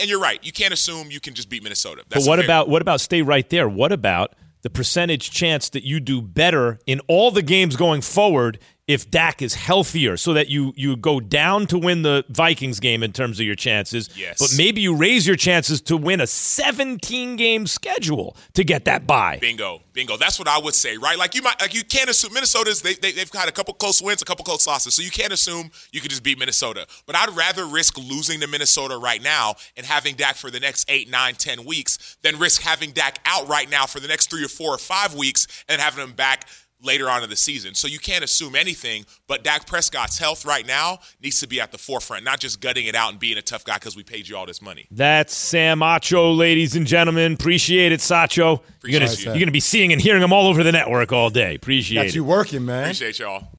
And 0.02 0.10
you're 0.10 0.20
right. 0.20 0.44
You 0.44 0.52
can't 0.52 0.74
assume 0.74 1.10
you 1.10 1.22
can 1.22 1.34
just 1.34 1.50
beat 1.50 1.64
Minnesota. 1.64 2.04
That's 2.10 2.26
but 2.26 2.30
what 2.30 2.44
about 2.44 2.68
what 2.68 2.82
about 2.82 3.00
stay 3.00 3.22
right 3.22 3.50
there? 3.50 3.70
What 3.70 3.94
about 3.94 4.36
the 4.62 4.70
percentage 4.70 5.32
chance 5.32 5.70
that 5.70 5.84
you 5.84 6.02
do 6.02 6.22
better 6.22 6.80
in 6.86 7.00
all 7.08 7.32
the 7.32 7.42
games 7.42 7.78
going 7.78 8.02
forward 8.02 8.60
if 8.90 9.12
Dak 9.12 9.44
is 9.44 9.54
healthier 9.54 10.18
so 10.18 10.34
that 10.34 10.50
you 10.50 10.74
you 10.76 10.98
go 10.98 11.20
down 11.20 11.68
to 11.68 11.78
win 11.78 12.02
the 12.02 12.26
Vikings 12.30 12.80
game 12.80 13.04
in 13.04 13.14
terms 13.14 13.40
of 13.40 13.46
your 13.46 13.54
chances. 13.56 14.10
Yes. 14.18 14.40
But 14.40 14.58
maybe 14.58 14.82
you 14.82 14.96
raise 14.96 15.28
your 15.28 15.36
chances 15.36 15.80
to 15.82 15.96
win 15.96 16.20
a 16.20 16.26
17 16.26 17.36
game 17.36 17.68
schedule 17.68 18.36
to 18.56 18.64
get 18.64 18.86
that 18.86 19.06
bye. 19.06 19.38
Bingo. 19.40 19.84
Bingo. 19.94 20.18
That's 20.18 20.40
what 20.40 20.48
I 20.48 20.58
would 20.58 20.74
say, 20.74 20.98
right? 20.98 21.20
Like 21.20 21.36
you 21.36 21.44
might 21.44 21.62
like 21.62 21.76
you 21.76 21.84
can't 21.84 22.10
assume 22.10 22.34
Minnesota's 22.34 22.82
they, 22.82 22.96
they 22.96 23.12
they've 23.12 23.32
had 23.32 23.48
a 23.48 23.52
couple 23.52 23.76
close 23.76 24.02
wins, 24.02 24.24
a 24.24 24.26
couple 24.26 24.44
close 24.44 24.66
losses. 24.66 24.96
So 24.96 25.04
you 25.04 25.12
can't 25.12 25.32
assume 25.32 25.70
you 25.92 26.02
could 26.02 26.10
just 26.10 26.24
beat 26.24 26.40
Minnesota. 26.40 26.88
But 27.06 27.16
I'd 27.16 27.30
rather 27.38 27.68
risk 27.68 27.96
losing 27.96 28.40
to 28.40 28.48
Minnesota 28.48 28.98
right 28.98 29.22
now 29.22 29.54
and 29.78 29.86
having 29.86 30.16
Dak 30.16 30.36
for 30.36 30.50
the 30.50 30.60
next 30.60 30.90
eight, 30.90 31.12
nine, 31.12 31.36
ten 31.36 31.64
weeks 31.64 32.18
than 32.24 32.40
risk 32.40 32.64
having 32.64 32.90
Dak 32.90 33.20
out 33.24 33.48
right 33.48 33.70
now 33.70 33.86
for 33.86 34.00
the 34.00 34.08
next 34.08 34.32
three 34.32 34.44
or 34.44 34.48
four 34.48 34.74
or 34.74 34.80
five 34.80 35.14
weeks 35.14 35.46
and 35.70 35.80
having 35.80 36.04
him 36.04 36.14
back 36.14 36.48
later 36.82 37.10
on 37.10 37.24
in 37.24 37.30
the 37.30 37.36
season. 37.36 37.74
So 37.74 37.88
you 37.88 38.00
can't 38.00 38.24
assume 38.24 38.56
anything, 38.56 39.06
but 39.28 39.44
Dak 39.44 39.66
Prescott's 39.66 40.18
health 40.18 40.46
right 40.46 40.66
now 40.66 41.00
needs 41.22 41.40
to 41.42 41.48
be 41.48 41.60
at 41.62 41.72
the 41.72 41.78
forefront, 41.78 42.24
not 42.24 42.40
just 42.40 42.62
gutting 42.62 42.88
it 42.88 42.96
out 42.96 43.12
and 43.12 43.20
being 43.20 43.38
a 43.38 43.42
tough 43.42 43.64
guy 43.64 43.76
because 43.76 43.96
we 43.96 44.04
paid 44.04 44.28
you 44.28 44.38
all 44.38 44.46
this 44.46 44.62
money. 44.62 44.88
That's 44.92 45.34
Sam 45.34 45.80
Acho, 45.80 46.36
ladies 46.36 46.76
and 46.76 46.88
gentlemen. 46.88 47.34
Appreciate 47.34 47.92
it, 47.92 48.02
Sacho. 48.02 48.56
Appreciate 48.78 48.92
you're 48.92 49.00
gonna, 49.00 49.20
you. 49.20 49.26
you're 49.26 49.40
gonna 49.40 49.52
be 49.52 49.60
seeing 49.60 49.92
and 49.92 50.02
hearing 50.02 50.22
him 50.22 50.34
all 50.34 50.48
over 50.48 50.64
the 50.64 50.72
network 50.72 51.12
all 51.12 51.30
day. 51.30 51.56
Appreciate 51.56 51.96
Got 51.96 52.06
it. 52.08 52.16
you 52.16 52.24
working, 52.24 52.66
man. 52.66 52.84
Appreciate 52.84 53.20
y'all. 53.20 53.59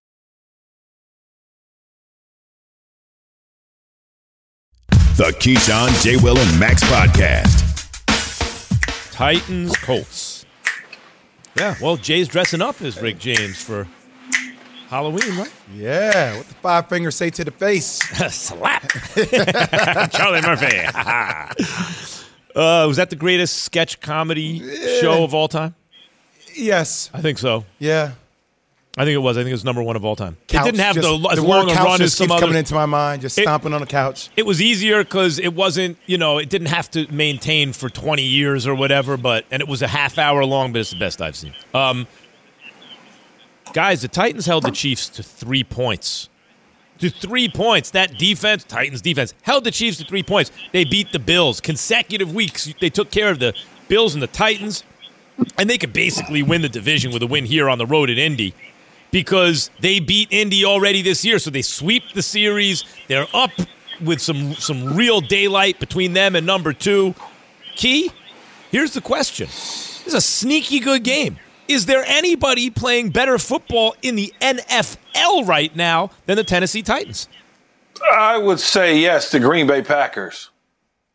The 5.17 5.35
Keyshawn, 5.39 6.01
J. 6.01 6.15
Will, 6.17 6.37
and 6.37 6.59
Max 6.59 6.83
podcast. 6.85 7.59
Titans, 9.11 9.75
Colts. 9.77 10.45
Yeah, 11.57 11.75
well, 11.81 11.97
Jay's 11.97 12.27
dressing 12.27 12.61
up 12.61 12.81
as 12.81 12.99
Rick 13.01 13.19
James 13.19 13.61
for 13.61 13.87
Halloween, 14.87 15.37
right? 15.37 15.51
Yeah, 15.75 16.37
what 16.37 16.47
the 16.47 16.53
five 16.55 16.89
fingers 16.89 17.15
say 17.15 17.29
to 17.29 17.43
the 17.43 17.51
face? 17.51 17.85
Slap. 18.33 18.87
Charlie 20.11 20.41
Murphy. 20.41 20.77
uh, 22.55 22.85
was 22.87 22.97
that 22.97 23.09
the 23.09 23.15
greatest 23.17 23.63
sketch 23.63 23.99
comedy 23.99 24.59
show 25.01 25.23
of 25.23 25.33
all 25.33 25.49
time? 25.49 25.75
Yes. 26.55 27.09
I 27.13 27.21
think 27.21 27.37
so. 27.37 27.65
Yeah. 27.79 28.13
I 28.97 29.05
think 29.05 29.15
it 29.15 29.19
was. 29.19 29.37
I 29.37 29.41
think 29.41 29.51
it 29.51 29.53
was 29.53 29.63
number 29.63 29.81
one 29.81 29.95
of 29.95 30.03
all 30.03 30.17
time. 30.17 30.35
Couch, 30.47 30.63
it 30.67 30.71
didn't 30.71 30.81
have 30.83 30.95
just, 30.95 31.07
the, 31.07 31.29
as 31.29 31.37
the 31.37 31.43
long 31.45 31.69
a 31.71 31.73
run 31.75 31.93
as 31.93 31.99
just 31.99 32.17
some 32.17 32.25
keeps 32.25 32.33
other. 32.33 32.41
coming 32.41 32.57
into 32.57 32.73
my 32.73 32.85
mind, 32.85 33.21
just 33.21 33.37
It- 33.39 33.43
stomping 33.43 33.73
on 33.73 33.79
the 33.79 33.87
couch. 33.87 34.29
It 34.35 34.45
was 34.45 34.61
easier 34.61 35.01
because 35.03 35.39
it 35.39 35.53
wasn't, 35.53 35.97
you 36.07 36.17
know, 36.17 36.39
it 36.39 36.49
didn't 36.49 36.67
have 36.67 36.91
to 36.91 37.09
maintain 37.09 37.71
for 37.71 37.89
20 37.89 38.21
years 38.21 38.67
or 38.67 38.75
whatever, 38.75 39.15
but, 39.15 39.45
and 39.49 39.61
it 39.61 39.67
was 39.69 39.81
a 39.81 39.87
half 39.87 40.17
hour 40.17 40.43
long, 40.43 40.73
but 40.73 40.79
it's 40.79 40.89
the 40.89 40.99
best 40.99 41.21
I've 41.21 41.37
seen. 41.37 41.53
Um, 41.73 42.05
guys, 43.71 44.01
the 44.01 44.09
Titans 44.09 44.45
held 44.45 44.63
the 44.63 44.71
Chiefs 44.71 45.07
to 45.09 45.23
three 45.23 45.63
points. 45.63 46.27
To 46.99 47.09
three 47.09 47.47
points. 47.47 47.91
That 47.91 48.17
defense, 48.19 48.65
Titans 48.65 49.01
defense, 49.01 49.33
held 49.41 49.63
the 49.63 49.71
Chiefs 49.71 49.99
to 49.99 50.03
three 50.03 50.21
points. 50.21 50.51
They 50.73 50.83
beat 50.83 51.13
the 51.13 51.19
Bills. 51.19 51.61
Consecutive 51.61 52.35
weeks, 52.35 52.71
they 52.81 52.89
took 52.89 53.09
care 53.09 53.31
of 53.31 53.39
the 53.39 53.53
Bills 53.87 54.13
and 54.13 54.21
the 54.21 54.27
Titans, 54.27 54.83
and 55.57 55.69
they 55.69 55.77
could 55.77 55.93
basically 55.93 56.43
win 56.43 56.61
the 56.61 56.69
division 56.69 57.13
with 57.13 57.23
a 57.23 57.27
win 57.27 57.45
here 57.45 57.69
on 57.69 57.77
the 57.77 57.85
road 57.85 58.09
at 58.09 58.17
Indy 58.17 58.53
because 59.11 59.69
they 59.79 59.99
beat 59.99 60.29
Indy 60.31 60.65
already 60.65 61.01
this 61.01 61.23
year. 61.23 61.39
So 61.39 61.49
they 61.49 61.61
sweep 61.61 62.13
the 62.13 62.21
series. 62.21 62.83
They're 63.07 63.27
up 63.33 63.51
with 64.01 64.21
some 64.21 64.55
some 64.55 64.95
real 64.95 65.21
daylight 65.21 65.79
between 65.79 66.13
them 66.13 66.35
and 66.35 66.45
number 66.45 66.73
two. 66.73 67.13
Key, 67.75 68.11
here's 68.71 68.93
the 68.93 69.01
question. 69.01 69.47
This 69.47 70.07
is 70.07 70.13
a 70.13 70.21
sneaky 70.21 70.79
good 70.79 71.03
game. 71.03 71.37
Is 71.67 71.85
there 71.85 72.03
anybody 72.05 72.69
playing 72.69 73.11
better 73.11 73.37
football 73.37 73.95
in 74.01 74.15
the 74.15 74.33
NFL 74.41 75.47
right 75.47 75.73
now 75.75 76.09
than 76.25 76.35
the 76.35 76.43
Tennessee 76.43 76.81
Titans? 76.81 77.29
I 78.11 78.37
would 78.37 78.59
say 78.59 78.97
yes, 78.97 79.31
the 79.31 79.39
Green 79.39 79.67
Bay 79.67 79.81
Packers. 79.81 80.49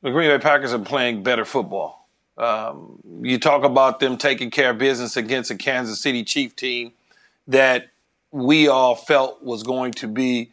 The 0.03 0.11
Green 0.11 0.31
Bay 0.31 0.39
Packers 0.39 0.73
are 0.73 0.79
playing 0.79 1.23
better 1.23 1.45
football. 1.45 2.09
Um, 2.39 3.01
you 3.23 3.39
talk 3.39 3.65
about 3.65 3.99
them 3.99 4.17
taking 4.17 4.51
care 4.51 4.71
of 4.71 4.79
business 4.79 5.17
against 5.17 5.51
a 5.51 5.57
Kansas 5.57 6.01
City 6.01 6.23
Chief 6.23 6.55
team 6.55 6.93
that 7.47 7.89
we 8.33 8.69
all 8.69 8.95
felt 8.95 9.43
was 9.43 9.63
going 9.63 9.93
to 9.93 10.09
be 10.09 10.53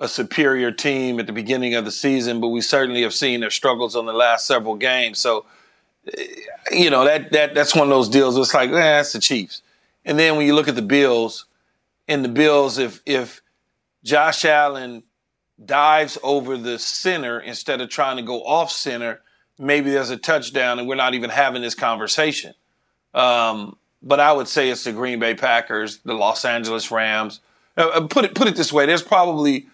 a 0.00 0.08
superior 0.08 0.70
team 0.70 1.18
at 1.18 1.26
the 1.26 1.32
beginning 1.32 1.74
of 1.74 1.84
the 1.84 1.90
season, 1.90 2.40
but 2.40 2.48
we 2.48 2.60
certainly 2.60 3.02
have 3.02 3.14
seen 3.14 3.40
their 3.40 3.50
struggles 3.50 3.96
on 3.96 4.06
the 4.06 4.12
last 4.12 4.46
several 4.46 4.76
games. 4.76 5.18
So, 5.18 5.46
eh, 6.16 6.26
you 6.70 6.90
know 6.90 7.04
that 7.04 7.32
that 7.32 7.54
that's 7.54 7.74
one 7.74 7.84
of 7.84 7.90
those 7.90 8.08
deals. 8.08 8.36
It's 8.36 8.54
like, 8.54 8.70
eh, 8.70 8.72
that's 8.72 9.12
the 9.12 9.20
Chiefs. 9.20 9.62
And 10.04 10.18
then 10.18 10.36
when 10.36 10.46
you 10.46 10.54
look 10.54 10.68
at 10.68 10.74
the 10.74 10.82
Bills, 10.82 11.46
in 12.06 12.22
the 12.22 12.28
Bills, 12.28 12.78
if 12.78 13.00
if 13.06 13.42
Josh 14.02 14.44
Allen 14.44 15.04
dives 15.64 16.18
over 16.22 16.56
the 16.56 16.78
center 16.78 17.38
instead 17.40 17.80
of 17.80 17.88
trying 17.88 18.16
to 18.16 18.22
go 18.22 18.44
off 18.44 18.70
center, 18.70 19.22
maybe 19.58 19.90
there's 19.90 20.10
a 20.10 20.16
touchdown, 20.16 20.78
and 20.78 20.88
we're 20.88 20.96
not 20.96 21.14
even 21.14 21.30
having 21.30 21.62
this 21.62 21.74
conversation. 21.74 22.54
Um, 23.14 23.76
but 24.04 24.20
I 24.20 24.32
would 24.32 24.46
say 24.46 24.70
it's 24.70 24.84
the 24.84 24.92
Green 24.92 25.18
Bay 25.18 25.34
Packers, 25.34 25.98
the 25.98 26.14
Los 26.14 26.44
Angeles 26.44 26.90
Rams. 26.90 27.40
Uh, 27.76 27.88
uh, 27.88 28.06
put 28.06 28.24
it 28.24 28.34
put 28.34 28.46
it 28.46 28.54
this 28.54 28.72
way: 28.72 28.86
there's 28.86 29.02
probably 29.02 29.66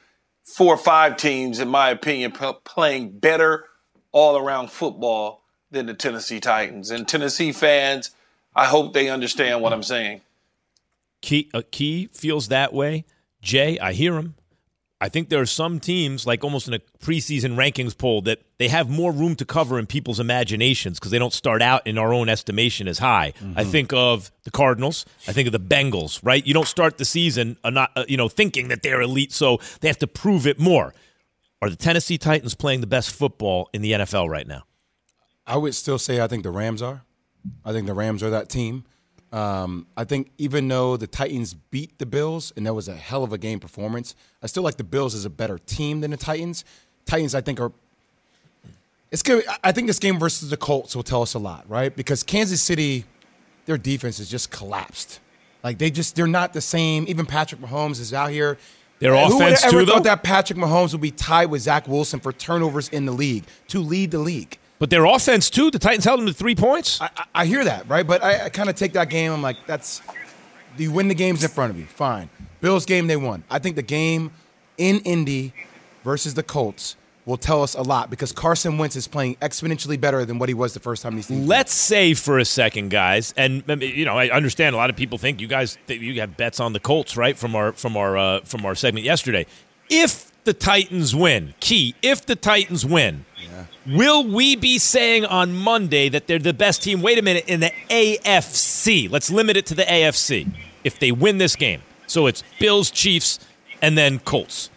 four 0.44 0.74
or 0.74 0.78
five 0.78 1.16
teams, 1.16 1.58
in 1.58 1.68
my 1.68 1.90
opinion, 1.90 2.32
p- 2.32 2.52
playing 2.64 3.18
better 3.18 3.64
all 4.12 4.38
around 4.38 4.70
football 4.70 5.42
than 5.70 5.86
the 5.86 5.94
Tennessee 5.94 6.40
Titans. 6.40 6.90
And 6.90 7.06
Tennessee 7.06 7.52
fans, 7.52 8.10
I 8.54 8.66
hope 8.66 8.92
they 8.94 9.10
understand 9.10 9.60
what 9.60 9.72
I'm 9.72 9.82
saying. 9.82 10.22
Key, 11.20 11.50
uh, 11.52 11.62
Key 11.70 12.08
feels 12.12 12.48
that 12.48 12.72
way. 12.72 13.04
Jay, 13.42 13.78
I 13.78 13.92
hear 13.92 14.14
him. 14.14 14.34
I 15.02 15.08
think 15.08 15.30
there 15.30 15.40
are 15.40 15.46
some 15.46 15.80
teams, 15.80 16.26
like 16.26 16.44
almost 16.44 16.68
in 16.68 16.74
a 16.74 16.78
preseason 17.02 17.56
rankings 17.56 17.96
poll, 17.96 18.20
that 18.22 18.40
they 18.58 18.68
have 18.68 18.90
more 18.90 19.12
room 19.12 19.34
to 19.36 19.46
cover 19.46 19.78
in 19.78 19.86
people's 19.86 20.20
imaginations 20.20 20.98
because 20.98 21.10
they 21.10 21.18
don't 21.18 21.32
start 21.32 21.62
out 21.62 21.86
in 21.86 21.96
our 21.96 22.12
own 22.12 22.28
estimation 22.28 22.86
as 22.86 22.98
high. 22.98 23.32
I 23.56 23.64
think 23.64 23.94
of 23.94 24.30
the 24.44 24.50
Cardinals. 24.50 25.06
I 25.26 25.32
think 25.32 25.46
of 25.46 25.52
the 25.52 25.60
Bengals. 25.60 26.20
Right? 26.22 26.46
You 26.46 26.52
don't 26.52 26.68
start 26.68 26.98
the 26.98 27.06
season 27.06 27.56
not 27.64 27.90
uh, 27.96 28.04
you 28.08 28.16
know 28.16 28.28
thinking 28.28 28.68
that 28.68 28.82
they're 28.82 29.00
elite, 29.00 29.32
so 29.32 29.58
they 29.80 29.88
have 29.88 29.98
to 29.98 30.06
prove 30.06 30.46
it 30.46 30.58
more. 30.58 30.92
Are 31.62 31.70
the 31.70 31.76
Tennessee 31.76 32.18
Titans 32.18 32.54
playing 32.54 32.80
the 32.80 32.86
best 32.86 33.14
football 33.14 33.68
in 33.72 33.82
the 33.82 33.92
NFL 33.92 34.28
right 34.28 34.46
now? 34.46 34.64
I 35.46 35.56
would 35.56 35.74
still 35.74 35.98
say 35.98 36.20
I 36.20 36.26
think 36.26 36.42
the 36.42 36.50
Rams 36.50 36.82
are. 36.82 37.04
I 37.64 37.72
think 37.72 37.86
the 37.86 37.94
Rams 37.94 38.22
are 38.22 38.30
that 38.30 38.48
team. 38.48 38.84
Um, 39.32 39.86
I 39.96 40.04
think 40.04 40.30
even 40.38 40.66
though 40.66 40.96
the 40.96 41.06
Titans 41.06 41.54
beat 41.54 41.98
the 41.98 42.06
Bills 42.06 42.52
and 42.56 42.66
that 42.66 42.74
was 42.74 42.88
a 42.88 42.96
hell 42.96 43.22
of 43.22 43.32
a 43.32 43.38
game 43.38 43.60
performance, 43.60 44.16
I 44.42 44.46
still 44.46 44.62
like 44.64 44.76
the 44.76 44.84
Bills 44.84 45.14
as 45.14 45.24
a 45.24 45.30
better 45.30 45.58
team 45.58 46.00
than 46.00 46.10
the 46.10 46.16
Titans. 46.16 46.64
Titans, 47.06 47.34
I 47.34 47.40
think, 47.40 47.60
are. 47.60 47.72
It's 49.10 49.22
good. 49.22 49.44
I 49.62 49.72
think 49.72 49.86
this 49.86 49.98
game 49.98 50.18
versus 50.18 50.50
the 50.50 50.56
Colts 50.56 50.94
will 50.94 51.02
tell 51.02 51.22
us 51.22 51.34
a 51.34 51.38
lot, 51.38 51.68
right? 51.68 51.94
Because 51.94 52.22
Kansas 52.22 52.62
City, 52.62 53.04
their 53.66 53.78
defense 53.78 54.18
has 54.18 54.28
just 54.28 54.50
collapsed. 54.50 55.20
Like 55.62 55.78
they 55.78 55.90
just 55.90 56.16
they're 56.16 56.26
not 56.26 56.52
the 56.52 56.60
same. 56.60 57.04
Even 57.08 57.26
Patrick 57.26 57.60
Mahomes 57.60 58.00
is 58.00 58.12
out 58.14 58.30
here. 58.30 58.58
Their 58.98 59.16
Who 59.16 59.36
would 59.36 59.42
offense, 59.42 59.62
have 59.62 59.72
ever 59.72 59.80
too, 59.80 59.86
though? 59.86 59.92
thought 59.94 60.04
that 60.04 60.22
Patrick 60.22 60.58
Mahomes 60.58 60.92
would 60.92 61.00
be 61.00 61.10
tied 61.10 61.46
with 61.46 61.62
Zach 61.62 61.88
Wilson 61.88 62.20
for 62.20 62.32
turnovers 62.32 62.88
in 62.90 63.06
the 63.06 63.12
league 63.12 63.44
to 63.68 63.80
lead 63.80 64.10
the 64.10 64.18
league? 64.18 64.58
But 64.80 64.88
their 64.88 65.04
offense 65.04 65.50
too. 65.50 65.70
The 65.70 65.78
Titans 65.78 66.04
held 66.04 66.18
them 66.18 66.26
to 66.26 66.32
three 66.32 66.56
points. 66.56 67.00
I, 67.00 67.10
I 67.34 67.46
hear 67.46 67.62
that, 67.64 67.88
right? 67.88 68.04
But 68.04 68.24
I, 68.24 68.46
I 68.46 68.48
kind 68.48 68.68
of 68.68 68.74
take 68.74 68.94
that 68.94 69.10
game. 69.10 69.30
I'm 69.30 69.42
like, 69.42 69.58
that's 69.66 70.02
you 70.76 70.90
win 70.90 71.06
the 71.06 71.14
games 71.14 71.44
in 71.44 71.50
front 71.50 71.70
of 71.70 71.78
you. 71.78 71.84
Fine. 71.84 72.30
Bills 72.60 72.86
game 72.86 73.06
they 73.06 73.16
won. 73.16 73.44
I 73.50 73.58
think 73.58 73.76
the 73.76 73.82
game 73.82 74.32
in 74.78 75.00
Indy 75.00 75.52
versus 76.02 76.32
the 76.32 76.42
Colts 76.42 76.96
will 77.26 77.36
tell 77.36 77.62
us 77.62 77.74
a 77.74 77.82
lot 77.82 78.08
because 78.08 78.32
Carson 78.32 78.78
Wentz 78.78 78.96
is 78.96 79.06
playing 79.06 79.36
exponentially 79.36 80.00
better 80.00 80.24
than 80.24 80.38
what 80.38 80.48
he 80.48 80.54
was 80.54 80.72
the 80.72 80.80
first 80.80 81.02
time 81.02 81.14
these 81.14 81.26
teams. 81.26 81.46
Let's 81.46 81.74
say 81.74 82.14
for 82.14 82.38
a 82.38 82.44
second, 82.46 82.88
guys, 82.88 83.34
and 83.36 83.68
um, 83.70 83.82
you 83.82 84.06
know, 84.06 84.16
I 84.16 84.30
understand 84.30 84.74
a 84.74 84.78
lot 84.78 84.88
of 84.88 84.96
people 84.96 85.18
think 85.18 85.42
you 85.42 85.46
guys 85.46 85.76
you 85.88 86.20
have 86.20 86.38
bets 86.38 86.58
on 86.58 86.72
the 86.72 86.80
Colts, 86.80 87.18
right? 87.18 87.36
From 87.36 87.54
our 87.54 87.72
from 87.72 87.98
our 87.98 88.16
uh, 88.16 88.40
from 88.44 88.64
our 88.64 88.74
segment 88.74 89.04
yesterday. 89.04 89.44
If 89.90 90.29
the 90.44 90.52
Titans 90.52 91.14
win, 91.14 91.54
key. 91.60 91.94
If 92.02 92.26
the 92.26 92.36
Titans 92.36 92.84
win, 92.84 93.24
will 93.86 94.24
we 94.24 94.56
be 94.56 94.78
saying 94.78 95.24
on 95.24 95.54
Monday 95.54 96.08
that 96.08 96.26
they're 96.26 96.38
the 96.38 96.54
best 96.54 96.82
team? 96.82 97.02
Wait 97.02 97.18
a 97.18 97.22
minute, 97.22 97.44
in 97.46 97.60
the 97.60 97.72
AFC. 97.88 99.10
Let's 99.10 99.30
limit 99.30 99.56
it 99.56 99.66
to 99.66 99.74
the 99.74 99.82
AFC. 99.82 100.52
If 100.84 100.98
they 100.98 101.12
win 101.12 101.38
this 101.38 101.56
game, 101.56 101.82
so 102.06 102.26
it's 102.26 102.42
Bills, 102.58 102.90
Chiefs, 102.90 103.38
and 103.82 103.96
then 103.96 104.18
Colts. 104.18 104.70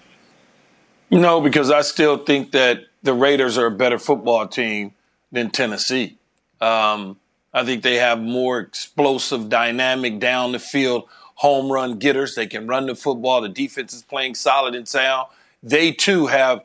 No, 1.10 1.42
because 1.42 1.72
I 1.72 1.82
still 1.82 2.18
think 2.18 2.52
that 2.52 2.86
the 3.04 3.14
Raiders 3.14 3.58
are 3.58 3.68
a 3.68 3.72
better 3.72 4.00
football 4.00 4.48
team 4.48 4.94
than 5.32 5.50
Tennessee. 5.50 6.18
Um, 6.60 7.18
I 7.54 7.64
think 7.64 7.84
they 7.84 7.96
have 7.96 8.20
more 8.20 8.60
explosive, 8.60 9.50
dynamic 9.50 10.20
down 10.20 10.54
the 10.54 10.60
field 10.60 11.08
home 11.36 11.72
run 11.72 12.00
getters. 12.00 12.36
They 12.36 12.48
can 12.48 12.68
run 12.68 12.88
the 12.88 12.96
football. 12.96 13.42
The 13.42 13.50
defense 13.50 13.94
is 13.94 14.02
playing 14.02 14.36
solid 14.36 14.76
and 14.76 14.88
sound. 14.88 15.28
They 15.64 15.92
too 15.92 16.28
have 16.28 16.64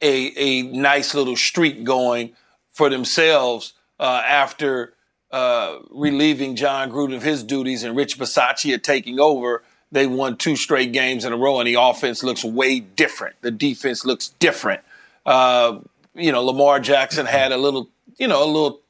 a 0.00 0.32
a 0.36 0.62
nice 0.62 1.14
little 1.14 1.36
streak 1.36 1.84
going 1.84 2.32
for 2.72 2.88
themselves 2.88 3.74
uh, 3.98 4.22
after 4.24 4.94
uh, 5.30 5.78
relieving 5.90 6.56
Jon 6.56 6.90
Gruden 6.90 7.16
of 7.16 7.22
his 7.22 7.42
duties 7.42 7.82
and 7.82 7.96
Rich 7.96 8.18
Bisaccia 8.18 8.82
taking 8.82 9.18
over. 9.20 9.62
They 9.92 10.06
won 10.06 10.36
two 10.36 10.56
straight 10.56 10.92
games 10.92 11.24
in 11.24 11.32
a 11.32 11.36
row, 11.36 11.58
and 11.60 11.66
the 11.66 11.74
offense 11.74 12.22
looks 12.22 12.44
way 12.44 12.80
different. 12.80 13.36
The 13.40 13.50
defense 13.50 14.04
looks 14.04 14.28
different. 14.38 14.82
Uh, 15.24 15.80
you 16.14 16.32
know, 16.32 16.42
Lamar 16.42 16.80
Jackson 16.80 17.26
had 17.26 17.52
a 17.52 17.56
little, 17.56 17.88
you 18.16 18.28
know, 18.28 18.42
a 18.42 18.46
little 18.46 18.80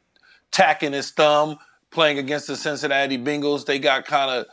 tack 0.51 0.83
in 0.83 0.93
his 0.93 1.11
thumb 1.11 1.59
playing 1.91 2.19
against 2.19 2.47
the 2.47 2.57
Cincinnati 2.57 3.19
Bengals. 3.19 3.67
They 3.67 3.79
got 3.79 4.05
kind 4.05 4.31
of 4.31 4.47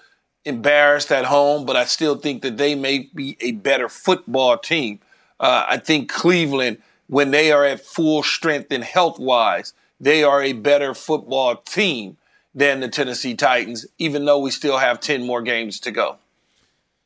embarrassed 0.46 1.12
at 1.12 1.26
home, 1.26 1.66
but 1.66 1.76
I 1.76 1.86
still 1.86 2.16
think 2.16 2.42
that 2.42 2.58
they 2.58 2.76
may 2.76 3.10
be 3.14 3.38
a 3.40 3.54
better 3.54 3.90
football 3.90 4.58
team. 4.58 5.00
Uh, 5.40 5.66
I 5.68 5.78
think 5.78 6.10
Cleveland, 6.10 6.78
when 7.08 7.32
they 7.32 7.52
are 7.52 7.66
at 7.66 7.82
full 7.82 8.24
strength 8.24 8.72
and 8.72 8.84
health 8.84 9.20
wise, 9.20 9.74
they 10.00 10.24
are 10.24 10.42
a 10.42 10.54
better 10.54 10.94
football 10.94 11.56
team 11.56 12.18
than 12.54 12.82
the 12.82 12.90
Tennessee 12.90 13.36
Titans, 13.36 13.86
even 13.98 14.26
though 14.26 14.40
we 14.40 14.52
still 14.52 14.78
have 14.78 15.00
10 15.00 15.26
more 15.26 15.42
games 15.42 15.80
to 15.82 15.92
go. 15.92 16.18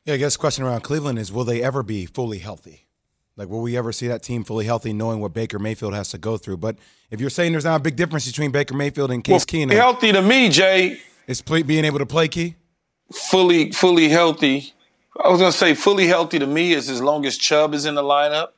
Yeah, 0.06 0.16
I 0.16 0.18
guess 0.18 0.34
the 0.34 0.40
question 0.40 0.64
around 0.64 0.82
Cleveland 0.82 1.20
is 1.20 1.32
will 1.32 1.44
they 1.44 1.62
ever 1.62 1.84
be 1.84 2.06
fully 2.06 2.40
healthy? 2.40 2.88
Like, 3.36 3.50
will 3.50 3.62
we 3.62 3.78
ever 3.78 3.92
see 3.92 4.08
that 4.08 4.24
team 4.24 4.44
fully 4.44 4.66
healthy, 4.66 4.94
knowing 4.94 5.20
what 5.20 5.32
Baker 5.32 5.60
Mayfield 5.60 5.94
has 5.94 6.10
to 6.10 6.18
go 6.18 6.38
through? 6.38 6.58
But 6.58 6.78
if 7.12 7.22
you're 7.22 7.30
saying 7.30 7.52
there's 7.52 7.66
not 7.66 7.76
a 7.76 7.84
big 7.84 7.96
difference 7.96 8.26
between 8.26 8.52
Baker 8.52 8.74
Mayfield 8.74 9.12
and 9.12 9.24
Case 9.24 9.32
Well, 9.32 9.68
Keenum, 9.68 9.72
healthy 9.74 10.12
to 10.12 10.22
me, 10.24 10.50
Jay. 10.50 11.00
Is 11.28 11.42
being 11.42 11.86
able 11.86 12.00
to 12.00 12.06
play 12.06 12.28
key? 12.30 12.56
Fully, 13.14 13.72
fully 13.72 14.10
healthy. 14.10 14.74
I 15.24 15.30
was 15.30 15.40
gonna 15.40 15.52
say 15.52 15.74
fully 15.74 16.08
healthy 16.08 16.40
to 16.40 16.48
me 16.48 16.74
is 16.74 16.90
as 16.90 17.02
long 17.02 17.26
as 17.26 17.38
Chubb 17.38 17.74
is 17.74 17.86
in 17.86 17.96
the 17.96 18.04
lineup, 18.04 18.50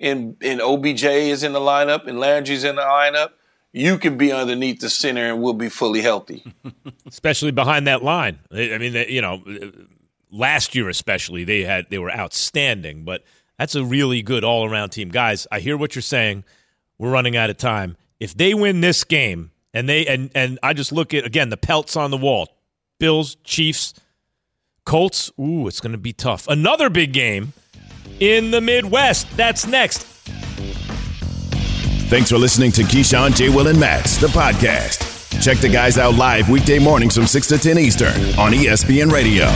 and 0.00 0.36
and 0.42 0.60
OBJ 0.60 1.04
is 1.04 1.42
in 1.42 1.52
the 1.52 1.60
lineup, 1.60 2.06
and 2.06 2.18
Landry's 2.18 2.64
in 2.64 2.76
the 2.76 2.82
lineup. 2.82 3.30
you 3.72 3.98
can 3.98 4.16
be 4.16 4.32
underneath 4.32 4.80
the 4.80 4.88
center 4.88 5.26
and 5.26 5.42
we'll 5.42 5.52
be 5.52 5.68
fully 5.68 6.00
healthy. 6.00 6.42
especially 7.06 7.50
behind 7.50 7.86
that 7.86 8.02
line. 8.02 8.38
I 8.50 8.78
mean, 8.78 8.94
you 9.08 9.20
know, 9.20 9.42
last 10.30 10.74
year 10.74 10.88
especially 10.88 11.44
they 11.44 11.62
had 11.62 11.86
they 11.90 11.98
were 11.98 12.10
outstanding, 12.10 13.04
but 13.04 13.22
that's 13.58 13.74
a 13.74 13.84
really 13.84 14.22
good 14.22 14.44
all 14.44 14.64
around 14.64 14.90
team. 14.90 15.10
Guys, 15.10 15.46
I 15.52 15.60
hear 15.60 15.76
what 15.76 15.94
you're 15.94 16.02
saying. 16.02 16.44
We're 16.98 17.10
running 17.10 17.36
out 17.36 17.50
of 17.50 17.58
time. 17.58 17.96
If 18.18 18.34
they 18.34 18.54
win 18.54 18.80
this 18.80 19.04
game, 19.04 19.50
and 19.74 19.88
they 19.88 20.06
and 20.06 20.30
and 20.34 20.58
I 20.62 20.72
just 20.72 20.90
look 20.90 21.12
at 21.12 21.26
again 21.26 21.50
the 21.50 21.56
pelts 21.58 21.96
on 21.96 22.10
the 22.10 22.16
wall, 22.16 22.55
Bills, 22.98 23.36
Chiefs, 23.44 23.94
Colts. 24.84 25.30
Ooh, 25.38 25.66
it's 25.66 25.80
going 25.80 25.92
to 25.92 25.98
be 25.98 26.12
tough. 26.12 26.46
Another 26.48 26.90
big 26.90 27.12
game 27.12 27.52
in 28.20 28.50
the 28.50 28.60
Midwest. 28.60 29.28
That's 29.36 29.66
next. 29.66 30.04
Thanks 32.08 32.30
for 32.30 32.38
listening 32.38 32.70
to 32.72 32.82
Keyshawn, 32.82 33.34
J. 33.34 33.48
Will, 33.48 33.66
and 33.66 33.80
Max, 33.80 34.16
the 34.16 34.28
podcast. 34.28 35.42
Check 35.42 35.58
the 35.58 35.68
guys 35.68 35.98
out 35.98 36.14
live 36.14 36.48
weekday 36.48 36.78
mornings 36.78 37.14
from 37.16 37.26
6 37.26 37.46
to 37.48 37.58
10 37.58 37.78
Eastern 37.78 38.14
on 38.38 38.52
ESPN 38.52 39.10
Radio. 39.10 39.46